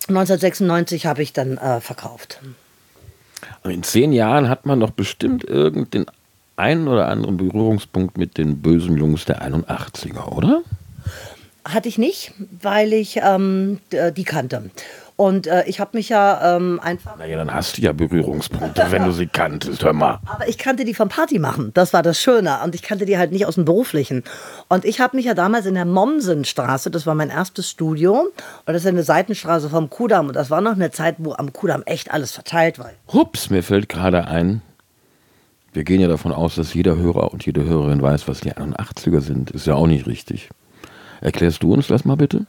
1996 0.08 1.06
habe 1.06 1.22
ich 1.22 1.32
dann 1.32 1.56
äh, 1.58 1.80
verkauft. 1.80 2.40
In 3.64 3.82
zehn 3.82 4.12
Jahren 4.12 4.48
hat 4.48 4.66
man 4.66 4.80
doch 4.80 4.90
bestimmt 4.90 5.44
irgendeinen 5.44 6.06
einen 6.56 6.88
oder 6.88 7.08
anderen 7.08 7.36
Berührungspunkt 7.36 8.16
mit 8.16 8.38
den 8.38 8.62
bösen 8.62 8.96
Jungs 8.96 9.24
der 9.24 9.42
81er, 9.42 10.28
oder? 10.32 10.62
Hatte 11.64 11.88
ich 11.88 11.98
nicht, 11.98 12.32
weil 12.62 12.92
ich 12.92 13.18
ähm, 13.22 13.80
d- 13.90 14.12
die 14.12 14.24
kannte. 14.24 14.70
Und 15.16 15.46
äh, 15.46 15.64
ich 15.66 15.78
habe 15.78 15.96
mich 15.96 16.08
ja 16.08 16.56
ähm, 16.56 16.80
einfach. 16.82 17.16
Naja, 17.16 17.36
dann 17.36 17.54
hast 17.54 17.78
du 17.78 17.82
ja 17.82 17.92
Berührungspunkte, 17.92 18.86
wenn 18.90 19.04
du 19.04 19.12
sie 19.12 19.28
kanntest. 19.28 19.84
Hör 19.84 19.92
mal. 19.92 20.18
Aber 20.26 20.48
ich 20.48 20.58
kannte 20.58 20.84
die 20.84 20.94
vom 20.94 21.08
Party 21.08 21.38
machen. 21.38 21.70
Das 21.74 21.92
war 21.92 22.02
das 22.02 22.20
Schöne. 22.20 22.58
Und 22.64 22.74
ich 22.74 22.82
kannte 22.82 23.06
die 23.06 23.16
halt 23.16 23.30
nicht 23.30 23.46
aus 23.46 23.54
dem 23.54 23.64
Beruflichen. 23.64 24.24
Und 24.68 24.84
ich 24.84 25.00
habe 25.00 25.16
mich 25.16 25.26
ja 25.26 25.34
damals 25.34 25.66
in 25.66 25.74
der 25.74 25.84
Mommsenstraße, 25.84 26.90
das 26.90 27.06
war 27.06 27.14
mein 27.14 27.30
erstes 27.30 27.70
Studio, 27.70 28.22
und 28.22 28.32
das 28.66 28.82
ist 28.82 28.86
eine 28.86 29.04
Seitenstraße 29.04 29.70
vom 29.70 29.88
Kudamm. 29.88 30.28
Und 30.28 30.34
das 30.34 30.50
war 30.50 30.60
noch 30.60 30.72
eine 30.72 30.90
Zeit, 30.90 31.16
wo 31.18 31.32
am 31.34 31.52
Kudamm 31.52 31.84
echt 31.86 32.10
alles 32.12 32.32
verteilt 32.32 32.80
war. 32.80 32.90
Hups, 33.12 33.50
mir 33.50 33.62
fällt 33.62 33.88
gerade 33.88 34.26
ein, 34.26 34.62
wir 35.74 35.82
gehen 35.82 36.00
ja 36.00 36.08
davon 36.08 36.32
aus, 36.32 36.54
dass 36.54 36.72
jeder 36.72 36.96
Hörer 36.96 37.32
und 37.32 37.44
jede 37.44 37.64
Hörerin 37.64 38.00
weiß, 38.00 38.28
was 38.28 38.40
die 38.40 38.52
81er 38.52 39.20
sind. 39.20 39.50
Ist 39.50 39.66
ja 39.66 39.74
auch 39.74 39.88
nicht 39.88 40.06
richtig. 40.06 40.48
Erklärst 41.20 41.62
du 41.62 41.72
uns 41.72 41.88
das 41.88 42.04
mal 42.04 42.16
bitte? 42.16 42.46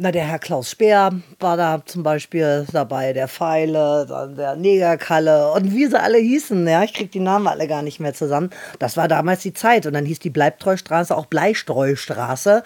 Na, 0.00 0.12
der 0.12 0.26
Herr 0.26 0.38
Klaus 0.38 0.70
Speer 0.70 1.10
war 1.40 1.56
da 1.56 1.82
zum 1.84 2.04
Beispiel 2.04 2.64
dabei, 2.72 3.12
der 3.12 3.26
Pfeile, 3.26 4.06
dann 4.08 4.36
der 4.36 4.54
Negerkalle 4.54 5.50
und 5.50 5.74
wie 5.74 5.86
sie 5.86 6.00
alle 6.00 6.18
hießen. 6.18 6.68
Ja, 6.68 6.84
ich 6.84 6.94
krieg 6.94 7.10
die 7.10 7.18
Namen 7.18 7.48
alle 7.48 7.66
gar 7.66 7.82
nicht 7.82 7.98
mehr 7.98 8.14
zusammen. 8.14 8.50
Das 8.78 8.96
war 8.96 9.08
damals 9.08 9.42
die 9.42 9.54
Zeit. 9.54 9.86
Und 9.86 9.94
dann 9.94 10.04
hieß 10.04 10.20
die 10.20 10.30
Bleibtreustraße 10.30 11.16
auch 11.16 11.26
Bleistreustraße. 11.26 12.62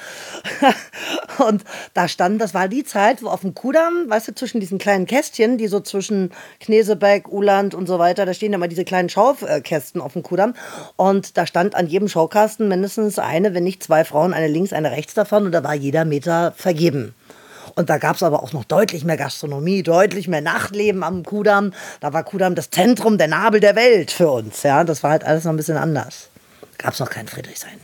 und 1.48 1.64
da 1.94 2.06
stand, 2.06 2.38
das 2.38 2.52
war 2.52 2.68
die 2.68 2.84
Zeit, 2.84 3.22
wo 3.22 3.28
auf 3.28 3.40
dem 3.40 3.54
Kudamm, 3.54 4.10
weißt 4.10 4.28
du, 4.28 4.34
zwischen 4.34 4.60
diesen 4.60 4.76
kleinen 4.76 5.06
Kästchen, 5.06 5.56
die 5.56 5.68
so 5.68 5.80
zwischen 5.80 6.32
Knesebeck, 6.60 7.32
Uland 7.32 7.74
und 7.74 7.86
so 7.86 7.98
weiter, 7.98 8.26
da 8.26 8.34
stehen 8.34 8.52
immer 8.52 8.68
diese 8.68 8.84
kleinen 8.84 9.08
Schaukästen 9.08 10.02
auf 10.02 10.12
dem 10.12 10.22
Kudamm. 10.22 10.52
Und 10.96 11.38
da 11.38 11.46
stand 11.46 11.76
an 11.76 11.86
jedem 11.86 12.08
Schaukasten 12.08 12.68
mindestens 12.68 13.18
eine, 13.18 13.54
wenn 13.54 13.64
nicht 13.64 13.82
zwei 13.82 14.04
Frauen, 14.04 14.34
eine 14.34 14.48
links, 14.48 14.74
eine 14.74 14.90
rechts 14.90 15.14
davon. 15.14 15.46
Und 15.46 15.52
da 15.52 15.64
war 15.64 15.72
jeder 15.72 16.04
Meter 16.04 16.52
vergeben. 16.58 17.14
Und 17.74 17.90
da 17.90 17.98
gab 17.98 18.16
es 18.16 18.22
aber 18.22 18.42
auch 18.42 18.52
noch 18.52 18.64
deutlich 18.64 19.04
mehr 19.04 19.16
Gastronomie, 19.16 19.82
deutlich 19.82 20.28
mehr 20.28 20.40
Nachtleben 20.40 21.02
am 21.02 21.24
Kudamm. 21.24 21.72
Da 22.00 22.12
war 22.12 22.22
Kudamm 22.22 22.54
das 22.54 22.70
Zentrum, 22.70 23.18
der 23.18 23.28
Nabel 23.28 23.60
der 23.60 23.76
Welt 23.76 24.10
für 24.10 24.30
uns. 24.30 24.62
Ja, 24.62 24.84
das 24.84 25.02
war 25.02 25.10
halt 25.10 25.24
alles 25.24 25.44
noch 25.44 25.52
ein 25.52 25.56
bisschen 25.56 25.76
anders. 25.76 26.28
Gab 26.78 26.94
es 26.94 27.00
noch 27.00 27.10
kein 27.10 27.28
Friedrichshain. 27.28 27.78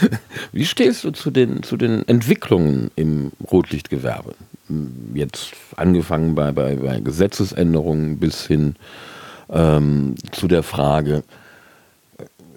Wie 0.52 0.66
stehst 0.66 1.04
du 1.04 1.10
zu 1.10 1.30
den, 1.30 1.62
zu 1.62 1.76
den 1.76 2.06
Entwicklungen 2.08 2.90
im 2.96 3.32
Rotlichtgewerbe? 3.50 4.34
Jetzt 5.14 5.52
angefangen 5.76 6.34
bei, 6.34 6.52
bei, 6.52 6.76
bei 6.76 7.00
Gesetzesänderungen 7.00 8.18
bis 8.18 8.46
hin 8.46 8.76
ähm, 9.48 10.16
zu 10.32 10.48
der 10.48 10.62
Frage, 10.62 11.22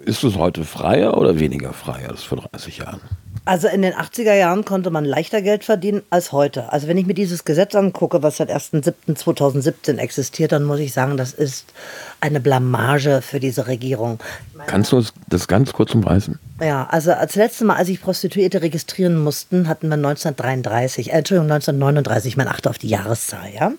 ist 0.04 0.24
es 0.24 0.36
heute 0.36 0.64
freier 0.64 1.16
oder 1.16 1.38
weniger 1.38 1.72
frei 1.72 2.08
als 2.08 2.22
vor 2.22 2.38
30 2.38 2.78
Jahren? 2.78 3.00
Also 3.44 3.68
in 3.68 3.82
den 3.82 3.94
80er 3.94 4.34
Jahren 4.34 4.64
konnte 4.64 4.90
man 4.90 5.04
leichter 5.04 5.42
Geld 5.42 5.64
verdienen 5.64 6.02
als 6.10 6.30
heute. 6.32 6.72
Also 6.72 6.88
wenn 6.88 6.98
ich 6.98 7.06
mir 7.06 7.14
dieses 7.14 7.44
Gesetz 7.44 7.74
angucke, 7.74 8.22
was 8.22 8.36
seit 8.36 8.50
1.7.2017 8.50 9.96
existiert, 9.96 10.52
dann 10.52 10.64
muss 10.64 10.78
ich 10.78 10.92
sagen, 10.92 11.16
das 11.16 11.32
ist 11.32 11.72
eine 12.20 12.40
Blamage 12.40 13.22
für 13.22 13.40
diese 13.40 13.66
Regierung. 13.66 14.20
Kannst 14.66 14.92
du 14.92 15.02
das 15.28 15.48
ganz 15.48 15.72
kurz 15.72 15.94
umreißen? 15.94 16.38
Ja, 16.60 16.86
also 16.90 17.12
als 17.12 17.36
letzte 17.36 17.64
Mal, 17.64 17.76
als 17.76 17.88
ich 17.88 18.02
Prostituierte 18.02 18.60
registrieren 18.60 19.18
mussten, 19.18 19.66
hatten 19.66 19.88
wir 19.88 19.94
1933, 19.94 21.08
äh, 21.08 21.12
Entschuldigung, 21.16 21.50
1939, 21.50 22.36
man 22.36 22.48
achte 22.48 22.68
auf 22.68 22.76
die 22.76 22.88
Jahreszahl, 22.88 23.50
ja. 23.54 23.72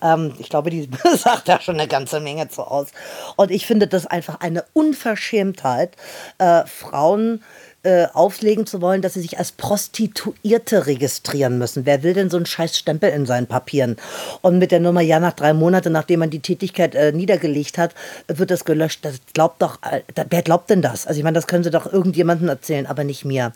Ähm, 0.00 0.34
ich 0.38 0.48
glaube, 0.48 0.70
die 0.70 0.88
sagt 1.16 1.48
da 1.48 1.60
schon 1.60 1.74
eine 1.74 1.88
ganze 1.88 2.20
Menge 2.20 2.48
zu 2.48 2.62
aus. 2.62 2.88
Und 3.36 3.50
ich 3.50 3.66
finde 3.66 3.88
das 3.88 4.06
einfach 4.06 4.40
eine 4.40 4.64
Unverschämtheit, 4.72 5.96
äh, 6.38 6.64
Frauen 6.66 7.42
äh, 7.42 7.69
auflegen 8.12 8.66
zu 8.66 8.82
wollen, 8.82 9.00
dass 9.00 9.14
sie 9.14 9.22
sich 9.22 9.38
als 9.38 9.52
Prostituierte 9.52 10.86
registrieren 10.86 11.56
müssen. 11.56 11.86
Wer 11.86 12.02
will 12.02 12.12
denn 12.12 12.28
so 12.28 12.36
einen 12.36 12.44
scheiß 12.44 12.78
Stempel 12.78 13.10
in 13.10 13.24
seinen 13.24 13.46
Papieren? 13.46 13.96
Und 14.42 14.58
mit 14.58 14.70
der 14.70 14.80
Nummer, 14.80 15.00
ja, 15.00 15.18
nach 15.18 15.32
drei 15.32 15.54
Monaten, 15.54 15.92
nachdem 15.92 16.20
man 16.20 16.30
die 16.30 16.40
Tätigkeit 16.40 16.94
äh, 16.94 17.12
niedergelegt 17.12 17.78
hat, 17.78 17.94
wird 18.28 18.50
das 18.50 18.64
gelöscht. 18.64 19.04
Das 19.04 19.20
glaubt 19.32 19.62
doch, 19.62 19.78
äh, 19.82 20.02
wer 20.28 20.42
glaubt 20.42 20.68
denn 20.68 20.82
das? 20.82 21.06
Also 21.06 21.18
ich 21.18 21.24
meine, 21.24 21.34
das 21.34 21.46
können 21.46 21.64
sie 21.64 21.70
doch 21.70 21.90
irgendjemandem 21.90 22.48
erzählen, 22.48 22.86
aber 22.86 23.04
nicht 23.04 23.24
mir. 23.24 23.52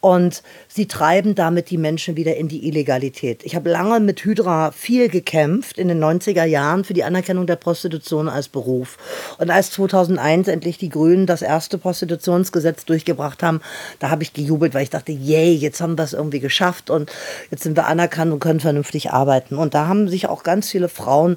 Und 0.00 0.42
sie 0.68 0.86
treiben 0.86 1.34
damit 1.34 1.70
die 1.70 1.76
Menschen 1.76 2.16
wieder 2.16 2.36
in 2.36 2.48
die 2.48 2.66
Illegalität. 2.66 3.44
Ich 3.44 3.54
habe 3.54 3.70
lange 3.70 4.00
mit 4.00 4.24
Hydra 4.24 4.70
viel 4.72 5.08
gekämpft 5.08 5.78
in 5.78 5.88
den 5.88 6.02
90er 6.02 6.44
Jahren 6.44 6.84
für 6.84 6.94
die 6.94 7.04
Anerkennung 7.04 7.46
der 7.46 7.56
Prostitution 7.56 8.28
als 8.28 8.48
Beruf. 8.48 8.96
Und 9.38 9.50
als 9.50 9.70
2001 9.72 10.48
endlich 10.48 10.78
die 10.78 10.88
Grünen 10.88 11.26
das 11.26 11.42
erste 11.42 11.76
Prostitutionsgesetz 11.76 12.86
durchgebracht 12.86 13.42
haben, 13.42 13.60
da 13.98 14.10
habe 14.10 14.22
ich 14.22 14.32
gejubelt, 14.32 14.72
weil 14.72 14.84
ich 14.84 14.90
dachte, 14.90 15.12
yay, 15.12 15.52
jetzt 15.52 15.80
haben 15.80 15.98
wir 15.98 16.04
es 16.04 16.14
irgendwie 16.14 16.40
geschafft 16.40 16.88
und 16.88 17.12
jetzt 17.50 17.62
sind 17.62 17.76
wir 17.76 17.86
anerkannt 17.86 18.32
und 18.32 18.40
können 18.40 18.60
vernünftig 18.60 19.10
arbeiten. 19.10 19.56
Und 19.56 19.74
da 19.74 19.86
haben 19.86 20.08
sich 20.08 20.28
auch 20.28 20.42
ganz 20.42 20.70
viele 20.70 20.88
Frauen 20.88 21.36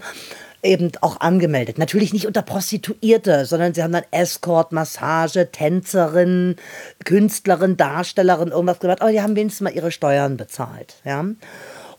eben 0.63 0.91
auch 1.01 1.19
angemeldet. 1.19 1.77
Natürlich 1.77 2.13
nicht 2.13 2.25
unter 2.25 2.41
Prostituierte, 2.41 3.45
sondern 3.45 3.73
sie 3.73 3.83
haben 3.83 3.91
dann 3.91 4.05
Escort, 4.11 4.71
Massage, 4.71 5.51
Tänzerin, 5.51 6.55
Künstlerin, 7.03 7.77
Darstellerin, 7.77 8.49
irgendwas 8.49 8.79
gemacht, 8.79 9.01
aber 9.01 9.11
die 9.11 9.21
haben 9.21 9.35
wenigstens 9.35 9.61
mal 9.61 9.73
ihre 9.73 9.91
Steuern 9.91 10.37
bezahlt. 10.37 10.95
Ja. 11.03 11.25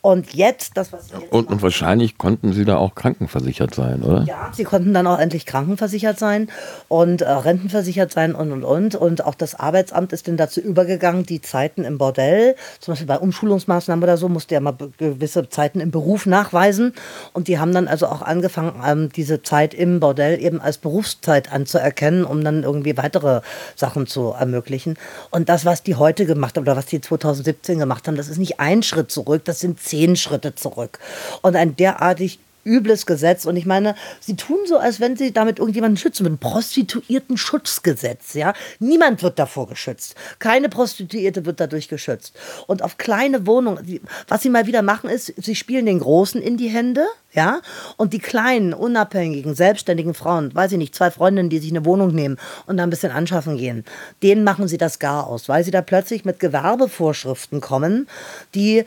Und 0.05 0.35
jetzt, 0.35 0.77
das, 0.77 0.93
was 0.93 1.09
jetzt 1.09 1.33
und, 1.33 1.49
und, 1.49 1.63
wahrscheinlich 1.63 2.19
konnten 2.19 2.53
Sie 2.53 2.67
da 2.67 2.77
auch 2.77 2.95
krankenversichert 2.95 3.75
sein, 3.75 4.03
oder? 4.03 4.25
Ja, 4.25 4.51
Sie 4.53 4.65
konnten 4.65 4.93
dann 4.93 5.07
auch 5.07 5.19
endlich 5.19 5.47
krankenversichert 5.47 6.19
sein 6.19 6.51
und 6.89 7.23
äh, 7.23 7.31
rentenversichert 7.31 8.13
sein 8.13 8.35
und, 8.35 8.53
und, 8.53 8.65
und. 8.65 8.97
Und 8.97 9.25
auch 9.25 9.35
das 9.35 9.55
Arbeitsamt 9.55 10.13
ist 10.13 10.29
dann 10.29 10.37
dazu 10.37 10.61
übergegangen, 10.61 11.25
die 11.25 11.41
Zeiten 11.41 11.85
im 11.85 11.97
Bordell, 11.97 12.55
zum 12.81 12.93
Beispiel 12.93 13.07
bei 13.07 13.19
Umschulungsmaßnahmen 13.19 14.03
oder 14.03 14.19
so, 14.19 14.29
musste 14.29 14.53
ja 14.53 14.61
mal 14.61 14.77
gewisse 14.99 15.49
Zeiten 15.49 15.81
im 15.81 15.91
Beruf 15.91 16.27
nachweisen. 16.27 16.93
Und 17.33 17.49
die 17.49 17.59
haben 17.59 17.73
dann 17.73 17.89
also 17.89 18.07
auch 18.07 18.21
angefangen, 18.21 18.83
ähm, 18.87 19.09
diese 19.09 19.43
Zeit 19.43 19.73
im 19.73 20.01
Bordell 20.01 20.39
eben 20.39 20.61
als 20.61 20.77
Berufszeit 20.77 21.51
anzuerkennen, 21.51 22.27
um 22.27 22.45
dann 22.45 22.63
irgendwie 22.63 22.99
weitere 22.99 23.41
Sachen 23.75 24.07
zu 24.07 24.35
ermöglichen. 24.39 24.99
Und 25.31 25.49
das, 25.49 25.65
was 25.65 25.83
die 25.83 25.95
heute 25.95 26.27
gemacht 26.27 26.59
haben 26.59 26.65
oder 26.65 26.77
was 26.77 26.85
die 26.85 27.01
2017 27.01 27.79
gemacht 27.79 28.07
haben, 28.07 28.19
das 28.19 28.29
ist 28.29 28.37
nicht 28.37 28.61
ein 28.61 28.83
Schritt 28.83 29.11
zurück, 29.11 29.47
das 29.47 29.61
sind 29.61 29.81
zehn 29.81 29.94
zehn 29.95 30.17
Schritte 30.17 30.55
zurück. 30.57 30.99
Und 31.43 31.55
ein 31.55 31.77
derartig 31.77 32.41
übles 32.65 33.07
Gesetz. 33.07 33.45
Und 33.45 33.57
ich 33.57 33.67
meine, 33.67 33.95
sie 34.21 34.37
tun 34.37 34.59
so, 34.67 34.79
als 34.79 35.01
wenn 35.01 35.17
sie 35.17 35.33
damit 35.33 35.59
irgendjemanden 35.59 35.97
schützen 35.97 36.25
würden. 36.25 36.39
Prostituierten-Schutzgesetz, 36.39 38.35
ja. 38.35 38.55
Niemand 38.79 39.23
wird 39.23 39.39
davor 39.39 39.69
geschützt. 39.69 40.15
Keine 40.39 40.69
Prostituierte 40.69 41.47
wird 41.47 41.61
dadurch 41.61 41.89
geschützt. 41.89 42.35
Und 42.67 42.83
auf 42.83 42.97
kleine 42.99 43.47
Wohnungen, 43.47 44.01
was 44.29 44.43
sie 44.43 44.51
mal 44.51 44.67
wieder 44.67 44.83
machen, 44.83 45.11
ist, 45.11 45.33
sie 45.37 45.55
spielen 45.55 45.87
den 45.87 46.01
Großen 46.01 46.41
in 46.41 46.57
die 46.57 46.69
Hände, 46.69 47.07
ja. 47.33 47.61
Und 47.97 48.13
die 48.13 48.19
kleinen, 48.19 48.73
unabhängigen, 48.73 49.55
selbstständigen 49.55 50.15
Frauen, 50.15 50.55
weiß 50.55 50.73
ich 50.73 50.79
nicht, 50.79 50.95
zwei 50.95 51.11
Freundinnen, 51.11 51.51
die 51.51 51.59
sich 51.59 51.71
eine 51.71 51.85
Wohnung 51.85 52.15
nehmen 52.15 52.39
und 52.67 52.77
da 52.77 52.83
ein 52.83 52.91
bisschen 52.91 53.13
anschaffen 53.13 53.57
gehen, 53.57 53.85
denen 54.23 54.45
machen 54.45 54.69
sie 54.69 54.79
das 54.79 54.99
gar 54.99 55.27
aus, 55.27 55.49
weil 55.49 55.65
sie 55.65 55.71
da 55.71 55.83
plötzlich 55.83 56.25
mit 56.25 56.39
Gewerbevorschriften 56.39 57.61
kommen, 57.61 58.09
die 58.55 58.85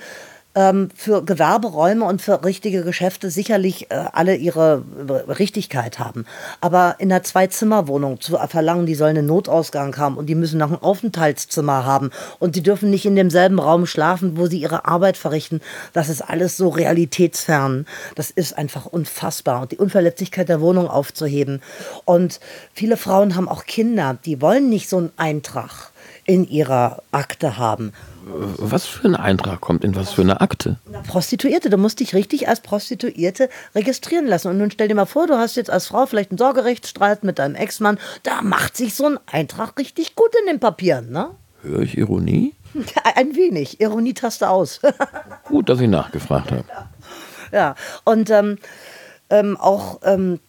ähm, 0.58 0.90
für 0.96 1.24
Gewerberäume 1.24 2.04
und 2.04 2.22
für 2.22 2.44
richtige 2.44 2.84
Geschäfte 2.84 3.30
sicherlich 3.30 3.92
äh, 3.92 4.06
alle 4.12 4.36
ihre 4.36 4.84
äh, 5.08 5.32
Richtigkeit 5.32 6.00
haben. 6.00 6.26
Aber 6.62 6.96
in 6.98 7.12
einer 7.12 7.22
Zwei-Zimmer-Wohnung 7.22 8.20
zu 8.20 8.38
verlangen, 8.48 8.88
die 8.88 8.96
soll 8.96 9.10
einen 9.10 9.28
Notausgang 9.28 9.96
haben 9.98 10.18
und 10.18 10.26
die 10.26 10.36
müssen 10.36 10.58
noch 10.58 10.72
ein 10.72 10.82
Aufenthaltszimmer 10.82 11.86
haben 11.86 12.10
und 12.40 12.56
die 12.56 12.64
dürfen 12.64 12.90
nicht 12.90 13.06
in 13.06 13.16
demselben 13.16 13.60
Raum 13.60 13.86
schlafen, 13.86 14.36
wo 14.38 14.48
sie 14.48 14.60
ihre 14.60 14.86
Arbeit 14.86 15.16
verrichten, 15.16 15.62
das 15.94 16.10
ist 16.10 16.22
alles 16.22 16.58
so 16.58 16.70
realitätsfern. 16.70 17.86
Das 18.16 18.32
ist 18.32 18.58
einfach 18.58 18.88
unfassbar. 18.88 19.62
Und 19.62 19.72
die 19.72 19.78
Unverletzlichkeit 19.78 20.50
der 20.50 20.60
Wohnung 20.60 20.88
aufzuheben. 20.88 21.62
Und 22.06 22.40
viele 22.74 22.98
Frauen 22.98 23.36
haben 23.36 23.48
auch 23.48 23.66
Kinder, 23.66 24.18
die 24.26 24.42
wollen 24.42 24.70
nicht 24.70 24.90
so 24.90 24.98
einen 24.98 25.12
Eintrag 25.18 25.92
in 26.28 26.48
ihrer 26.48 27.02
Akte 27.12 27.58
haben. 27.58 27.94
Was 28.26 28.86
für 28.86 29.08
ein 29.08 29.16
Eintrag 29.16 29.62
kommt 29.62 29.86
in 29.86 29.96
was 29.96 30.12
für 30.12 30.22
eine 30.22 30.42
Akte? 30.42 30.76
Prostituierte, 31.08 31.70
du 31.70 31.78
musst 31.78 32.02
dich 32.02 32.14
richtig 32.14 32.50
als 32.50 32.60
Prostituierte 32.60 33.50
registrieren 33.74 34.28
lassen. 34.28 34.50
Und 34.50 34.58
nun 34.58 34.70
stell 34.70 34.90
dir 34.90 34.96
mal 34.96 35.06
vor, 35.06 35.28
du 35.28 35.38
hast 35.38 35.56
jetzt 35.56 35.70
als 35.70 35.88
Frau 35.88 36.06
vielleicht 36.06 36.32
einen 36.32 36.38
Sorgerechtsstreit 36.38 37.24
mit 37.24 37.40
deinem 37.40 37.56
Ex-Mann. 37.56 37.98
Da 38.24 38.42
macht 38.42 38.76
sich 38.76 38.94
so 38.94 39.06
ein 39.06 39.20
Eintrag 39.26 39.80
richtig 39.80 40.16
gut 40.16 40.32
in 40.42 40.48
den 40.48 40.60
Papieren, 40.60 41.10
ne? 41.10 41.30
Höre 41.62 41.82
ich 41.82 41.98
Ironie? 41.98 42.54
Ein 43.16 43.36
wenig. 43.36 43.80
Ironie-Taste 43.80 44.50
aus. 44.50 44.82
gut, 45.46 45.70
dass 45.70 45.80
ich 45.80 45.88
nachgefragt 45.88 46.52
habe. 46.52 46.66
Ja, 47.52 47.76
und 48.04 48.30
ähm, 48.30 48.58
ähm, 49.30 49.58
auch 49.58 50.02
ähm, 50.04 50.40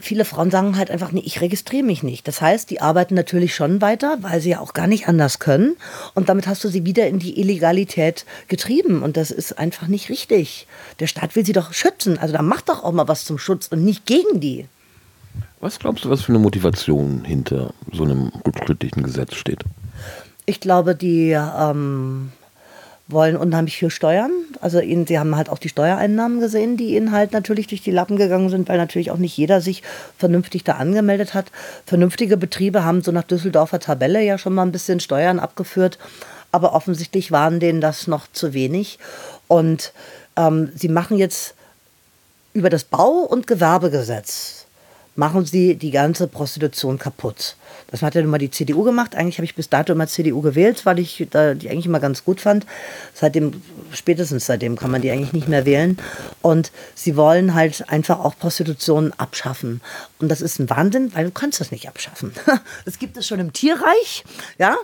viele 0.00 0.24
Frauen 0.24 0.50
sagen 0.50 0.76
halt 0.76 0.90
einfach, 0.90 1.12
nee, 1.12 1.22
ich 1.24 1.40
registriere 1.40 1.84
mich 1.84 2.02
nicht. 2.02 2.26
Das 2.26 2.40
heißt, 2.40 2.70
die 2.70 2.80
arbeiten 2.80 3.14
natürlich 3.14 3.54
schon 3.54 3.80
weiter, 3.80 4.18
weil 4.20 4.40
sie 4.40 4.50
ja 4.50 4.60
auch 4.60 4.72
gar 4.72 4.86
nicht 4.86 5.08
anders 5.08 5.38
können. 5.38 5.76
Und 6.14 6.28
damit 6.28 6.46
hast 6.46 6.64
du 6.64 6.68
sie 6.68 6.84
wieder 6.84 7.06
in 7.06 7.18
die 7.18 7.38
Illegalität 7.38 8.24
getrieben. 8.48 9.02
Und 9.02 9.16
das 9.16 9.30
ist 9.30 9.58
einfach 9.58 9.86
nicht 9.86 10.08
richtig. 10.08 10.66
Der 10.98 11.06
Staat 11.06 11.36
will 11.36 11.44
sie 11.44 11.52
doch 11.52 11.72
schützen. 11.72 12.18
Also 12.18 12.34
da 12.34 12.42
macht 12.42 12.68
doch 12.68 12.82
auch 12.82 12.92
mal 12.92 13.08
was 13.08 13.24
zum 13.24 13.38
Schutz 13.38 13.68
und 13.68 13.84
nicht 13.84 14.06
gegen 14.06 14.40
die. 14.40 14.66
Was 15.60 15.78
glaubst 15.78 16.04
du, 16.04 16.10
was 16.10 16.22
für 16.22 16.32
eine 16.32 16.38
Motivation 16.38 17.24
hinter 17.24 17.74
so 17.92 18.04
einem 18.04 18.32
rückschrittlichen 18.46 19.02
Gesetz 19.02 19.34
steht? 19.34 19.62
Ich 20.46 20.60
glaube, 20.60 20.96
die 20.96 21.30
ähm, 21.32 22.32
wollen 23.12 23.36
unheimlich 23.36 23.76
viel 23.76 23.90
steuern. 23.90 24.30
Also 24.60 24.80
ihnen, 24.80 25.06
sie 25.06 25.18
haben 25.18 25.36
halt 25.36 25.48
auch 25.48 25.58
die 25.58 25.68
Steuereinnahmen 25.68 26.40
gesehen, 26.40 26.76
die 26.76 26.96
ihnen 26.96 27.12
halt 27.12 27.32
natürlich 27.32 27.66
durch 27.66 27.82
die 27.82 27.90
Lappen 27.90 28.16
gegangen 28.16 28.50
sind, 28.50 28.68
weil 28.68 28.78
natürlich 28.78 29.10
auch 29.10 29.16
nicht 29.16 29.36
jeder 29.36 29.60
sich 29.60 29.82
vernünftig 30.18 30.64
da 30.64 30.72
angemeldet 30.74 31.34
hat. 31.34 31.46
Vernünftige 31.86 32.36
Betriebe 32.36 32.84
haben 32.84 33.02
so 33.02 33.12
nach 33.12 33.24
Düsseldorfer 33.24 33.80
Tabelle 33.80 34.22
ja 34.22 34.38
schon 34.38 34.54
mal 34.54 34.62
ein 34.62 34.72
bisschen 34.72 35.00
Steuern 35.00 35.38
abgeführt, 35.38 35.98
aber 36.52 36.74
offensichtlich 36.74 37.32
waren 37.32 37.60
denen 37.60 37.80
das 37.80 38.06
noch 38.06 38.26
zu 38.32 38.54
wenig. 38.54 38.98
Und 39.48 39.92
ähm, 40.36 40.70
sie 40.74 40.88
machen 40.88 41.16
jetzt 41.16 41.54
über 42.52 42.70
das 42.70 42.84
Bau- 42.84 43.26
und 43.28 43.46
Gewerbegesetz 43.46 44.59
machen 45.20 45.44
sie 45.44 45.76
die 45.76 45.90
ganze 45.90 46.26
Prostitution 46.28 46.98
kaputt. 46.98 47.56
Das 47.90 48.00
hat 48.00 48.14
ja 48.14 48.22
nun 48.22 48.30
mal 48.30 48.38
die 48.38 48.50
CDU 48.50 48.84
gemacht. 48.84 49.14
Eigentlich 49.14 49.36
habe 49.36 49.44
ich 49.44 49.54
bis 49.54 49.68
dato 49.68 49.92
immer 49.92 50.06
CDU 50.06 50.40
gewählt, 50.40 50.86
weil 50.86 50.98
ich 50.98 51.26
da 51.30 51.52
die 51.52 51.68
eigentlich 51.68 51.84
immer 51.84 52.00
ganz 52.00 52.24
gut 52.24 52.40
fand. 52.40 52.64
Seitdem, 53.12 53.62
spätestens 53.92 54.46
seitdem 54.46 54.76
kann 54.76 54.90
man 54.90 55.02
die 55.02 55.10
eigentlich 55.10 55.34
nicht 55.34 55.46
mehr 55.46 55.66
wählen. 55.66 55.98
Und 56.40 56.72
sie 56.94 57.16
wollen 57.16 57.52
halt 57.54 57.90
einfach 57.90 58.18
auch 58.20 58.38
Prostitution 58.38 59.12
abschaffen. 59.18 59.82
Und 60.20 60.30
das 60.30 60.40
ist 60.40 60.58
ein 60.58 60.70
Wahnsinn, 60.70 61.14
weil 61.14 61.26
du 61.26 61.32
kannst 61.32 61.60
das 61.60 61.70
nicht 61.70 61.86
abschaffen. 61.86 62.32
Das 62.86 62.98
gibt 62.98 63.16
es 63.16 63.26
schon 63.26 63.40
im 63.40 63.52
Tierreich, 63.52 64.24
ja. 64.58 64.76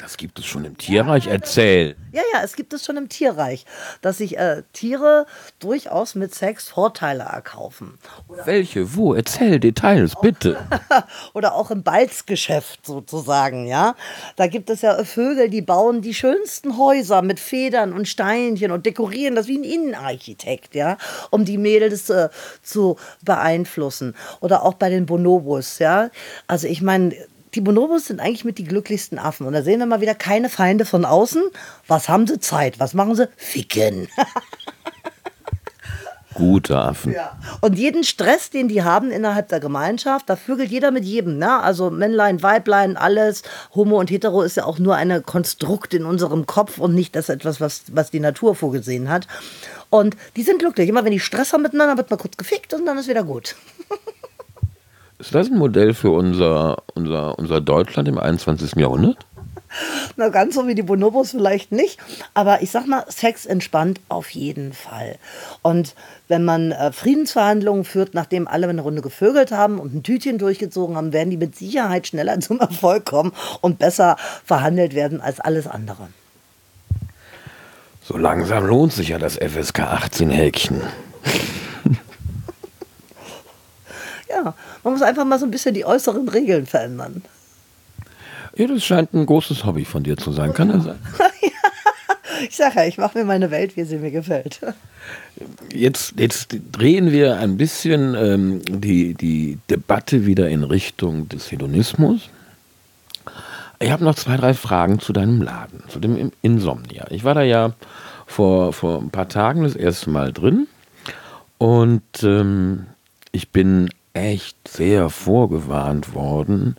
Das 0.00 0.16
gibt 0.16 0.38
es 0.38 0.46
schon 0.46 0.64
im 0.64 0.78
Tierreich, 0.78 1.26
erzähl. 1.26 1.94
Ja, 2.12 2.22
ja, 2.32 2.40
es 2.42 2.56
gibt 2.56 2.72
es 2.72 2.84
schon 2.84 2.96
im 2.96 3.08
Tierreich, 3.08 3.66
dass 4.00 4.18
sich 4.18 4.38
äh, 4.38 4.62
Tiere 4.72 5.26
durchaus 5.58 6.14
mit 6.14 6.34
Sex 6.34 6.68
Vorteile 6.68 7.24
erkaufen. 7.24 7.98
Oder 8.26 8.46
Welche? 8.46 8.96
Wo? 8.96 9.14
Erzähl 9.14 9.60
Details, 9.60 10.14
bitte. 10.20 10.58
Oder 11.34 11.54
auch 11.54 11.70
im 11.70 11.82
Balzgeschäft 11.82 12.86
sozusagen, 12.86 13.66
ja. 13.66 13.94
Da 14.36 14.46
gibt 14.46 14.70
es 14.70 14.80
ja 14.80 15.04
Vögel, 15.04 15.50
die 15.50 15.62
bauen 15.62 16.00
die 16.00 16.14
schönsten 16.14 16.78
Häuser 16.78 17.20
mit 17.20 17.38
Federn 17.38 17.92
und 17.92 18.08
Steinchen 18.08 18.72
und 18.72 18.86
dekorieren 18.86 19.34
das 19.34 19.48
wie 19.48 19.58
ein 19.58 19.64
Innenarchitekt, 19.64 20.74
ja, 20.74 20.96
um 21.30 21.44
die 21.44 21.58
Mädels 21.58 22.08
äh, 22.08 22.30
zu 22.62 22.96
beeinflussen. 23.22 24.14
Oder 24.40 24.62
auch 24.62 24.74
bei 24.74 24.88
den 24.88 25.04
Bonobos, 25.04 25.78
ja. 25.78 26.10
Also 26.46 26.66
ich 26.66 26.80
meine, 26.80 27.14
die 27.54 27.60
Bonobos 27.60 28.06
sind 28.06 28.20
eigentlich 28.20 28.44
mit 28.44 28.58
die 28.58 28.64
glücklichsten 28.64 29.18
Affen. 29.18 29.46
Und 29.46 29.52
da 29.52 29.62
sehen 29.62 29.80
wir 29.80 29.86
mal 29.86 30.00
wieder 30.00 30.14
keine 30.14 30.48
Feinde 30.48 30.84
von 30.84 31.04
außen. 31.04 31.42
Was 31.86 32.08
haben 32.08 32.26
sie 32.26 32.40
Zeit? 32.40 32.78
Was 32.78 32.94
machen 32.94 33.14
sie? 33.14 33.28
Ficken. 33.36 34.08
Gute 36.34 36.78
Affen. 36.78 37.12
Ja. 37.12 37.36
Und 37.60 37.76
jeden 37.76 38.04
Stress, 38.04 38.50
den 38.50 38.68
die 38.68 38.82
haben 38.84 39.10
innerhalb 39.10 39.48
der 39.48 39.58
Gemeinschaft, 39.58 40.30
da 40.30 40.36
vögelt 40.36 40.70
jeder 40.70 40.92
mit 40.92 41.04
jedem. 41.04 41.38
Ne? 41.38 41.60
Also 41.60 41.90
Männlein, 41.90 42.42
Weiblein, 42.42 42.96
alles. 42.96 43.42
Homo 43.74 43.98
und 43.98 44.10
Hetero 44.10 44.42
ist 44.42 44.56
ja 44.56 44.64
auch 44.64 44.78
nur 44.78 44.94
ein 44.94 45.22
Konstrukt 45.24 45.92
in 45.92 46.04
unserem 46.04 46.46
Kopf 46.46 46.78
und 46.78 46.94
nicht 46.94 47.16
das 47.16 47.28
etwas, 47.28 47.60
was, 47.60 47.82
was 47.92 48.10
die 48.10 48.20
Natur 48.20 48.54
vorgesehen 48.54 49.08
hat. 49.08 49.26
Und 49.90 50.16
die 50.36 50.42
sind 50.42 50.60
glücklich. 50.60 50.88
Immer 50.88 51.04
wenn 51.04 51.12
die 51.12 51.20
Stress 51.20 51.52
haben 51.52 51.62
miteinander, 51.62 51.96
wird 51.96 52.10
man 52.10 52.18
kurz 52.18 52.36
gefickt 52.36 52.72
und 52.74 52.86
dann 52.86 52.96
ist 52.96 53.08
wieder 53.08 53.24
gut. 53.24 53.56
Ist 55.20 55.34
das 55.34 55.48
ein 55.48 55.58
Modell 55.58 55.92
für 55.92 56.10
unser, 56.10 56.82
unser, 56.94 57.38
unser 57.38 57.60
Deutschland 57.60 58.08
im 58.08 58.18
21. 58.18 58.76
Jahrhundert? 58.76 59.18
Na, 60.16 60.30
ganz 60.30 60.54
so 60.54 60.66
wie 60.66 60.74
die 60.74 60.82
Bonobos 60.82 61.32
vielleicht 61.32 61.72
nicht. 61.72 61.98
Aber 62.32 62.62
ich 62.62 62.70
sag 62.70 62.86
mal, 62.86 63.04
Sex 63.08 63.44
entspannt 63.44 64.00
auf 64.08 64.30
jeden 64.30 64.72
Fall. 64.72 65.16
Und 65.60 65.94
wenn 66.28 66.44
man 66.44 66.72
äh, 66.72 66.90
Friedensverhandlungen 66.90 67.84
führt, 67.84 68.14
nachdem 68.14 68.48
alle 68.48 68.66
eine 68.68 68.80
Runde 68.80 69.02
gevögelt 69.02 69.52
haben 69.52 69.78
und 69.78 69.94
ein 69.94 70.02
Tütchen 70.02 70.38
durchgezogen 70.38 70.96
haben, 70.96 71.12
werden 71.12 71.28
die 71.28 71.36
mit 71.36 71.54
Sicherheit 71.54 72.06
schneller 72.06 72.40
zum 72.40 72.58
Erfolg 72.58 73.04
kommen 73.04 73.32
und 73.60 73.78
besser 73.78 74.16
verhandelt 74.44 74.94
werden 74.94 75.20
als 75.20 75.38
alles 75.38 75.66
andere. 75.66 76.08
So 78.02 78.16
langsam 78.16 78.64
lohnt 78.64 78.94
sich 78.94 79.08
ja 79.08 79.18
das 79.18 79.36
FSK 79.36 79.80
18 79.80 80.30
Häkchen. 80.30 80.80
Ja, 84.30 84.54
man 84.82 84.92
muss 84.92 85.02
einfach 85.02 85.24
mal 85.24 85.38
so 85.38 85.46
ein 85.46 85.50
bisschen 85.50 85.74
die 85.74 85.84
äußeren 85.84 86.28
Regeln 86.28 86.66
verändern. 86.66 87.22
Ja, 88.56 88.66
das 88.66 88.84
scheint 88.84 89.12
ein 89.14 89.26
großes 89.26 89.64
Hobby 89.64 89.84
von 89.84 90.02
dir 90.02 90.16
zu 90.16 90.32
sein. 90.32 90.52
Kann 90.52 90.68
das 90.68 90.84
sein? 90.84 90.98
ich 92.48 92.56
sage 92.56 92.76
ja, 92.76 92.86
ich 92.86 92.98
mache 92.98 93.18
mir 93.18 93.24
meine 93.24 93.50
Welt, 93.50 93.76
wie 93.76 93.84
sie 93.84 93.98
mir 93.98 94.10
gefällt. 94.10 94.60
Jetzt, 95.72 96.14
jetzt 96.18 96.56
drehen 96.72 97.12
wir 97.12 97.38
ein 97.38 97.56
bisschen 97.56 98.14
ähm, 98.14 98.62
die, 98.66 99.14
die 99.14 99.58
Debatte 99.68 100.26
wieder 100.26 100.48
in 100.48 100.64
Richtung 100.64 101.28
des 101.28 101.50
Hedonismus. 101.50 102.28
Ich 103.78 103.90
habe 103.90 104.04
noch 104.04 104.14
zwei, 104.14 104.36
drei 104.36 104.52
Fragen 104.52 105.00
zu 105.00 105.12
deinem 105.12 105.40
Laden, 105.40 105.82
zu 105.88 106.00
dem 106.00 106.32
Insomnia. 106.42 107.06
Ich 107.10 107.24
war 107.24 107.34
da 107.34 107.42
ja 107.42 107.72
vor, 108.26 108.72
vor 108.72 109.00
ein 109.00 109.10
paar 109.10 109.28
Tagen 109.28 109.62
das 109.62 109.74
erste 109.74 110.10
Mal 110.10 110.32
drin 110.32 110.66
und 111.56 112.02
ähm, 112.22 112.86
ich 113.32 113.50
bin 113.50 113.88
echt 114.20 114.68
sehr 114.68 115.08
vorgewarnt 115.08 116.14
worden, 116.14 116.76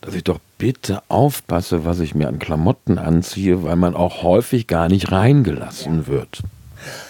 dass 0.00 0.14
ich 0.14 0.24
doch 0.24 0.40
bitte 0.58 1.02
aufpasse, 1.08 1.84
was 1.84 2.00
ich 2.00 2.14
mir 2.14 2.28
an 2.28 2.38
Klamotten 2.38 2.98
anziehe, 2.98 3.62
weil 3.62 3.76
man 3.76 3.94
auch 3.94 4.22
häufig 4.22 4.66
gar 4.66 4.88
nicht 4.88 5.12
reingelassen 5.12 6.06
wird. 6.06 6.42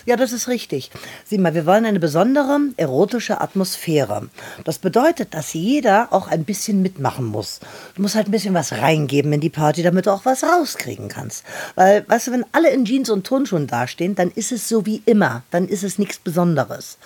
Ja, 0.05 0.17
das 0.17 0.33
ist 0.33 0.49
richtig. 0.49 0.91
Sieh 1.25 1.39
mal, 1.39 1.55
wir 1.55 1.67
wollen 1.67 1.85
eine 1.85 2.01
besondere 2.01 2.59
erotische 2.77 3.41
Atmosphäre. 3.41 4.29
Das 4.65 4.79
bedeutet, 4.79 5.33
dass 5.35 5.53
jeder 5.53 6.09
auch 6.11 6.29
ein 6.29 6.45
bisschen 6.45 6.83
mitmachen 6.83 7.25
muss. 7.25 7.61
Du 7.95 8.03
musst 8.03 8.17
halt 8.17 8.29
ein 8.29 8.33
bisschen 8.33 8.55
was 8.55 8.73
reingeben 8.73 9.33
in 9.33 9.41
die 9.41 9.51
Party, 9.51 9.83
damit 9.83 10.07
du 10.07 10.11
auch 10.11 10.25
was 10.25 10.43
rauskriegen 10.43 11.09
kannst. 11.09 11.45
Weil, 11.77 12.05
weißt 12.09 12.27
du, 12.29 12.33
wenn 12.33 12.45
alle 12.53 12.71
in 12.71 12.85
Jeans 12.85 13.11
und 13.11 13.25
Turnschuhen 13.25 13.69
dastehen, 13.69 14.15
dann 14.15 14.31
ist 14.31 14.53
es 14.53 14.69
so 14.69 14.87
wie 14.87 15.03
immer. 15.07 15.43
Dann 15.51 15.69
ist 15.69 15.85
es 15.85 15.99
nichts 15.99 16.19
Besonderes. 16.19 16.99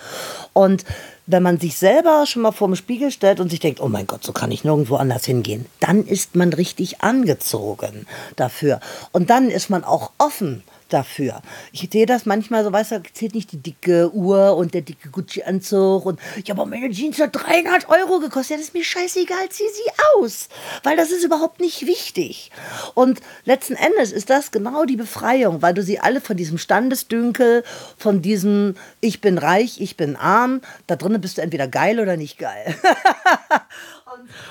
Und 0.53 0.85
wenn 1.27 1.43
man 1.43 1.59
sich 1.59 1.77
selber 1.77 2.25
schon 2.25 2.43
mal 2.43 2.51
vor 2.51 2.67
dem 2.67 2.75
Spiegel 2.75 3.11
stellt 3.11 3.39
und 3.39 3.49
sich 3.49 3.59
denkt, 3.59 3.79
oh 3.81 3.87
mein 3.87 4.07
Gott, 4.07 4.23
so 4.23 4.31
kann 4.31 4.51
ich 4.51 4.63
nirgendwo 4.63 4.95
anders 4.95 5.25
hingehen, 5.25 5.65
dann 5.79 6.05
ist 6.05 6.35
man 6.35 6.53
richtig 6.53 7.01
angezogen 7.01 8.05
dafür. 8.35 8.79
Und 9.11 9.29
dann 9.29 9.49
ist 9.49 9.69
man 9.69 9.83
auch 9.83 10.11
offen 10.17 10.63
dafür. 10.89 11.41
Ich 11.71 11.89
sehe 11.91 12.05
das 12.05 12.25
manchmal 12.25 12.63
so, 12.63 12.71
weißt 12.71 12.91
du, 12.91 13.03
zählt 13.13 13.35
nicht 13.35 13.51
die 13.51 13.57
dicke 13.57 14.13
Uhr 14.13 14.55
und 14.55 14.73
der 14.73 14.81
dicke 14.81 15.09
Gucci-Anzug 15.09 16.05
und 16.05 16.19
ja, 16.43 16.53
aber 16.53 16.65
meine 16.65 16.89
Jeans 16.89 17.19
hat 17.19 17.35
300 17.35 17.89
Euro 17.89 18.19
gekostet. 18.19 18.51
Ja, 18.51 18.57
das 18.57 18.67
ist 18.67 18.73
mir 18.73 18.83
scheißegal, 18.83 19.49
zieh 19.49 19.63
sie 19.73 19.91
aus, 20.15 20.49
weil 20.83 20.97
das 20.97 21.11
ist 21.11 21.23
überhaupt 21.23 21.59
nicht 21.59 21.85
wichtig. 21.85 22.51
Und 22.93 23.19
letzten 23.45 23.75
Endes 23.75 24.11
ist 24.11 24.29
das 24.29 24.51
genau 24.51 24.85
die 24.85 24.97
Befreiung, 24.97 25.61
weil 25.61 25.73
du 25.73 25.83
sie 25.83 25.99
alle 25.99 26.21
von 26.21 26.37
diesem 26.37 26.57
Standesdünkel, 26.57 27.63
von 27.97 28.21
diesem 28.21 28.75
ich 29.01 29.21
bin 29.21 29.37
reich, 29.37 29.81
ich 29.81 29.97
bin 29.97 30.15
arm, 30.15 30.61
da 30.87 30.95
drinnen 30.95 31.21
bist 31.21 31.37
du 31.37 31.41
entweder 31.41 31.67
geil 31.67 31.99
oder 31.99 32.17
nicht 32.17 32.37
geil. 32.37 32.75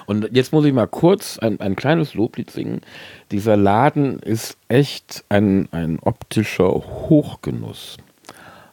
Und 0.06 0.28
jetzt 0.32 0.52
muss 0.52 0.64
ich 0.64 0.72
mal 0.72 0.86
kurz 0.86 1.38
ein, 1.38 1.60
ein 1.60 1.76
kleines 1.76 2.14
Loblied 2.14 2.50
singen. 2.50 2.80
Dieser 3.30 3.56
Laden 3.56 4.18
ist 4.20 4.56
echt 4.68 5.24
ein, 5.28 5.68
ein 5.72 5.98
optischer 6.00 6.72
Hochgenuss. 6.72 7.98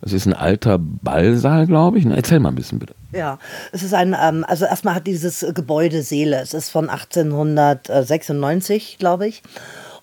Es 0.02 0.14
ist 0.14 0.26
ein 0.26 0.34
alter 0.34 0.80
Ballsaal, 0.80 1.68
glaube 1.68 2.00
ich. 2.00 2.06
Na, 2.06 2.16
erzähl 2.16 2.39
mal 2.39 2.50
ein 2.50 2.56
bisschen 2.56 2.80
bitte. 2.80 2.96
Ja, 3.14 3.38
es 3.72 3.84
ist 3.84 3.94
ein, 3.94 4.16
ähm, 4.20 4.44
also 4.48 4.66
erstmal 4.66 4.96
hat 4.96 5.06
dieses 5.06 5.46
Gebäude 5.54 6.02
Seele. 6.02 6.42
Es 6.42 6.56
ist 6.56 6.72
von 6.72 6.89
1896, 6.89 8.98
glaube 8.98 9.28
ich. 9.28 9.44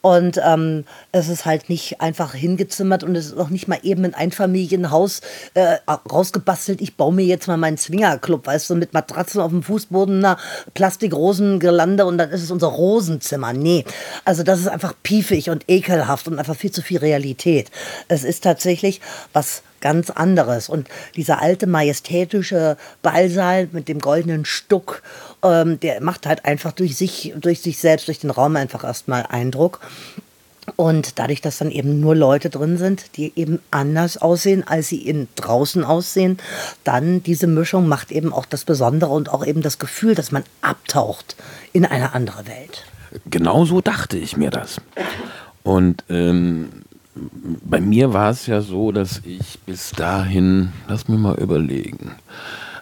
Und 0.00 0.40
ähm, 0.44 0.84
es 1.12 1.28
ist 1.28 1.44
halt 1.44 1.68
nicht 1.68 2.00
einfach 2.00 2.34
hingezimmert 2.34 3.02
und 3.02 3.16
es 3.16 3.26
ist 3.26 3.38
auch 3.38 3.50
nicht 3.50 3.68
mal 3.68 3.78
eben 3.82 4.04
ein 4.04 4.14
Einfamilienhaus 4.14 5.20
äh, 5.54 5.78
rausgebastelt. 5.88 6.80
Ich 6.80 6.96
baue 6.96 7.12
mir 7.12 7.24
jetzt 7.24 7.48
mal 7.48 7.56
meinen 7.56 7.78
Zwingerclub, 7.78 8.46
weißt 8.46 8.70
du, 8.70 8.76
mit 8.76 8.92
Matratzen 8.92 9.40
auf 9.40 9.50
dem 9.50 9.62
Fußboden, 9.62 10.24
einer 10.24 10.38
Plastikrosengirlande 10.74 12.06
und 12.06 12.18
dann 12.18 12.30
ist 12.30 12.42
es 12.42 12.50
unser 12.50 12.68
Rosenzimmer. 12.68 13.52
Nee, 13.52 13.84
also 14.24 14.42
das 14.42 14.60
ist 14.60 14.68
einfach 14.68 14.94
piefig 15.02 15.50
und 15.50 15.64
ekelhaft 15.68 16.28
und 16.28 16.38
einfach 16.38 16.56
viel 16.56 16.70
zu 16.70 16.82
viel 16.82 16.98
Realität. 16.98 17.70
Es 18.06 18.24
ist 18.24 18.44
tatsächlich 18.44 19.00
was 19.32 19.62
ganz 19.80 20.10
anderes. 20.10 20.68
Und 20.68 20.88
dieser 21.16 21.40
alte 21.40 21.66
majestätische 21.66 22.76
Ballsaal 23.02 23.68
mit 23.72 23.88
dem 23.88 24.00
goldenen 24.00 24.44
Stuck, 24.44 25.02
ähm, 25.42 25.80
der 25.80 26.02
macht 26.02 26.26
halt 26.26 26.44
einfach 26.44 26.72
durch 26.72 26.96
sich, 26.96 27.34
durch 27.36 27.60
sich 27.60 27.78
selbst, 27.78 28.08
durch 28.08 28.18
den 28.18 28.30
Raum 28.30 28.56
einfach 28.56 28.84
erstmal 28.84 29.26
Eindruck. 29.26 29.80
Und 30.76 31.18
dadurch, 31.18 31.40
dass 31.40 31.58
dann 31.58 31.70
eben 31.70 32.00
nur 32.00 32.14
Leute 32.14 32.50
drin 32.50 32.76
sind, 32.76 33.16
die 33.16 33.32
eben 33.36 33.60
anders 33.70 34.18
aussehen, 34.18 34.66
als 34.66 34.88
sie 34.88 35.06
in 35.06 35.28
draußen 35.34 35.82
aussehen, 35.82 36.38
dann 36.84 37.22
diese 37.22 37.46
Mischung 37.46 37.88
macht 37.88 38.12
eben 38.12 38.32
auch 38.32 38.44
das 38.44 38.64
Besondere 38.64 39.12
und 39.12 39.30
auch 39.30 39.46
eben 39.46 39.62
das 39.62 39.78
Gefühl, 39.78 40.14
dass 40.14 40.30
man 40.30 40.44
abtaucht 40.60 41.36
in 41.72 41.86
eine 41.86 42.14
andere 42.14 42.46
Welt. 42.46 42.84
Genau 43.30 43.64
so 43.64 43.80
dachte 43.80 44.18
ich 44.18 44.36
mir 44.36 44.50
das. 44.50 44.80
Und 45.62 46.04
ähm, 46.10 46.68
bei 47.64 47.80
mir 47.80 48.12
war 48.12 48.30
es 48.30 48.46
ja 48.46 48.60
so, 48.60 48.92
dass 48.92 49.22
ich 49.24 49.58
bis 49.60 49.92
dahin, 49.92 50.72
lass 50.86 51.08
mich 51.08 51.18
mal 51.18 51.36
überlegen, 51.36 52.12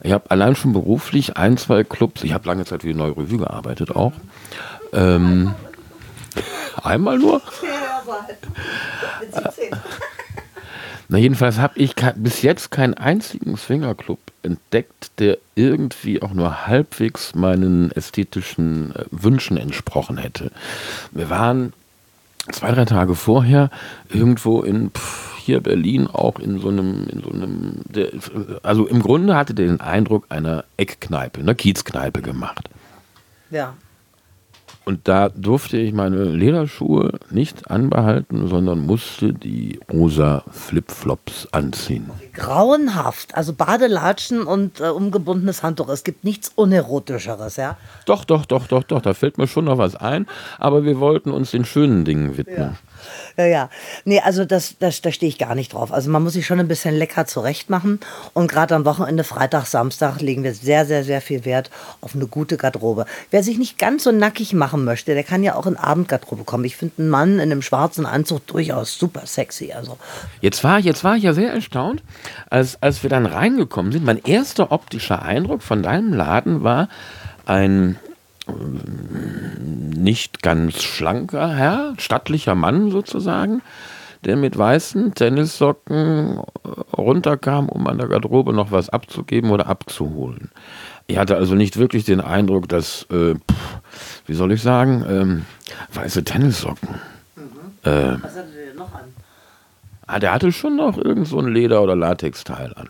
ich 0.06 0.12
habe 0.12 0.30
allein 0.30 0.54
schon 0.54 0.72
beruflich 0.72 1.36
ein, 1.36 1.56
zwei 1.56 1.82
Clubs, 1.82 2.22
ich 2.22 2.32
habe 2.32 2.46
lange 2.46 2.64
Zeit 2.64 2.82
für 2.82 2.88
die 2.88 2.94
Neue 2.94 3.16
Revue 3.16 3.38
gearbeitet 3.38 3.90
auch. 3.90 4.12
Ähm, 4.92 5.52
einmal 6.82 7.18
nur? 7.18 7.42
Na 11.08 11.18
jedenfalls 11.18 11.58
habe 11.58 11.78
ich 11.78 11.94
bis 12.16 12.42
jetzt 12.42 12.70
keinen 12.70 12.94
einzigen 12.94 13.56
Swingerclub 13.56 14.18
entdeckt, 14.42 15.10
der 15.18 15.38
irgendwie 15.56 16.22
auch 16.22 16.32
nur 16.32 16.66
halbwegs 16.68 17.34
meinen 17.34 17.90
ästhetischen 17.90 18.94
äh, 18.94 19.04
Wünschen 19.10 19.56
entsprochen 19.56 20.18
hätte. 20.18 20.52
Wir 21.10 21.30
waren 21.30 21.72
zwei, 22.52 22.70
drei 22.70 22.84
Tage 22.84 23.16
vorher 23.16 23.70
irgendwo 24.08 24.62
in 24.62 24.90
pff, 24.90 25.35
hier 25.46 25.60
Berlin 25.60 26.06
auch 26.06 26.38
in 26.38 26.58
so 26.58 26.68
einem, 26.68 27.06
in 27.08 27.22
so 27.22 27.30
einem, 27.30 27.82
der, 27.88 28.10
also 28.62 28.86
im 28.86 29.02
Grunde 29.02 29.34
hatte 29.34 29.54
der 29.54 29.66
den 29.66 29.80
Eindruck 29.80 30.26
einer 30.28 30.64
Eckkneipe, 30.76 31.40
einer 31.40 31.54
Kiezkneipe 31.54 32.22
gemacht. 32.22 32.68
Ja. 33.50 33.74
Und 34.84 35.08
da 35.08 35.30
durfte 35.30 35.78
ich 35.78 35.92
meine 35.92 36.26
Lederschuhe 36.26 37.18
nicht 37.30 37.72
anbehalten, 37.72 38.46
sondern 38.46 38.86
musste 38.86 39.32
die 39.32 39.80
rosa 39.92 40.44
Flipflops 40.52 41.48
anziehen. 41.50 42.08
Grauenhaft. 42.32 43.34
Also 43.34 43.52
Badelatschen 43.52 44.44
und 44.44 44.78
äh, 44.80 44.84
umgebundenes 44.84 45.64
Handtuch. 45.64 45.88
Es 45.88 46.04
gibt 46.04 46.22
nichts 46.22 46.52
Unerotischeres, 46.54 47.56
ja? 47.56 47.76
Doch, 48.04 48.24
doch, 48.24 48.46
doch, 48.46 48.68
doch, 48.68 48.84
doch. 48.84 49.02
Da 49.02 49.12
fällt 49.12 49.38
mir 49.38 49.48
schon 49.48 49.64
noch 49.64 49.78
was 49.78 49.96
ein. 49.96 50.26
Aber 50.58 50.84
wir 50.84 51.00
wollten 51.00 51.32
uns 51.32 51.50
den 51.50 51.64
schönen 51.64 52.04
Dingen 52.04 52.36
widmen. 52.36 52.56
Ja. 52.56 52.74
Ja, 53.36 53.46
ja. 53.46 53.70
Nee, 54.04 54.20
also 54.20 54.44
das, 54.44 54.76
das, 54.78 55.00
da 55.00 55.12
stehe 55.12 55.28
ich 55.28 55.38
gar 55.38 55.54
nicht 55.54 55.72
drauf. 55.72 55.92
Also 55.92 56.10
man 56.10 56.22
muss 56.22 56.34
sich 56.34 56.46
schon 56.46 56.60
ein 56.60 56.68
bisschen 56.68 56.94
lecker 56.94 57.26
zurecht 57.26 57.70
machen. 57.70 58.00
Und 58.32 58.50
gerade 58.50 58.74
am 58.74 58.84
Wochenende, 58.84 59.24
Freitag, 59.24 59.66
Samstag, 59.66 60.20
legen 60.20 60.42
wir 60.42 60.54
sehr, 60.54 60.86
sehr, 60.86 61.04
sehr 61.04 61.20
viel 61.20 61.44
Wert 61.44 61.70
auf 62.00 62.14
eine 62.14 62.26
gute 62.26 62.56
Garderobe. 62.56 63.06
Wer 63.30 63.42
sich 63.42 63.58
nicht 63.58 63.78
ganz 63.78 64.04
so 64.04 64.12
nackig 64.12 64.52
machen 64.52 64.84
möchte, 64.84 65.14
der 65.14 65.24
kann 65.24 65.42
ja 65.42 65.54
auch 65.54 65.66
in 65.66 65.76
Abendgarderobe 65.76 66.44
kommen. 66.44 66.64
Ich 66.64 66.76
finde 66.76 66.94
einen 66.98 67.10
Mann 67.10 67.34
in 67.34 67.40
einem 67.40 67.62
schwarzen 67.62 68.06
Anzug 68.06 68.46
durchaus 68.46 68.98
super 68.98 69.26
sexy. 69.26 69.72
Also. 69.72 69.98
Jetzt, 70.40 70.64
war, 70.64 70.78
jetzt 70.78 71.04
war 71.04 71.16
ich 71.16 71.24
ja 71.24 71.32
sehr 71.32 71.52
erstaunt, 71.52 72.02
als, 72.50 72.82
als 72.82 73.02
wir 73.02 73.10
dann 73.10 73.26
reingekommen 73.26 73.92
sind. 73.92 74.04
Mein 74.04 74.22
erster 74.22 74.72
optischer 74.72 75.22
Eindruck 75.22 75.62
von 75.62 75.82
deinem 75.82 76.12
Laden 76.12 76.62
war 76.62 76.88
ein 77.44 77.98
nicht 78.48 80.42
ganz 80.42 80.82
schlanker 80.82 81.54
Herr, 81.54 81.94
stattlicher 81.98 82.54
Mann 82.54 82.90
sozusagen, 82.90 83.62
der 84.24 84.36
mit 84.36 84.56
weißen 84.56 85.14
Tennissocken 85.14 86.40
runterkam, 86.96 87.68
um 87.68 87.86
an 87.86 87.98
der 87.98 88.08
Garderobe 88.08 88.52
noch 88.52 88.70
was 88.70 88.88
abzugeben 88.88 89.50
oder 89.50 89.66
abzuholen. 89.66 90.50
Ich 91.06 91.18
hatte 91.18 91.36
also 91.36 91.54
nicht 91.54 91.76
wirklich 91.76 92.04
den 92.04 92.20
Eindruck, 92.20 92.68
dass, 92.68 93.06
äh, 93.10 93.34
pff, 93.34 93.80
wie 94.26 94.34
soll 94.34 94.52
ich 94.52 94.62
sagen, 94.62 95.04
ähm, 95.08 95.46
weiße 95.92 96.24
Tennissocken. 96.24 96.88
Mhm. 97.36 97.42
Äh, 97.88 98.22
was 98.22 98.36
hatte 98.36 98.52
der 98.52 98.74
noch 98.74 98.92
an? 98.92 99.04
Ah, 100.08 100.18
der 100.18 100.32
hatte 100.32 100.52
schon 100.52 100.76
noch 100.76 100.98
irgend 100.98 101.26
so 101.26 101.38
ein 101.38 101.52
Leder- 101.52 101.82
oder 101.82 101.96
Latexteil 101.96 102.72
an. 102.74 102.88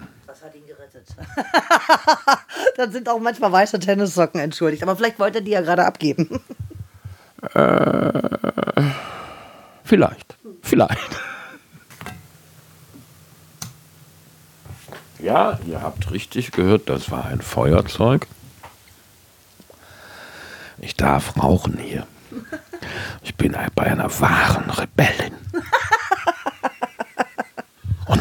Dann 2.76 2.92
sind 2.92 3.08
auch 3.08 3.18
manchmal 3.18 3.52
weiße 3.52 3.78
Tennissocken 3.78 4.40
entschuldigt. 4.40 4.82
Aber 4.82 4.96
vielleicht 4.96 5.18
wollte 5.18 5.38
er 5.38 5.44
die 5.44 5.52
ja 5.52 5.60
gerade 5.60 5.84
abgeben. 5.84 6.40
äh, 7.54 8.20
vielleicht. 9.84 10.36
Vielleicht. 10.62 11.20
Ja, 15.18 15.58
ihr 15.66 15.82
habt 15.82 16.10
richtig 16.10 16.52
gehört, 16.52 16.88
das 16.88 17.10
war 17.10 17.26
ein 17.26 17.40
Feuerzeug. 17.40 18.26
Ich 20.78 20.94
darf 20.94 21.42
rauchen 21.42 21.78
hier. 21.78 22.06
Ich 23.22 23.34
bin 23.34 23.56
bei 23.74 23.84
einer 23.84 24.20
wahren 24.20 24.70
Rebellin. 24.70 25.35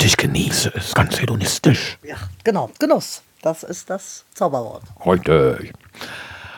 Ich 0.06 0.18
genieße 0.18 0.72
es 0.76 0.94
ganz 0.94 1.20
hedonistisch. 1.20 1.98
Ja, 2.04 2.18
genau. 2.44 2.70
Genuss. 2.78 3.24
Das 3.42 3.64
ist 3.64 3.90
das 3.90 4.24
Zauberwort. 4.36 4.84
Heute. 5.04 5.58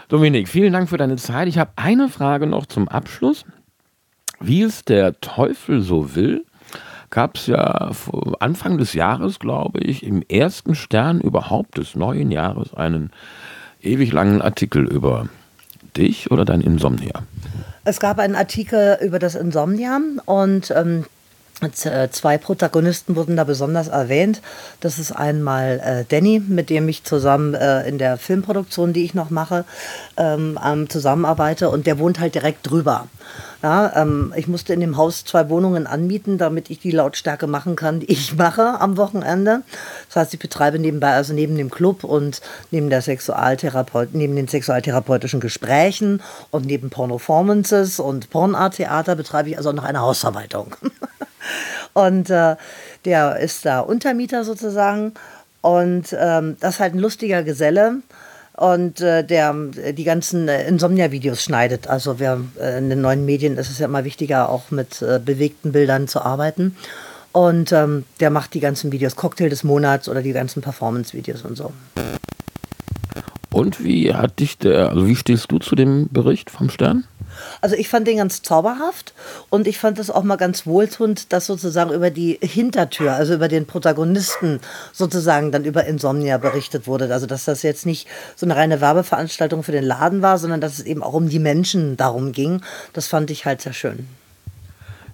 Dominik, 0.10 0.50
vielen 0.50 0.74
Dank 0.74 0.90
für 0.90 0.98
deine 0.98 1.16
Zeit. 1.16 1.48
Ich 1.48 1.58
habe 1.58 1.72
eine 1.78 2.10
Frage 2.10 2.46
noch 2.46 2.66
zum 2.66 2.90
Abschluss. 2.90 3.46
Wie 4.42 4.64
es 4.64 4.84
der 4.84 5.22
Teufel 5.22 5.80
so 5.80 6.14
will, 6.14 6.44
gab 7.10 7.38
es 7.38 7.48
ja 7.48 7.92
Anfang 8.42 8.78
des 8.78 8.92
Jahres, 8.92 9.40
glaube 9.40 9.80
ich, 9.80 10.04
im 10.04 10.24
ersten 10.24 10.76
Stern 10.76 11.22
überhaupt 11.22 11.78
des 11.78 11.96
neuen 11.96 12.32
Jahres 12.32 12.74
einen 12.74 13.12
ewig 13.82 14.12
langen 14.12 14.42
Artikel 14.42 14.86
über 14.86 15.30
dich 15.96 16.32
oder 16.32 16.44
dein 16.44 16.60
Insomnia. 16.60 17.24
Es 17.86 18.02
gab 18.02 18.20
einen 18.20 18.36
Artikel 18.36 18.98
über 19.02 19.20
das 19.20 19.36
Insomnia 19.36 20.02
und 20.26 20.74
ähm, 20.76 21.06
äh, 21.06 21.17
Zwei 22.12 22.38
Protagonisten 22.38 23.16
wurden 23.16 23.36
da 23.36 23.44
besonders 23.44 23.88
erwähnt. 23.88 24.42
Das 24.80 25.00
ist 25.00 25.12
einmal 25.12 25.82
äh, 25.84 26.06
Danny, 26.08 26.40
mit 26.40 26.70
dem 26.70 26.88
ich 26.88 27.04
zusammen 27.04 27.56
äh, 27.56 27.88
in 27.88 27.98
der 27.98 28.18
Filmproduktion, 28.18 28.94
die 28.94 29.04
ich 29.04 29.16
noch 29.16 29.32
mache, 29.32 29.66
ähm, 30.18 30.60
zusammenarbeite. 30.88 31.70
Und 31.70 31.88
der 31.88 31.98
wohnt 31.98 32.20
halt 32.20 32.36
direkt 32.36 32.70
drüber. 32.70 33.08
Ja, 33.64 33.92
ähm, 33.96 34.34
ich 34.36 34.48
musste 34.48 34.74
in 34.74 34.82
dem 34.82 34.98
Haus 34.98 35.26
zwei 35.26 35.50
Wohnungen 35.50 35.88
anmieten, 35.88 36.38
damit 36.38 36.70
ich 36.70 36.80
die 36.80 36.92
Lautstärke 36.92 37.48
machen 37.48 37.76
kann, 37.76 38.02
die 38.02 38.12
ich 38.12 38.36
mache 38.36 38.80
am 38.80 38.98
Wochenende. 38.98 39.64
Das 40.08 40.18
heißt, 40.18 40.34
ich 40.36 40.40
betreibe 40.40 40.78
nebenbei, 40.78 41.14
also 41.14 41.34
neben 41.34 41.56
dem 41.56 41.72
Club 41.72 42.04
und 42.04 42.42
neben 42.70 42.92
der 42.92 43.02
Sexualtherapeut, 43.02 44.10
neben 44.14 44.36
den 44.36 44.48
sexualtherapeutischen 44.48 45.40
Gesprächen 45.40 46.22
und 46.52 46.68
neben 46.68 46.92
Pornoformances 46.92 48.00
und 48.00 48.30
Pornart-Theater 48.30 49.16
betreibe 49.16 49.50
ich 49.50 49.58
also 49.58 49.72
noch 49.72 49.84
eine 49.84 50.02
Hausverwaltung. 50.02 50.76
und 51.94 52.30
äh, 52.30 52.56
der 53.06 53.40
ist 53.40 53.66
da 53.66 53.80
Untermieter 53.80 54.44
sozusagen. 54.44 55.14
Und 55.62 56.16
ähm, 56.18 56.58
das 56.60 56.76
ist 56.76 56.80
halt 56.80 56.94
ein 56.94 57.00
lustiger 57.00 57.44
Geselle 57.44 57.98
und 58.58 59.02
äh, 59.02 59.24
der 59.24 59.54
die 59.54 60.04
ganzen 60.04 60.48
äh, 60.48 60.68
Insomnia-Videos 60.68 61.44
schneidet. 61.44 61.88
Also 61.88 62.20
wir, 62.20 62.42
äh, 62.60 62.78
in 62.78 62.90
den 62.90 63.02
neuen 63.02 63.26
Medien 63.26 63.58
ist 63.58 63.70
es 63.70 63.80
ja 63.80 63.86
immer 63.86 64.04
wichtiger, 64.04 64.50
auch 64.50 64.72
mit 64.72 65.02
äh, 65.02 65.20
bewegten 65.24 65.72
Bildern 65.72 66.08
zu 66.08 66.22
arbeiten. 66.22 66.76
Und 67.32 67.72
ähm, 67.72 68.06
der 68.20 68.32
macht 68.32 68.54
die 68.56 68.60
ganzen 68.60 68.92
Videos, 68.92 69.16
Cocktail 69.16 69.50
des 69.50 69.64
Monats 69.64 70.10
oder 70.10 70.22
die 70.22 70.34
ganzen 70.34 70.62
Performance-Videos 70.62 71.44
und 71.44 71.56
so. 71.56 71.72
Und 73.58 73.84
wie 73.84 74.14
hat 74.14 74.40
dich 74.40 74.60
der, 74.60 74.90
also 74.90 75.08
wie 75.08 75.16
stehst 75.16 75.52
du 75.52 75.58
zu 75.58 75.74
dem 75.74 76.10
Bericht 76.12 76.52
vom 76.52 76.70
Stern? 76.70 77.06
Also 77.60 77.76
ich 77.76 77.90
fand 77.90 78.06
den 78.06 78.18
ganz 78.18 78.44
zauberhaft 78.44 79.16
und 79.50 79.66
ich 79.66 79.80
fand 79.80 79.98
es 79.98 80.12
auch 80.12 80.22
mal 80.22 80.36
ganz 80.36 80.68
wohltuend, 80.68 81.34
dass 81.34 81.48
sozusagen 81.48 81.92
über 81.92 82.12
die 82.12 82.38
Hintertür, 82.40 83.14
also 83.14 83.34
über 83.34 83.48
den 83.48 83.66
Protagonisten 83.66 84.60
sozusagen 84.94 85.52
dann 85.52 85.66
über 85.66 85.86
Insomnia 85.86 86.38
berichtet 86.38 86.86
wurde. 86.86 87.12
Also 87.12 87.26
dass 87.26 87.46
das 87.46 87.64
jetzt 87.64 87.88
nicht 87.88 88.08
so 88.36 88.46
eine 88.46 88.56
reine 88.56 88.80
Werbeveranstaltung 88.80 89.64
für 89.64 89.72
den 89.72 89.86
Laden 89.86 90.22
war, 90.22 90.38
sondern 90.38 90.62
dass 90.62 90.78
es 90.78 90.86
eben 90.86 91.02
auch 91.02 91.14
um 91.14 91.28
die 91.28 91.40
Menschen 91.40 91.98
darum 91.98 92.34
ging. 92.34 92.62
Das 92.94 93.08
fand 93.08 93.32
ich 93.32 93.48
halt 93.48 93.62
sehr 93.62 93.74
schön. 93.74 94.06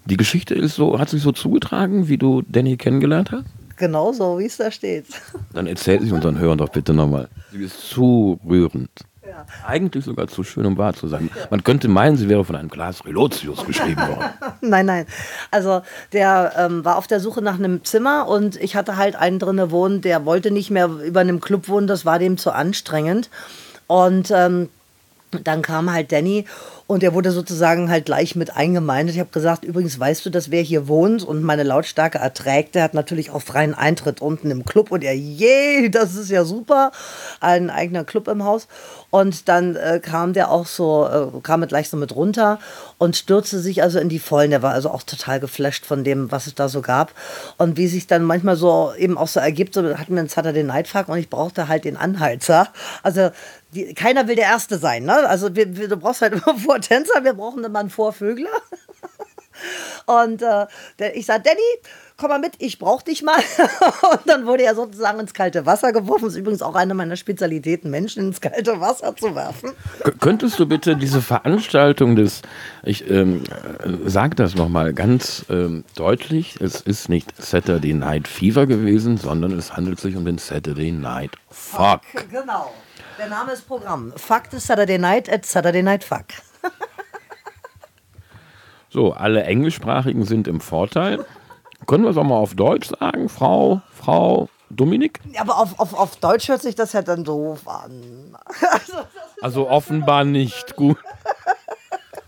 Die 0.04 0.18
Geschichte 0.18 0.54
ist 0.54 0.76
so, 0.76 1.00
hat 1.00 1.08
sich 1.08 1.22
so 1.22 1.32
zugetragen, 1.32 2.10
wie 2.10 2.18
du 2.18 2.42
Danny 2.42 2.76
kennengelernt 2.76 3.32
hast? 3.32 3.46
Genau 3.78 4.12
so, 4.12 4.40
wie 4.40 4.46
es 4.46 4.58
da 4.58 4.72
steht. 4.72 5.06
Dann 5.54 5.68
erzähl 5.68 6.02
sie 6.02 6.12
unseren 6.12 6.38
Hörern 6.38 6.58
doch 6.58 6.70
bitte 6.70 6.94
nochmal. 6.94 7.28
Sie 7.52 7.64
ist 7.64 7.90
zu 7.90 8.40
rührend. 8.48 8.90
Ja. 9.28 9.46
Eigentlich 9.66 10.04
sogar 10.04 10.28
zu 10.28 10.44
schön, 10.44 10.66
um 10.66 10.78
wahr 10.78 10.94
zu 10.94 11.08
sein. 11.08 11.30
Man 11.50 11.64
könnte 11.64 11.88
meinen, 11.88 12.18
sie 12.18 12.28
wäre 12.28 12.44
von 12.44 12.56
einem 12.56 12.70
Glas 12.70 13.06
Relotius 13.06 13.66
geschrieben 13.66 14.02
worden. 14.02 14.30
nein, 14.62 14.86
nein. 14.86 15.06
Also 15.50 15.82
der 16.12 16.54
ähm, 16.58 16.84
war 16.84 16.98
auf 16.98 17.08
der 17.08 17.22
Suche 17.22 17.42
nach 17.42 17.56
einem 17.56 17.84
Zimmer 17.86 18.28
und 18.28 18.58
ich 18.58 18.76
hatte 18.76 18.98
halt 18.98 19.16
einen 19.16 19.40
drinnen 19.40 19.72
wohnen, 19.72 20.02
der 20.02 20.26
wollte 20.26 20.52
nicht 20.52 20.72
mehr 20.72 20.88
über 20.88 21.22
einem 21.22 21.40
Club 21.40 21.70
wohnen, 21.70 21.88
das 21.88 22.06
war 22.06 22.20
dem 22.20 22.38
zu 22.38 22.52
anstrengend. 22.52 23.30
Und 23.88 24.30
ähm, 24.32 24.70
dann 25.44 25.62
kam 25.62 25.92
halt 25.92 26.12
Danny 26.12 26.46
und 26.86 27.02
er 27.02 27.14
wurde 27.14 27.32
sozusagen 27.32 27.90
halt 27.90 28.06
gleich 28.06 28.36
mit 28.36 28.56
eingemeindet. 28.56 29.16
Ich 29.16 29.20
habe 29.20 29.32
gesagt, 29.32 29.64
übrigens 29.64 30.00
weißt 30.00 30.26
du, 30.26 30.30
dass 30.30 30.52
wer 30.52 30.62
hier 30.62 30.88
wohnt 30.88 31.24
und 31.24 31.42
meine 31.42 31.64
Lautstärke 31.64 32.18
erträgt, 32.18 32.76
der 32.76 32.84
hat 32.84 32.94
natürlich 32.94 33.32
auch 33.32 33.42
freien 33.42 33.74
Eintritt 33.74 34.22
unten 34.22 34.52
im 34.52 34.66
Club. 34.66 34.92
Und 34.92 35.04
er, 35.04 35.16
je, 35.16 35.90
das 35.90 36.16
ist 36.16 36.30
ja 36.30 36.44
super, 36.44 36.92
ein 37.40 37.70
eigener 37.70 38.04
Club 38.04 38.28
im 38.28 38.44
Haus. 38.44 38.68
Und 39.10 39.48
dann 39.48 39.76
äh, 39.76 40.02
kam 40.04 40.34
der 40.34 40.52
auch 40.52 40.66
so, 40.66 41.08
äh, 41.08 41.42
kam 41.42 41.62
er 41.62 41.68
gleich 41.68 41.90
so 41.90 41.96
mit 41.96 42.16
runter 42.16 42.60
und 42.98 43.16
stürzte 43.16 43.60
sich 43.60 43.82
also 43.82 44.00
in 44.00 44.10
die 44.10 44.20
Vollen. 44.20 44.52
Der 44.52 44.62
war 44.62 44.74
also 44.74 44.90
auch 44.90 45.04
total 45.04 45.40
geflasht 45.40 45.86
von 45.86 46.04
dem, 46.04 46.32
was 46.32 46.48
es 46.48 46.56
da 46.56 46.68
so 46.68 46.82
gab. 46.82 47.14
Und 47.58 47.78
wie 47.78 47.88
sich 47.88 48.08
dann 48.08 48.24
manchmal 48.24 48.58
so 48.58 48.92
eben 48.98 49.18
auch 49.18 49.28
so 49.30 49.40
ergibt, 49.40 49.74
so 49.74 49.98
hatten 49.98 50.14
wir 50.14 50.20
einen 50.20 50.30
Saturday 50.30 50.64
Night 50.64 50.88
Fuck 50.88 51.08
und 51.08 51.18
ich 51.18 51.30
brauchte 51.30 51.68
halt 51.68 51.86
den 51.86 51.96
Anheizer. 51.96 52.68
Also 53.04 53.32
die, 53.74 53.94
keiner 53.94 54.28
will 54.28 54.36
der 54.36 54.46
Erste 54.46 54.78
sein. 54.78 55.04
Ne? 55.04 55.28
Also 55.28 55.56
wir, 55.56 55.76
wir, 55.78 55.88
du 55.88 55.98
brauchst 55.98 56.22
halt 56.22 56.34
immer 56.46 56.58
Vortänzer, 56.58 57.24
wir 57.24 57.34
brauchen 57.34 57.64
immer 57.64 57.80
einen 57.80 57.90
Vorvögler. 57.90 58.50
Und 60.06 60.42
äh, 60.42 60.68
ich 61.14 61.26
sage, 61.26 61.44
Danny, 61.46 61.62
komm 62.18 62.30
mal 62.30 62.40
mit, 62.40 62.54
ich 62.60 62.80
brauch 62.80 63.02
dich 63.02 63.22
mal. 63.24 63.38
Und 64.12 64.22
dann 64.26 64.46
wurde 64.46 64.64
er 64.64 64.76
sozusagen 64.76 65.20
ins 65.20 65.34
kalte 65.34 65.66
Wasser 65.66 65.94
geworfen. 65.94 66.26
Das 66.26 66.34
ist 66.34 66.40
übrigens 66.40 66.62
auch 66.62 66.76
eine 66.76 66.94
meiner 66.94 67.16
Spezialitäten, 67.16 67.90
Menschen 67.90 68.28
ins 68.28 68.42
kalte 68.42 68.80
Wasser 68.80 69.16
zu 69.16 69.36
werfen. 69.36 69.72
K 70.04 70.12
könntest 70.20 70.60
du 70.60 70.66
bitte 70.66 70.96
diese 70.96 71.22
Veranstaltung 71.22 72.16
des, 72.16 72.42
ich 72.84 73.10
ähm, 73.10 73.44
äh, 73.84 74.10
sage 74.10 74.36
das 74.36 74.56
nochmal 74.56 74.94
ganz 74.94 75.46
ähm, 75.50 75.84
deutlich, 75.96 76.60
es 76.60 76.82
ist 76.82 77.10
nicht 77.10 77.34
Saturday 77.42 77.94
Night 77.94 78.28
Fever 78.28 78.68
gewesen, 78.68 79.18
sondern 79.18 79.58
es 79.58 79.76
handelt 79.76 80.00
sich 80.00 80.16
um 80.16 80.26
den 80.26 80.38
Saturday 80.38 80.92
Night 80.92 81.32
Fuck. 81.50 82.02
Genau. 82.32 82.74
Der 83.18 83.28
Name 83.28 83.52
ist 83.52 83.68
Programm. 83.68 84.12
Fuck 84.16 84.44
the 84.52 84.60
Saturday 84.60 84.98
Night 84.98 85.30
at 85.30 85.46
Saturday 85.46 85.84
Night 85.84 86.04
Fuck. 86.04 86.26
so, 88.90 89.14
alle 89.14 89.44
Englischsprachigen 89.44 90.26
sind 90.26 90.48
im 90.48 90.60
Vorteil. 90.60 91.24
Können 91.86 92.04
wir 92.04 92.12
es 92.12 92.18
auch 92.18 92.24
mal 92.24 92.38
auf 92.38 92.56
Deutsch 92.56 92.90
sagen, 92.90 93.30
Frau, 93.30 93.82
Frau 93.92 94.50
Dominik? 94.70 95.20
Ja, 95.32 95.42
aber 95.42 95.60
auf, 95.60 95.80
auf, 95.80 95.94
auf 95.94 96.16
Deutsch 96.16 96.48
hört 96.48 96.62
sich 96.62 96.76
das 96.76 96.94
ja 96.94 97.02
dann 97.02 97.24
doof 97.24 97.68
an. 97.68 98.36
also, 98.72 98.94
also 99.42 99.70
offenbar 99.70 100.24
nicht 100.24 100.76
gut. 100.76 100.98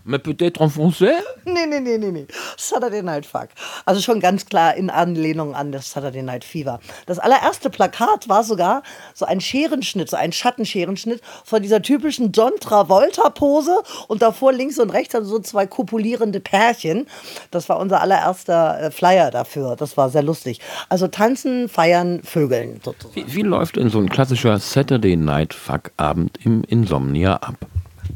Mais 0.04 0.20
peut-être 0.20 0.60
en 0.60 0.70
français? 0.70 1.14
Nee, 1.44 1.66
nee, 1.66 1.80
nee, 1.80 1.98
nee, 1.98 2.12
nee. 2.12 2.26
Saturday 2.68 3.02
Night 3.02 3.26
Fuck. 3.26 3.48
Also 3.84 4.00
schon 4.00 4.20
ganz 4.20 4.46
klar 4.46 4.74
in 4.74 4.90
Anlehnung 4.90 5.54
an 5.54 5.72
das 5.72 5.90
Saturday 5.90 6.22
Night 6.22 6.44
Fever. 6.44 6.80
Das 7.06 7.18
allererste 7.18 7.70
Plakat 7.70 8.28
war 8.28 8.44
sogar 8.44 8.82
so 9.14 9.24
ein 9.24 9.40
Scherenschnitt, 9.40 10.10
so 10.10 10.16
ein 10.16 10.32
Schattenscherenschnitt 10.32 11.20
von 11.44 11.62
dieser 11.62 11.82
typischen 11.82 12.32
John 12.32 12.52
Travolta-Pose 12.60 13.82
und 14.08 14.22
davor 14.22 14.52
links 14.52 14.78
und 14.78 14.90
rechts 14.90 15.16
so 15.22 15.38
zwei 15.38 15.66
kopulierende 15.66 16.40
Pärchen. 16.40 17.06
Das 17.50 17.68
war 17.68 17.78
unser 17.78 18.00
allererster 18.00 18.80
äh, 18.80 18.90
Flyer 18.90 19.30
dafür. 19.30 19.76
Das 19.76 19.96
war 19.96 20.10
sehr 20.10 20.22
lustig. 20.22 20.60
Also 20.88 21.08
tanzen, 21.08 21.68
feiern, 21.68 22.22
vögeln. 22.22 22.80
Wie, 23.14 23.34
wie 23.34 23.42
läuft 23.42 23.76
denn 23.76 23.88
so 23.88 23.98
ein 23.98 24.08
klassischer 24.08 24.58
Saturday 24.58 25.16
Night 25.16 25.54
Fuck-Abend 25.54 26.38
im 26.44 26.64
Insomnia 26.64 27.36
ab? 27.36 27.56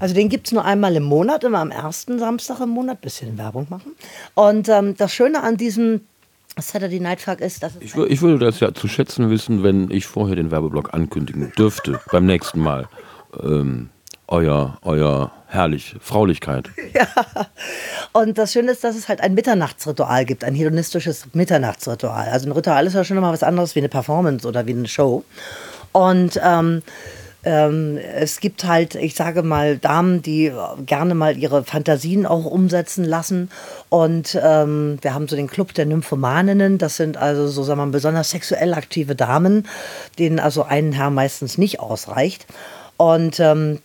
Also 0.01 0.15
den 0.15 0.29
gibt 0.29 0.49
es 0.49 0.53
nur 0.53 0.65
einmal 0.65 0.97
im 0.97 1.05
Monat, 1.05 1.45
immer 1.45 1.61
am 1.61 1.71
ersten 1.71 2.19
Samstag 2.19 2.61
im 2.61 2.71
Monat. 2.71 3.01
Bisschen 3.01 3.39
Werbung 3.39 3.67
machen. 3.71 3.93
Und 4.35 4.69
ähm, 4.69 4.97
das 4.97 5.13
Schöne 5.13 5.43
an 5.43 5.57
diesem 5.57 6.01
Saturday 6.59 6.99
Night 6.99 7.21
Fuck 7.21 7.41
ist, 7.41 7.63
dass 7.63 7.75
ich, 7.81 7.95
ich 7.95 8.23
würde 8.23 8.45
das 8.45 8.61
ja 8.61 8.75
zu 8.75 8.89
schätzen 8.89 9.31
wissen, 9.31 9.63
wenn 9.63 9.91
ich 9.91 10.07
vorher 10.07 10.37
den 10.37 10.51
Werbeblock 10.51 10.95
ankündigen 10.95 11.53
dürfte 11.57 12.01
beim 12.11 12.27
nächsten 12.27 12.61
Mal. 12.61 12.89
Ähm, 13.41 13.91
euer, 14.27 14.79
euer 14.83 15.33
herrlich, 15.49 15.97
Fraulichkeit. 16.01 16.71
Ja. 16.93 17.07
Und 18.13 18.39
das 18.39 18.53
Schöne 18.53 18.73
ist, 18.73 18.83
dass 18.83 18.97
es 18.97 19.09
halt 19.09 19.21
ein 19.21 19.35
Mitternachtsritual 19.35 20.25
gibt, 20.25 20.43
ein 20.43 20.55
hedonistisches 20.55 21.27
Mitternachtsritual. 21.35 22.29
Also 22.29 22.49
ein 22.49 22.53
Ritual 22.53 22.87
ist 22.87 22.95
ja 22.95 23.05
schon 23.05 23.17
immer 23.17 23.33
was 23.33 23.45
anderes 23.45 23.77
wie 23.77 23.81
eine 23.81 23.89
Performance 23.89 24.47
oder 24.47 24.67
wie 24.67 24.73
eine 24.73 24.89
Show. 24.89 25.25
Und 25.93 26.41
ähm, 26.43 26.83
ähm, 27.45 27.97
es 27.97 28.41
gibt 28.41 28.65
halt, 28.65 28.95
ich 28.95 29.15
sage 29.15 29.43
mal, 29.43 29.79
Damen, 29.79 30.23
die 30.23 30.53
gerne 30.85 31.15
mal 31.15 31.39
ihre 31.39 31.65
Fantasien 31.65 32.27
auch 32.27 32.45
umsetzen 32.45 33.05
lassen. 33.05 33.51
Und 33.89 34.39
ähm, 34.43 34.99
wir 35.01 35.15
haben 35.15 35.29
so 35.29 35.37
den 35.37 35.49
Club 35.49 35.73
der 35.75 35.87
Nymphomaninnen. 35.87 36.79
Das 36.79 36.97
sind 36.97 37.17
also 37.17 37.49
so, 37.49 37.63
sagen 37.63 37.81
wir 37.81 37.87
mal, 37.87 37.93
besonders 37.93 38.31
sexuell 38.31 38.75
aktive 38.75 39.15
Damen, 39.15 39.67
denen 40.19 40.39
also 40.39 40.65
ein 40.65 40.93
Herr 40.93 41.11
meistens 41.11 41.57
nicht 41.57 41.81
ausreicht. 41.81 42.47
Und 42.97 43.41
ähm, 43.41 43.79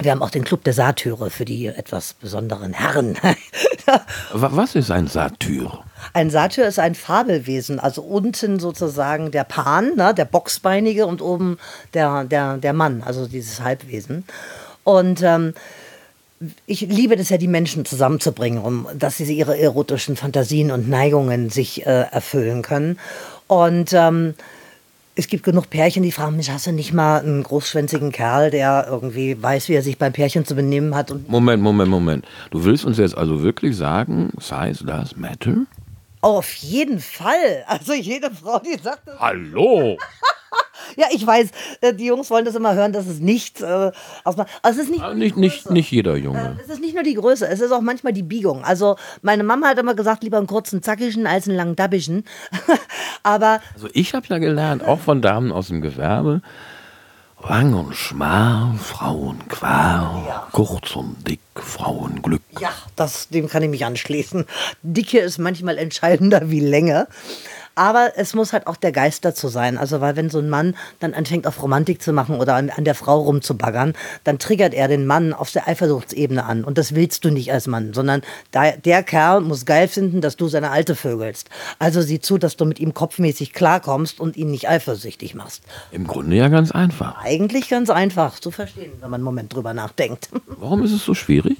wir 0.00 0.10
haben 0.10 0.22
auch 0.22 0.30
den 0.30 0.44
Club 0.44 0.64
der 0.64 0.72
Satyre 0.72 1.30
für 1.30 1.44
die 1.44 1.66
etwas 1.66 2.14
besonderen 2.14 2.72
Herren. 2.72 3.16
Was 4.32 4.74
ist 4.74 4.90
ein 4.90 5.06
Satyr? 5.06 5.84
Ein 6.12 6.30
Satyr 6.30 6.66
ist 6.66 6.78
ein 6.78 6.94
Fabelwesen, 6.94 7.78
also 7.78 8.02
unten 8.02 8.58
sozusagen 8.58 9.30
der 9.30 9.44
Pan, 9.44 9.94
ne, 9.96 10.12
der 10.14 10.24
Boxbeinige 10.24 11.06
und 11.06 11.22
oben 11.22 11.58
der, 11.94 12.24
der, 12.24 12.56
der 12.56 12.72
Mann, 12.72 13.02
also 13.04 13.26
dieses 13.26 13.60
Halbwesen. 13.60 14.24
Und 14.82 15.22
ähm, 15.22 15.54
ich 16.66 16.82
liebe 16.82 17.16
das 17.16 17.28
ja, 17.28 17.38
die 17.38 17.48
Menschen 17.48 17.84
zusammenzubringen, 17.84 18.62
um 18.62 18.88
dass 18.94 19.16
sie 19.16 19.32
ihre 19.32 19.58
erotischen 19.58 20.16
Fantasien 20.16 20.70
und 20.70 20.88
Neigungen 20.88 21.50
sich 21.50 21.86
äh, 21.86 22.06
erfüllen 22.10 22.62
können. 22.62 22.98
Und 23.46 23.92
ähm, 23.92 24.34
es 25.16 25.28
gibt 25.28 25.44
genug 25.44 25.70
Pärchen, 25.70 26.02
die 26.02 26.12
fragen 26.12 26.36
mich, 26.36 26.50
hast 26.50 26.66
du 26.66 26.72
nicht 26.72 26.92
mal 26.92 27.20
einen 27.20 27.42
großschwänzigen 27.42 28.10
Kerl, 28.10 28.50
der 28.50 28.86
irgendwie 28.88 29.40
weiß, 29.40 29.68
wie 29.68 29.74
er 29.74 29.82
sich 29.82 29.96
beim 29.96 30.12
Pärchen 30.12 30.44
zu 30.44 30.54
benehmen 30.54 30.94
hat? 30.94 31.14
Moment, 31.28 31.62
Moment, 31.62 31.90
Moment. 31.90 32.26
Du 32.50 32.64
willst 32.64 32.84
uns 32.84 32.98
jetzt 32.98 33.16
also 33.16 33.42
wirklich 33.42 33.76
sagen, 33.76 34.30
size 34.38 34.84
does 34.84 35.16
matter? 35.16 35.66
Auf 36.20 36.52
jeden 36.54 37.00
Fall. 37.00 37.64
Also 37.66 37.92
jede 37.92 38.30
Frau, 38.30 38.58
die 38.58 38.80
sagt 38.82 39.06
das. 39.06 39.20
Hallo! 39.20 39.96
Ja, 40.96 41.06
ich 41.12 41.26
weiß, 41.26 41.48
äh, 41.80 41.92
die 41.94 42.06
Jungs 42.06 42.30
wollen 42.30 42.44
das 42.44 42.54
immer 42.54 42.74
hören, 42.74 42.92
dass 42.92 43.06
es 43.06 43.18
nicht 43.20 43.60
äh, 43.60 43.90
ausmacht. 44.24 44.48
Also 44.62 44.80
es 44.80 44.86
ist 44.86 44.90
nicht, 44.92 45.02
Ah, 45.02 45.14
nicht, 45.14 45.36
nicht, 45.36 45.70
nicht 45.70 45.90
jeder 45.90 46.16
Junge. 46.16 46.56
Äh, 46.58 46.62
es 46.62 46.68
ist 46.68 46.80
nicht 46.80 46.94
nur 46.94 47.02
die 47.02 47.14
Größe, 47.14 47.46
es 47.48 47.60
ist 47.60 47.72
auch 47.72 47.80
manchmal 47.80 48.12
die 48.12 48.22
Biegung. 48.22 48.64
Also 48.64 48.96
meine 49.22 49.42
Mama 49.44 49.68
hat 49.68 49.78
immer 49.78 49.94
gesagt, 49.94 50.22
lieber 50.22 50.38
einen 50.38 50.46
kurzen 50.46 50.82
zackigen 50.82 51.26
als 51.26 51.48
einen 51.48 51.56
langen 51.56 51.76
dabbigen. 51.76 52.24
Aber 53.22 53.60
Also 53.74 53.88
ich 53.92 54.14
habe 54.14 54.26
ja 54.28 54.38
gelernt, 54.38 54.84
auch 54.84 55.00
von 55.00 55.20
Damen 55.22 55.50
aus 55.52 55.68
dem 55.68 55.80
Gewerbe, 55.80 56.42
lang 57.46 57.74
und 57.74 57.94
schmal, 57.94 58.72
Frauenqual, 58.78 60.44
kurz 60.52 60.96
und 60.96 61.26
dick, 61.28 61.40
Frauenglück. 61.54 62.42
ja, 62.60 62.70
das, 62.96 63.28
dem 63.28 63.48
kann 63.48 63.62
ich 63.62 63.68
mich 63.68 63.84
anschließen. 63.84 64.44
Dicke 64.82 65.18
ist 65.18 65.38
manchmal 65.38 65.76
entscheidender 65.78 66.50
wie 66.50 66.60
Länge. 66.60 67.06
Aber 67.74 68.12
es 68.16 68.34
muss 68.34 68.52
halt 68.52 68.66
auch 68.66 68.76
der 68.76 68.92
Geist 68.92 69.24
dazu 69.24 69.48
sein. 69.48 69.78
Also, 69.78 70.00
weil 70.00 70.16
wenn 70.16 70.30
so 70.30 70.38
ein 70.38 70.48
Mann 70.48 70.76
dann 71.00 71.14
anfängt, 71.14 71.46
auf 71.46 71.62
Romantik 71.62 72.02
zu 72.02 72.12
machen 72.12 72.38
oder 72.38 72.54
an, 72.54 72.70
an 72.70 72.84
der 72.84 72.94
Frau 72.94 73.20
rumzubaggern, 73.20 73.94
dann 74.24 74.38
triggert 74.38 74.74
er 74.74 74.88
den 74.88 75.06
Mann 75.06 75.32
auf 75.32 75.50
der 75.50 75.68
Eifersuchtsebene 75.68 76.44
an. 76.44 76.64
Und 76.64 76.78
das 76.78 76.94
willst 76.94 77.24
du 77.24 77.30
nicht 77.30 77.52
als 77.52 77.66
Mann, 77.66 77.94
sondern 77.94 78.22
da, 78.50 78.72
der 78.72 79.02
Kerl 79.02 79.40
muss 79.40 79.66
geil 79.66 79.88
finden, 79.88 80.20
dass 80.20 80.36
du 80.36 80.48
seine 80.48 80.70
Alte 80.70 80.94
vögelst. 80.94 81.50
Also 81.78 82.00
sieh 82.00 82.20
zu, 82.20 82.38
dass 82.38 82.56
du 82.56 82.64
mit 82.64 82.80
ihm 82.80 82.94
kopfmäßig 82.94 83.52
klarkommst 83.52 84.20
und 84.20 84.36
ihn 84.36 84.50
nicht 84.50 84.68
eifersüchtig 84.68 85.34
machst. 85.34 85.62
Im 85.90 86.06
Grunde 86.06 86.36
ja 86.36 86.48
ganz 86.48 86.70
einfach. 86.70 87.22
Eigentlich 87.22 87.68
ganz 87.68 87.90
einfach 87.90 88.38
zu 88.38 88.50
verstehen, 88.50 88.92
wenn 89.00 89.10
man 89.10 89.18
einen 89.18 89.24
Moment 89.24 89.54
drüber 89.54 89.74
nachdenkt. 89.74 90.28
Warum 90.46 90.82
ist 90.82 90.92
es 90.92 91.04
so 91.04 91.14
schwierig? 91.14 91.58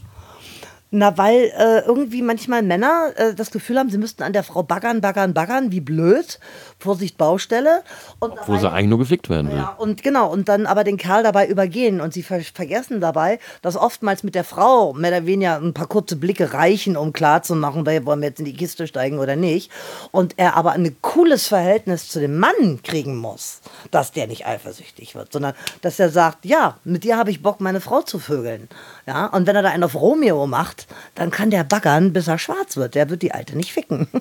Na, 0.97 1.19
weil 1.19 1.51
äh, 1.59 1.81
irgendwie 1.81 2.23
manchmal 2.23 2.63
Männer 2.63 3.11
äh, 3.17 3.35
das 3.35 3.51
Gefühl 3.51 3.81
haben, 3.81 3.91
sie 3.91 3.99
müssten 3.99 4.23
an 4.23 4.33
der 4.33 4.45
Frau 4.45 4.63
baggern, 4.63 5.01
baggern, 5.01 5.35
baggern, 5.35 5.73
wie 5.73 5.81
blöd. 5.81 6.39
Vorsicht, 6.79 7.19
Baustelle. 7.19 7.83
Und 8.21 8.35
Wo 8.47 8.57
sie 8.57 8.71
eigentlich 8.71 8.91
nur 8.91 9.01
gefickt 9.01 9.29
werden 9.29 9.51
will. 9.51 9.57
ja, 9.57 9.75
und 9.77 10.05
genau, 10.05 10.31
und 10.31 10.49
dann 10.49 10.67
aber 10.67 10.85
den 10.85 10.97
Kerl 10.97 11.25
dabei 11.25 11.49
übergehen. 11.49 12.01
Und 12.01 12.15
sie 12.15 12.23
ver 12.23 12.41
vergessen 12.43 13.01
dabei, 13.01 13.41
dass 13.61 13.77
oftmals 13.77 14.23
mit 14.23 14.37
der 14.37 14.45
Frau 14.45 14.93
mehr 14.93 15.11
oder 15.11 15.27
weniger 15.27 15.57
ein 15.57 15.75
paar 15.75 15.89
kurze 15.89 16.15
Blicke 16.15 16.53
reichen, 16.53 16.97
um 16.97 17.13
klarzumachen, 17.13 17.85
wollen 17.85 18.21
wir 18.21 18.29
jetzt 18.29 18.39
in 18.39 18.45
die 18.45 18.55
Kiste 18.55 18.87
steigen 18.87 19.19
oder 19.19 19.35
nicht. 19.35 19.73
Und 20.13 20.35
er 20.37 20.57
aber 20.57 20.73
ein 20.73 20.97
cooles 21.01 21.49
Verhältnis 21.49 22.09
zu 22.09 22.21
dem 22.21 22.39
Mann 22.39 22.83
kriegen 22.85 23.17
muss, 23.17 23.63
dass 23.91 24.13
der 24.13 24.29
nicht 24.29 24.47
eifersüchtig 24.47 25.17
wird, 25.17 25.33
sondern 25.33 25.55
dass 25.81 25.99
er 25.99 26.11
sagt, 26.11 26.45
ja, 26.45 26.77
mit 26.85 27.03
dir 27.03 27.17
habe 27.17 27.33
ich 27.33 27.43
Bock, 27.43 27.61
meine 27.61 27.81
Frau 27.81 28.03
zu 28.03 28.21
vögeln. 28.21 28.69
Ja, 29.07 29.27
und 29.27 29.47
wenn 29.47 29.57
er 29.57 29.63
da 29.63 29.71
einen 29.71 29.85
auf 29.85 29.95
Romeo 29.95 30.47
macht, 30.47 30.87
dann 31.15 31.31
kann 31.31 31.51
der 31.51 31.65
baggern, 31.65 32.13
bis 32.13 32.27
er 32.27 32.39
schwarz 32.39 32.77
wird. 32.77 32.95
Der 32.95 33.11
wird 33.11 33.23
die 33.23 33.33
Alte 33.33 33.57
nicht 33.57 33.73
ficken. 33.73 34.09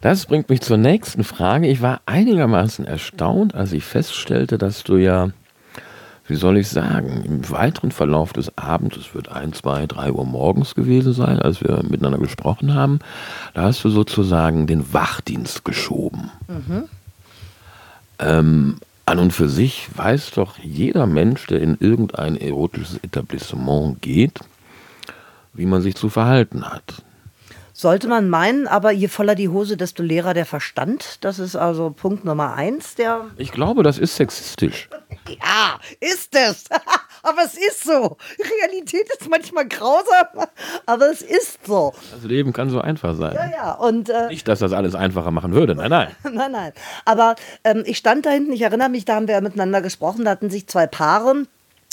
Das 0.00 0.26
bringt 0.26 0.48
mich 0.48 0.60
zur 0.60 0.76
nächsten 0.76 1.24
Frage. 1.24 1.66
Ich 1.66 1.82
war 1.82 2.02
einigermaßen 2.06 2.84
erstaunt, 2.86 3.56
als 3.56 3.72
ich 3.72 3.82
feststellte, 3.84 4.56
dass 4.56 4.84
du 4.84 4.96
ja, 4.96 5.30
wie 6.28 6.36
soll 6.36 6.58
ich 6.58 6.68
sagen, 6.68 7.24
im 7.24 7.50
weiteren 7.50 7.90
Verlauf 7.90 8.32
des 8.32 8.56
Abends, 8.56 8.96
es 8.96 9.12
wird 9.12 9.28
ein, 9.28 9.52
zwei, 9.52 9.86
drei 9.86 10.12
Uhr 10.12 10.24
morgens 10.24 10.76
gewesen 10.76 11.12
sein, 11.12 11.40
als 11.40 11.60
wir 11.62 11.82
miteinander 11.82 12.18
gesprochen 12.18 12.74
haben, 12.74 13.00
da 13.54 13.62
hast 13.62 13.82
du 13.82 13.90
sozusagen 13.90 14.68
den 14.68 14.92
Wachdienst 14.92 15.64
geschoben. 15.64 16.30
Ähm, 18.20 18.76
an 19.08 19.18
und 19.18 19.32
für 19.32 19.48
sich 19.48 19.88
weiß 19.96 20.32
doch 20.32 20.58
jeder 20.58 21.06
Mensch, 21.06 21.46
der 21.46 21.60
in 21.60 21.76
irgendein 21.80 22.36
erotisches 22.36 22.98
Etablissement 23.02 24.00
geht, 24.02 24.40
wie 25.54 25.66
man 25.66 25.82
sich 25.82 25.96
zu 25.96 26.08
verhalten 26.08 26.70
hat. 26.70 27.02
Sollte 27.72 28.08
man 28.08 28.28
meinen, 28.28 28.66
aber 28.66 28.90
je 28.90 29.08
voller 29.08 29.34
die 29.36 29.48
Hose, 29.48 29.76
desto 29.76 30.02
leerer 30.02 30.34
der 30.34 30.46
Verstand. 30.46 31.18
Das 31.20 31.38
ist 31.38 31.54
also 31.54 31.90
Punkt 31.90 32.24
Nummer 32.24 32.54
eins, 32.54 32.96
der. 32.96 33.26
Ich 33.36 33.52
glaube, 33.52 33.82
das 33.84 33.98
ist 33.98 34.16
sexistisch. 34.16 34.88
Ja, 35.28 35.78
ist 36.00 36.34
es. 36.34 36.64
aber 37.22 37.42
es 37.44 37.54
ist 37.54 37.84
so. 37.84 38.16
Realität 38.60 39.08
ist 39.18 39.28
manchmal 39.28 39.66
grausam, 39.66 40.46
aber 40.86 41.10
es 41.10 41.22
ist 41.22 41.66
so. 41.66 41.92
Das 42.12 42.24
Leben 42.24 42.52
kann 42.52 42.70
so 42.70 42.80
einfach 42.80 43.14
sein. 43.16 43.34
Ja, 43.34 43.50
ja. 43.50 43.72
Und 43.74 44.08
äh, 44.10 44.28
Nicht, 44.28 44.48
dass 44.48 44.58
das 44.60 44.72
alles 44.72 44.94
einfacher 44.94 45.30
machen 45.30 45.52
würde. 45.52 45.74
Nein, 45.74 45.90
nein. 45.90 46.08
nein, 46.32 46.52
nein. 46.52 46.72
Aber 47.04 47.36
ähm, 47.64 47.82
ich 47.86 47.98
stand 47.98 48.26
da 48.26 48.30
hinten, 48.30 48.52
ich 48.52 48.62
erinnere 48.62 48.88
mich, 48.88 49.04
da 49.04 49.16
haben 49.16 49.28
wir 49.28 49.40
miteinander 49.40 49.82
gesprochen, 49.82 50.24
da 50.24 50.32
hatten 50.32 50.50
sich 50.50 50.66
zwei 50.66 50.86
Paare 50.86 51.44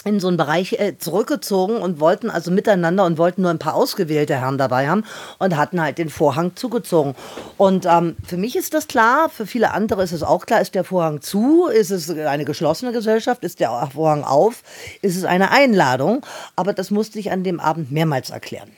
in 0.05 0.19
so 0.19 0.27
einen 0.27 0.37
Bereich 0.37 0.73
äh, 0.73 0.97
zurückgezogen 0.97 1.77
und 1.77 1.99
wollten 1.99 2.29
also 2.29 2.51
miteinander 2.51 3.05
und 3.05 3.17
wollten 3.17 3.41
nur 3.41 3.49
ein 3.49 3.59
paar 3.59 3.73
ausgewählte 3.73 4.35
Herren 4.35 4.59
dabei 4.59 4.87
haben 4.87 5.03
und 5.39 5.57
hatten 5.57 5.81
halt 5.81 5.97
den 5.97 6.09
Vorhang 6.09 6.55
zugezogen. 6.55 7.15
Und 7.57 7.87
ähm, 7.87 8.15
für 8.25 8.37
mich 8.37 8.55
ist 8.55 8.75
das 8.75 8.87
klar, 8.87 9.29
für 9.29 9.47
viele 9.47 9.73
andere 9.73 10.03
ist 10.03 10.11
es 10.11 10.21
auch 10.21 10.45
klar, 10.45 10.61
ist 10.61 10.75
der 10.75 10.83
Vorhang 10.83 11.21
zu, 11.21 11.67
ist 11.67 11.89
es 11.89 12.09
eine 12.09 12.45
geschlossene 12.45 12.91
Gesellschaft, 12.91 13.43
ist 13.43 13.59
der 13.59 13.89
Vorhang 13.93 14.23
auf, 14.23 14.61
ist 15.01 15.17
es 15.17 15.25
eine 15.25 15.51
Einladung. 15.51 16.23
Aber 16.55 16.73
das 16.73 16.91
musste 16.91 17.17
ich 17.17 17.31
an 17.31 17.43
dem 17.43 17.59
Abend 17.59 17.91
mehrmals 17.91 18.29
erklären. 18.29 18.69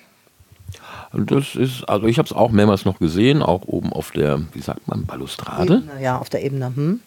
Das 1.11 1.55
ist, 1.55 1.83
also 1.89 2.07
ich 2.07 2.17
habe 2.19 2.25
es 2.25 2.33
auch 2.33 2.51
mehrmals 2.51 2.85
noch 2.85 2.99
gesehen, 2.99 3.41
auch 3.41 3.63
oben 3.65 3.91
auf 3.91 4.11
der, 4.11 4.41
wie 4.53 4.61
sagt 4.61 4.87
man, 4.87 5.05
Balustrade. 5.05 5.83
Ja, 6.01 6.19
auf 6.19 6.29
der 6.29 6.43
Ebene. 6.43 6.67
Hm? 6.73 6.99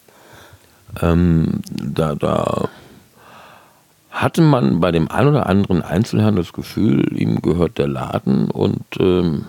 Ähm, 1.01 1.63
da, 1.71 2.15
da 2.15 2.69
hatte 4.11 4.43
man 4.43 4.81
bei 4.81 4.93
dem 4.93 5.11
ein 5.11 5.27
oder 5.27 5.47
anderen 5.47 5.83
Einzelherrn 5.83 6.37
das 6.37 6.53
Gefühl, 6.53 7.17
ihm 7.17 7.41
gehört 7.43 7.79
der 7.79 7.89
Laden 7.89 8.51
und 8.51 8.85
ähm, 8.99 9.47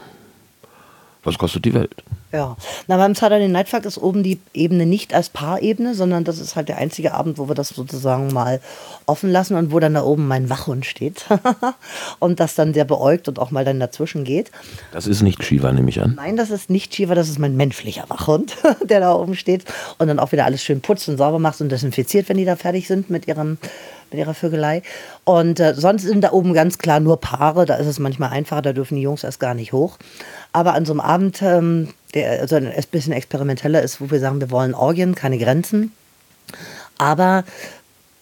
was 1.24 1.38
kostet 1.38 1.66
die 1.66 1.74
Welt? 1.74 2.04
Ja, 2.32 2.56
na 2.88 2.98
beim 2.98 3.14
Saturday 3.14 3.50
Night 3.50 3.68
Fuck 3.68 3.86
ist 3.86 3.98
oben 3.98 4.24
die 4.24 4.40
Ebene 4.54 4.86
nicht 4.86 5.14
als 5.14 5.30
Paarebene, 5.30 5.94
sondern 5.94 6.24
das 6.24 6.40
ist 6.40 6.56
halt 6.56 6.70
der 6.70 6.78
einzige 6.78 7.14
Abend, 7.14 7.38
wo 7.38 7.50
wir 7.50 7.56
das 7.56 7.70
sozusagen 7.70 8.32
mal 8.32 8.62
offen 9.06 9.30
lassen 9.30 9.56
und 9.56 9.72
wo 9.72 9.80
dann 9.80 9.96
da 9.96 10.04
oben 10.04 10.28
mein 10.28 10.50
Wachhund 10.50 10.86
steht 10.86 11.26
und 12.20 12.40
das 12.40 12.56
dann 12.56 12.74
sehr 12.74 12.86
beäugt 12.86 13.28
und 13.28 13.38
auch 13.38 13.52
mal 13.52 13.66
dann 13.66 13.80
dazwischen 13.80 14.24
geht. 14.24 14.50
Das 14.94 15.08
ist 15.08 15.22
nicht 15.22 15.44
Shiva, 15.44 15.74
nehme 15.74 15.90
ich 15.90 16.02
an. 16.02 16.14
Nein, 16.16 16.38
das 16.38 16.52
ist 16.52 16.70
nicht 16.70 16.96
Shiva, 16.96 17.16
das 17.16 17.28
ist 17.28 17.38
mein 17.38 17.58
menschlicher 17.58 18.06
Wachhund, 18.08 18.56
der 18.84 19.02
da 19.02 19.14
oben 19.14 19.36
steht 19.36 19.66
und 19.98 20.08
dann 20.08 20.20
auch 20.20 20.32
wieder 20.32 20.46
alles 20.46 20.64
schön 20.64 20.80
putzt 20.82 21.10
und 21.10 21.18
sauber 21.18 21.40
macht 21.40 21.60
und 21.60 21.70
desinfiziert, 21.70 22.30
wenn 22.30 22.38
die 22.38 22.46
da 22.46 22.56
fertig 22.56 22.88
sind 22.88 23.10
mit 23.10 23.28
ihrem 23.28 23.58
mit 24.12 24.20
ihrer 24.20 24.34
Vögelei. 24.34 24.82
Und 25.24 25.60
äh, 25.60 25.74
sonst 25.76 26.04
sind 26.04 26.22
da 26.22 26.32
oben 26.32 26.54
ganz 26.54 26.78
klar 26.78 27.00
nur 27.00 27.20
Paare, 27.20 27.66
da 27.66 27.76
ist 27.76 27.88
es 27.88 28.00
manchmal 28.00 28.30
einfacher, 28.30 28.62
da 28.62 28.74
dürfen 28.74 28.96
die 28.96 29.02
Jungs 29.02 29.24
erst 29.24 29.40
gar 29.40 29.54
nicht 29.54 29.74
hoch. 29.74 29.98
Aber 30.54 30.74
an 30.74 30.86
so 30.86 30.94
einem 30.94 31.02
Abend, 31.02 31.42
ähm, 31.42 31.90
der 32.14 32.42
also 32.42 32.56
ein 32.56 32.72
bisschen 32.92 33.14
experimenteller 33.14 33.82
ist, 33.82 34.02
wo 34.02 34.12
wir 34.12 34.20
sagen, 34.20 34.42
wir 34.42 34.52
wollen 34.52 34.74
Orgien, 34.74 35.16
keine 35.16 35.38
Grenzen. 35.38 35.92
Aber 36.98 37.44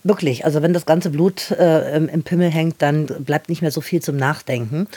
wirklich, 0.10 0.44
also 0.44 0.62
wenn 0.62 0.74
das 0.74 0.86
ganze 0.86 1.12
Blut 1.12 1.52
äh, 1.52 1.96
im, 1.96 2.10
im 2.10 2.24
Pimmel 2.24 2.50
hängt, 2.50 2.82
dann 2.82 3.06
bleibt 3.06 3.48
nicht 3.48 3.62
mehr 3.62 3.72
so 3.72 3.80
viel 3.80 4.02
zum 4.02 4.18
Nachdenken. 4.18 4.88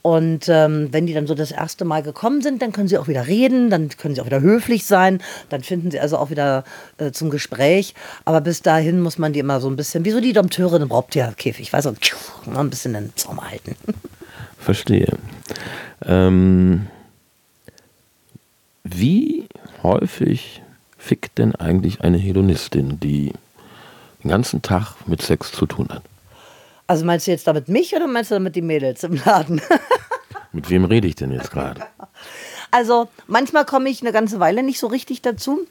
Und 0.00 0.48
ähm, 0.48 0.88
wenn 0.92 1.06
die 1.06 1.12
dann 1.12 1.26
so 1.26 1.34
das 1.34 1.50
erste 1.50 1.84
Mal 1.84 2.02
gekommen 2.02 2.40
sind, 2.40 2.62
dann 2.62 2.72
können 2.72 2.88
sie 2.88 2.96
auch 2.96 3.08
wieder 3.08 3.26
reden, 3.26 3.68
dann 3.68 3.90
können 3.90 4.14
sie 4.14 4.22
auch 4.22 4.26
wieder 4.26 4.40
höflich 4.40 4.86
sein, 4.86 5.20
dann 5.50 5.62
finden 5.62 5.90
sie 5.90 6.00
also 6.00 6.16
auch 6.16 6.30
wieder 6.30 6.64
äh, 6.96 7.10
zum 7.10 7.28
Gespräch. 7.28 7.94
Aber 8.24 8.40
bis 8.40 8.62
dahin 8.62 9.00
muss 9.00 9.18
man 9.18 9.34
die 9.34 9.40
immer 9.40 9.60
so 9.60 9.68
ein 9.68 9.76
bisschen, 9.76 10.06
wie 10.06 10.12
so 10.12 10.20
die 10.20 10.32
Dompteure 10.32 10.80
im 10.80 10.90
Raubtierkäfig, 10.90 11.70
weißt 11.70 11.86
du, 11.86 11.94
so, 12.44 12.58
ein 12.58 12.70
bisschen 12.70 12.94
den 12.94 13.12
Zaum 13.16 13.46
halten. 13.46 13.76
Verstehe. 14.58 15.18
Ähm, 16.06 16.86
wie 18.84 19.46
häufig 19.82 20.62
fickt 20.96 21.38
denn 21.38 21.54
eigentlich 21.56 22.02
eine 22.02 22.18
Hedonistin, 22.18 23.00
die 23.00 23.32
den 24.22 24.30
ganzen 24.30 24.62
Tag 24.62 24.94
mit 25.06 25.22
Sex 25.22 25.52
zu 25.52 25.66
tun 25.66 25.88
hat? 25.90 26.02
Also 26.86 27.04
meinst 27.04 27.26
du 27.26 27.30
jetzt 27.30 27.46
damit 27.46 27.68
mich 27.68 27.94
oder 27.94 28.06
meinst 28.06 28.30
du 28.30 28.34
damit 28.34 28.56
die 28.56 28.62
Mädels 28.62 29.04
im 29.04 29.14
Laden? 29.24 29.60
Mit 30.52 30.68
wem 30.70 30.84
rede 30.84 31.06
ich 31.06 31.14
denn 31.14 31.32
jetzt 31.32 31.50
gerade? 31.50 31.82
Also 32.72 33.08
manchmal 33.26 33.64
komme 33.64 33.88
ich 33.88 34.00
eine 34.00 34.12
ganze 34.12 34.38
Weile 34.38 34.62
nicht 34.62 34.78
so 34.78 34.86
richtig 34.86 35.22
dazu. 35.22 35.66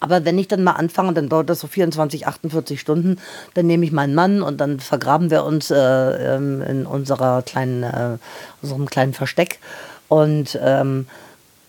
Aber 0.00 0.26
wenn 0.26 0.38
ich 0.38 0.46
dann 0.46 0.62
mal 0.62 0.72
anfange, 0.72 1.14
dann 1.14 1.30
dauert 1.30 1.48
das 1.48 1.60
so 1.60 1.66
24, 1.66 2.26
48 2.26 2.78
Stunden. 2.78 3.18
Dann 3.54 3.66
nehme 3.66 3.86
ich 3.86 3.92
meinen 3.92 4.14
Mann 4.14 4.42
und 4.42 4.58
dann 4.58 4.78
vergraben 4.78 5.30
wir 5.30 5.44
uns 5.44 5.70
äh, 5.70 5.76
ähm, 5.76 6.60
in 6.60 6.84
unserer 6.84 7.40
kleinen, 7.40 7.82
äh, 7.82 8.18
unserem 8.60 8.90
kleinen 8.90 9.14
Versteck. 9.14 9.58
Und 10.08 10.58
ähm, 10.62 11.06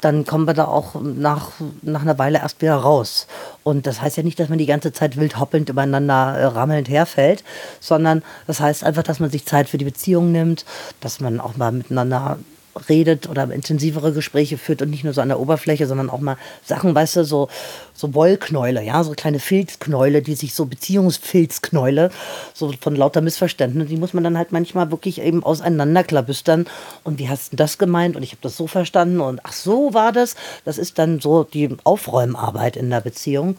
dann 0.01 0.25
kommen 0.25 0.47
wir 0.47 0.53
da 0.53 0.65
auch 0.65 0.95
nach, 1.01 1.51
nach 1.81 2.01
einer 2.01 2.17
Weile 2.17 2.39
erst 2.39 2.61
wieder 2.61 2.75
raus. 2.75 3.27
Und 3.63 3.85
das 3.85 4.01
heißt 4.01 4.17
ja 4.17 4.23
nicht, 4.23 4.39
dass 4.39 4.49
man 4.49 4.57
die 4.57 4.65
ganze 4.65 4.93
Zeit 4.93 5.17
wild 5.17 5.39
hoppelnd 5.39 5.69
übereinander 5.69 6.37
äh, 6.37 6.45
rammelnd 6.45 6.89
herfällt, 6.89 7.43
sondern 7.79 8.23
das 8.47 8.59
heißt 8.59 8.83
einfach, 8.83 9.03
dass 9.03 9.19
man 9.19 9.29
sich 9.29 9.45
Zeit 9.45 9.67
für 9.69 9.77
die 9.77 9.85
Beziehung 9.85 10.31
nimmt, 10.31 10.65
dass 11.01 11.19
man 11.19 11.39
auch 11.39 11.57
mal 11.57 11.71
miteinander 11.71 12.39
redet 12.87 13.27
oder 13.27 13.51
intensivere 13.51 14.13
Gespräche 14.13 14.57
führt 14.57 14.81
und 14.81 14.89
nicht 14.89 15.03
nur 15.03 15.13
so 15.13 15.21
an 15.21 15.29
der 15.29 15.39
Oberfläche, 15.39 15.87
sondern 15.87 16.09
auch 16.09 16.19
mal 16.19 16.37
Sachen, 16.63 16.95
weißt 16.95 17.17
du, 17.17 17.25
so, 17.25 17.49
so 17.93 18.13
Wollknäule, 18.13 18.83
ja, 18.83 19.03
so 19.03 19.11
kleine 19.11 19.39
Filzknäule, 19.39 20.21
die 20.21 20.35
sich 20.35 20.53
so 20.53 20.65
Beziehungsfilzknäule, 20.65 22.11
so 22.53 22.73
von 22.79 22.95
lauter 22.95 23.21
Missverständnissen, 23.21 23.89
die 23.89 23.97
muss 23.97 24.13
man 24.13 24.23
dann 24.23 24.37
halt 24.37 24.51
manchmal 24.51 24.91
wirklich 24.91 25.21
eben 25.21 25.43
auseinanderklabüstern. 25.43 26.65
Und 27.03 27.19
wie 27.19 27.29
hast 27.29 27.53
du 27.53 27.57
das 27.57 27.77
gemeint? 27.77 28.15
Und 28.15 28.23
ich 28.23 28.31
habe 28.31 28.41
das 28.41 28.55
so 28.55 28.67
verstanden 28.67 29.19
und 29.19 29.41
ach 29.43 29.53
so 29.53 29.93
war 29.93 30.11
das. 30.11 30.35
Das 30.65 30.77
ist 30.77 30.99
dann 30.99 31.19
so 31.19 31.43
die 31.43 31.69
Aufräumarbeit 31.83 32.77
in 32.77 32.89
der 32.89 33.01
Beziehung. 33.01 33.57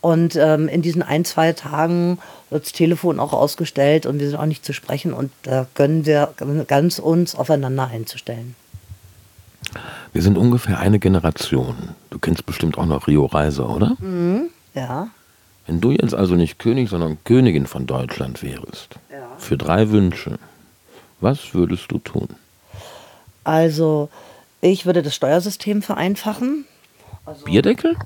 Und 0.00 0.36
ähm, 0.36 0.68
in 0.68 0.82
diesen 0.82 1.02
ein, 1.02 1.24
zwei 1.24 1.52
Tagen 1.52 2.18
wird 2.50 2.64
das 2.64 2.72
Telefon 2.72 3.18
auch 3.18 3.32
ausgestellt 3.32 4.06
und 4.06 4.20
wir 4.20 4.28
sind 4.28 4.38
auch 4.38 4.46
nicht 4.46 4.64
zu 4.64 4.72
sprechen 4.72 5.12
und 5.12 5.30
da 5.42 5.66
können 5.74 6.06
wir 6.06 6.32
ganz 6.66 6.98
uns 6.98 7.34
aufeinander 7.34 7.88
einzustellen. 7.88 8.54
Wir 10.12 10.22
sind 10.22 10.38
ungefähr 10.38 10.78
eine 10.78 10.98
Generation. 10.98 11.76
Du 12.10 12.18
kennst 12.18 12.46
bestimmt 12.46 12.78
auch 12.78 12.86
noch 12.86 13.06
Rio 13.06 13.26
Reiser, 13.26 13.68
oder? 13.68 13.96
Mhm, 13.98 14.50
ja. 14.74 15.08
Wenn 15.66 15.80
du 15.80 15.90
jetzt 15.90 16.14
also 16.14 16.34
nicht 16.34 16.58
König, 16.58 16.88
sondern 16.88 17.18
Königin 17.24 17.66
von 17.66 17.86
Deutschland 17.86 18.42
wärst, 18.42 18.94
ja. 19.10 19.28
für 19.36 19.58
drei 19.58 19.90
Wünsche, 19.90 20.38
was 21.20 21.52
würdest 21.52 21.90
du 21.90 21.98
tun? 21.98 22.28
Also, 23.44 24.08
ich 24.60 24.86
würde 24.86 25.02
das 25.02 25.14
Steuersystem 25.14 25.82
vereinfachen. 25.82 26.64
Also, 27.26 27.44
Bierdeckel? 27.44 27.96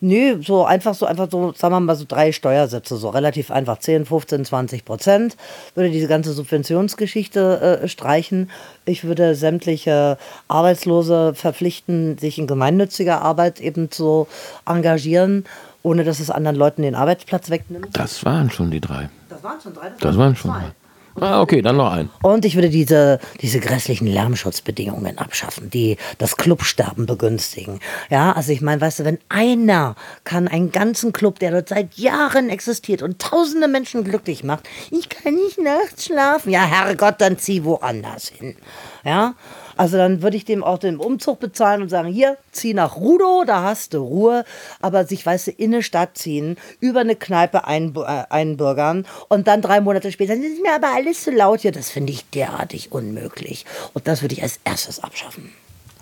Nö, 0.00 0.40
so 0.42 0.64
einfach 0.64 0.94
so, 0.94 1.06
einfach 1.06 1.28
so, 1.30 1.52
sagen 1.52 1.74
wir 1.74 1.80
mal 1.80 1.96
so 1.96 2.04
drei 2.06 2.32
Steuersätze, 2.32 2.96
so 2.96 3.08
relativ 3.08 3.50
einfach, 3.50 3.78
10, 3.78 4.06
15, 4.06 4.44
20 4.44 4.84
Prozent. 4.84 5.36
Würde 5.74 5.90
diese 5.90 6.08
ganze 6.08 6.32
Subventionsgeschichte 6.32 7.80
äh, 7.82 7.88
streichen. 7.88 8.50
Ich 8.84 9.04
würde 9.04 9.34
sämtliche 9.34 10.18
Arbeitslose 10.48 11.34
verpflichten, 11.34 12.18
sich 12.18 12.38
in 12.38 12.46
gemeinnütziger 12.46 13.22
Arbeit 13.22 13.60
eben 13.60 13.90
zu 13.90 14.26
engagieren, 14.66 15.44
ohne 15.82 16.04
dass 16.04 16.20
es 16.20 16.30
anderen 16.30 16.56
Leuten 16.56 16.82
den 16.82 16.94
Arbeitsplatz 16.94 17.50
wegnimmt. 17.50 17.88
Das 17.92 18.24
waren 18.24 18.50
schon 18.50 18.70
die 18.70 18.80
drei. 18.80 19.08
Das 19.28 19.42
waren 19.42 19.60
schon 19.60 19.74
drei? 19.74 19.90
Das, 19.90 19.98
das 20.00 20.16
waren 20.16 20.36
schon 20.36 20.50
drei. 20.50 20.72
Ah, 21.20 21.40
okay, 21.40 21.62
dann 21.62 21.76
noch 21.76 21.90
ein. 21.90 22.10
Und 22.22 22.44
ich 22.44 22.54
würde 22.54 22.70
diese, 22.70 23.18
diese 23.40 23.60
grässlichen 23.60 24.06
Lärmschutzbedingungen 24.06 25.18
abschaffen, 25.18 25.70
die 25.70 25.96
das 26.18 26.36
Clubsterben 26.36 27.06
begünstigen. 27.06 27.80
Ja, 28.10 28.32
also 28.32 28.52
ich 28.52 28.60
meine, 28.60 28.80
weißt 28.80 29.00
du, 29.00 29.04
wenn 29.04 29.18
einer 29.28 29.96
kann 30.24 30.48
einen 30.48 30.72
ganzen 30.72 31.12
Club, 31.12 31.38
der 31.38 31.50
dort 31.50 31.68
seit 31.68 31.94
Jahren 31.94 32.50
existiert 32.50 33.02
und 33.02 33.20
tausende 33.20 33.68
Menschen 33.68 34.04
glücklich 34.04 34.44
macht, 34.44 34.68
ich 34.90 35.08
kann 35.08 35.34
nicht 35.34 35.58
nachts 35.58 36.06
schlafen. 36.06 36.50
Ja, 36.50 36.64
Herrgott, 36.64 37.16
dann 37.18 37.38
zieh 37.38 37.64
woanders 37.64 38.28
hin. 38.28 38.56
Ja, 39.04 39.34
also 39.78 39.96
dann 39.96 40.22
würde 40.22 40.36
ich 40.36 40.44
dem 40.44 40.64
auch 40.64 40.78
den 40.78 40.96
Umzug 40.96 41.38
bezahlen 41.38 41.82
und 41.82 41.88
sagen, 41.88 42.08
hier, 42.08 42.36
zieh 42.50 42.74
nach 42.74 42.96
Rudo, 42.96 43.44
da 43.46 43.62
hast 43.62 43.94
du 43.94 43.98
Ruhe. 43.98 44.44
Aber 44.80 45.06
sich, 45.06 45.24
weißt 45.24 45.46
du, 45.46 45.50
in 45.52 45.72
eine 45.72 45.84
Stadt 45.84 46.18
ziehen, 46.18 46.56
über 46.80 47.00
eine 47.00 47.14
Kneipe 47.14 47.64
ein, 47.64 47.94
äh, 47.94 48.24
einbürgern 48.28 49.06
und 49.28 49.46
dann 49.46 49.62
drei 49.62 49.80
Monate 49.80 50.10
später, 50.10 50.34
das 50.34 50.44
ist 50.44 50.62
mir 50.62 50.74
aber 50.74 50.88
alles 50.94 51.22
zu 51.22 51.30
laut 51.30 51.60
hier. 51.60 51.70
Das 51.70 51.90
finde 51.90 52.12
ich 52.12 52.28
derartig 52.30 52.90
unmöglich. 52.90 53.66
Und 53.94 54.08
das 54.08 54.20
würde 54.20 54.34
ich 54.34 54.42
als 54.42 54.58
erstes 54.64 54.98
abschaffen. 54.98 55.52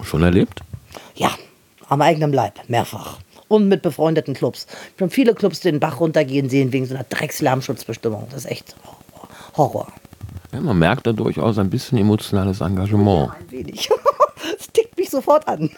Schon 0.02 0.22
erlebt? 0.22 0.60
Ja, 1.14 1.30
am 1.88 2.00
eigenen 2.00 2.32
Leib, 2.32 2.54
mehrfach 2.68 3.18
und 3.48 3.68
mit 3.68 3.82
befreundeten 3.82 4.32
Clubs. 4.32 4.66
Ich 4.96 5.02
habe 5.02 5.10
viele 5.10 5.34
Clubs 5.34 5.60
den 5.60 5.80
Bach 5.80 6.00
runtergehen 6.00 6.48
sehen 6.48 6.72
wegen 6.72 6.86
so 6.86 6.94
einer 6.94 7.04
Dreckslärmschutzbestimmung. 7.04 8.26
Das 8.30 8.46
ist 8.46 8.50
echt 8.50 8.74
Horror. 9.54 9.92
Ja, 10.56 10.62
man 10.62 10.78
merkt 10.78 11.06
da 11.06 11.12
durchaus 11.12 11.58
ein 11.58 11.68
bisschen 11.68 11.98
emotionales 11.98 12.62
Engagement. 12.62 13.28
Ja, 13.28 13.36
ein 13.38 13.50
wenig. 13.50 13.90
Das 14.58 14.70
tickt 14.70 14.96
mich 14.96 15.10
sofort 15.10 15.48
an. 15.48 15.70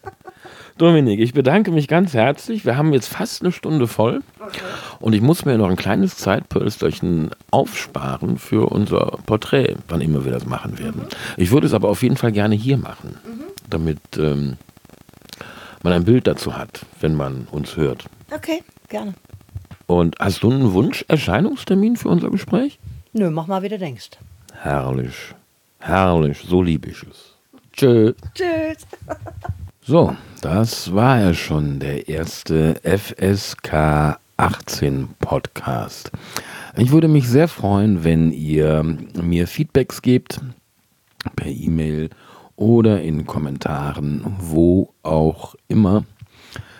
Dominik, 0.78 1.18
ich 1.18 1.32
bedanke 1.32 1.72
mich 1.72 1.88
ganz 1.88 2.14
herzlich. 2.14 2.64
Wir 2.64 2.76
haben 2.76 2.92
jetzt 2.92 3.08
fast 3.08 3.42
eine 3.42 3.50
Stunde 3.50 3.88
voll. 3.88 4.22
Okay. 4.38 4.60
Und 5.00 5.14
ich 5.14 5.20
muss 5.20 5.44
mir 5.44 5.58
noch 5.58 5.68
ein 5.68 5.76
kleines 5.76 6.16
Zeitpölsterchen 6.16 7.30
aufsparen 7.50 8.38
für 8.38 8.70
unser 8.70 9.18
Porträt, 9.26 9.76
wann 9.88 10.00
immer 10.00 10.24
wir 10.24 10.30
das 10.30 10.46
machen 10.46 10.78
werden. 10.78 11.02
Mhm. 11.02 11.08
Ich 11.36 11.50
würde 11.50 11.66
es 11.66 11.74
aber 11.74 11.88
auf 11.88 12.02
jeden 12.02 12.16
Fall 12.16 12.30
gerne 12.30 12.54
hier 12.54 12.78
machen, 12.78 13.18
mhm. 13.26 13.44
damit 13.68 13.98
ähm, 14.16 14.56
man 15.82 15.92
ein 15.92 16.04
Bild 16.04 16.26
dazu 16.26 16.56
hat, 16.56 16.86
wenn 17.00 17.14
man 17.14 17.48
uns 17.50 17.76
hört. 17.76 18.04
Okay, 18.30 18.62
gerne. 18.88 19.14
Und 19.86 20.16
hast 20.20 20.42
du 20.44 20.50
einen 20.50 20.72
Wunsch, 20.72 21.04
Erscheinungstermin 21.08 21.96
für 21.96 22.08
unser 22.08 22.30
Gespräch? 22.30 22.78
Nö, 23.18 23.30
mach 23.30 23.48
mal, 23.48 23.62
wie 23.62 23.68
du 23.68 23.78
denkst. 23.80 24.10
Herrlich. 24.62 25.34
Herrlich, 25.80 26.38
so 26.38 26.62
lieb 26.62 26.86
ich 26.86 27.02
es. 27.02 27.34
Tschö. 27.72 28.12
Tschüss. 28.32 28.86
so, 29.82 30.16
das 30.40 30.94
war 30.94 31.18
ja 31.18 31.34
schon 31.34 31.80
der 31.80 32.08
erste 32.08 32.76
FSK 32.84 34.20
18 34.36 35.08
Podcast. 35.18 36.12
Ich 36.76 36.92
würde 36.92 37.08
mich 37.08 37.28
sehr 37.28 37.48
freuen, 37.48 38.04
wenn 38.04 38.30
ihr 38.30 38.84
mir 39.20 39.48
Feedbacks 39.48 40.00
gebt 40.00 40.40
per 41.34 41.50
E-Mail 41.50 42.10
oder 42.54 43.02
in 43.02 43.26
Kommentaren, 43.26 44.36
wo 44.38 44.94
auch 45.02 45.56
immer, 45.66 46.04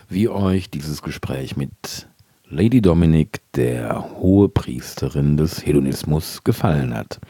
wie 0.09 0.29
euch 0.29 0.71
dieses 0.71 1.03
Gespräch 1.03 1.57
mit 1.57 2.08
Lady 2.51 2.81
Dominic, 2.81 3.43
der 3.55 4.11
hohe 4.21 4.49
Priesterin 4.49 5.37
des 5.37 5.67
Hedonismus, 5.67 6.43
gefallen 6.45 6.95
hat. 6.95 7.21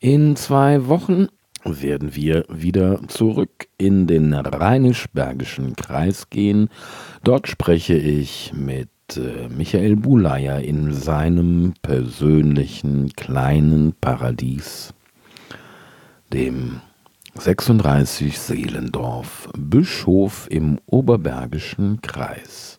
In 0.00 0.34
zwei 0.34 0.88
Wochen 0.88 1.28
werden 1.64 2.14
wir 2.16 2.44
wieder 2.48 3.06
zurück 3.06 3.68
in 3.78 4.08
den 4.08 4.34
rheinisch-bergischen 4.34 5.76
Kreis 5.76 6.28
gehen. 6.28 6.70
Dort 7.22 7.46
spreche 7.46 7.96
ich 7.96 8.52
mit 8.52 8.88
äh, 9.16 9.48
Michael 9.48 9.94
Bulaya 9.94 10.58
in 10.58 10.92
seinem 10.92 11.74
persönlichen 11.82 13.10
kleinen 13.10 13.94
Paradies, 14.00 14.92
dem 16.32 16.80
36 17.34 18.38
Seelendorf, 18.38 19.48
Bischof 19.56 20.48
im 20.50 20.80
Oberbergischen 20.86 22.00
Kreis. 22.00 22.75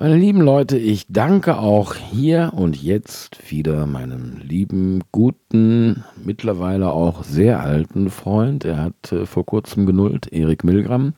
Meine 0.00 0.16
lieben 0.16 0.42
Leute, 0.42 0.78
ich 0.78 1.06
danke 1.08 1.58
auch 1.58 1.96
hier 1.96 2.52
und 2.54 2.80
jetzt 2.80 3.50
wieder 3.50 3.84
meinem 3.84 4.36
lieben, 4.40 5.02
guten, 5.10 6.04
mittlerweile 6.24 6.92
auch 6.92 7.24
sehr 7.24 7.58
alten 7.58 8.08
Freund. 8.08 8.64
Er 8.64 8.76
hat 8.76 9.10
äh, 9.10 9.26
vor 9.26 9.44
kurzem 9.44 9.86
genullt, 9.86 10.32
Erik 10.32 10.62
Milgram 10.62 11.14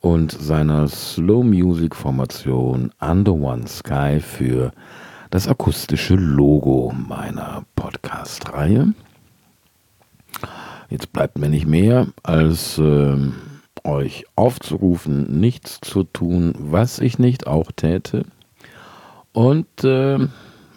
und 0.00 0.32
seiner 0.32 0.86
Slow 0.86 1.42
Music 1.42 1.96
Formation 1.96 2.90
Under 3.00 3.32
One 3.32 3.66
Sky 3.66 4.20
für 4.20 4.72
das 5.30 5.48
akustische 5.48 6.14
Logo 6.14 6.92
meiner 6.94 7.64
Podcast-Reihe. 7.74 8.92
Jetzt 10.90 11.10
bleibt 11.14 11.38
mir 11.38 11.48
nicht 11.48 11.66
mehr 11.66 12.08
als 12.22 12.76
äh, 12.76 13.16
euch 13.84 14.24
aufzurufen, 14.36 15.40
nichts 15.40 15.80
zu 15.80 16.04
tun, 16.04 16.54
was 16.58 16.98
ich 16.98 17.18
nicht 17.18 17.46
auch 17.46 17.72
täte. 17.72 18.24
Und 19.32 19.84
äh, 19.84 20.18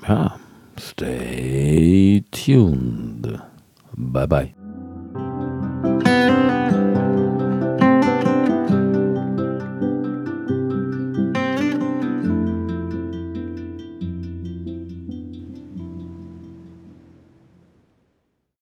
ja, 0.08 0.36
stay 0.80 2.24
tuned. 2.32 3.40
Bye 3.96 4.28
bye. 4.28 4.54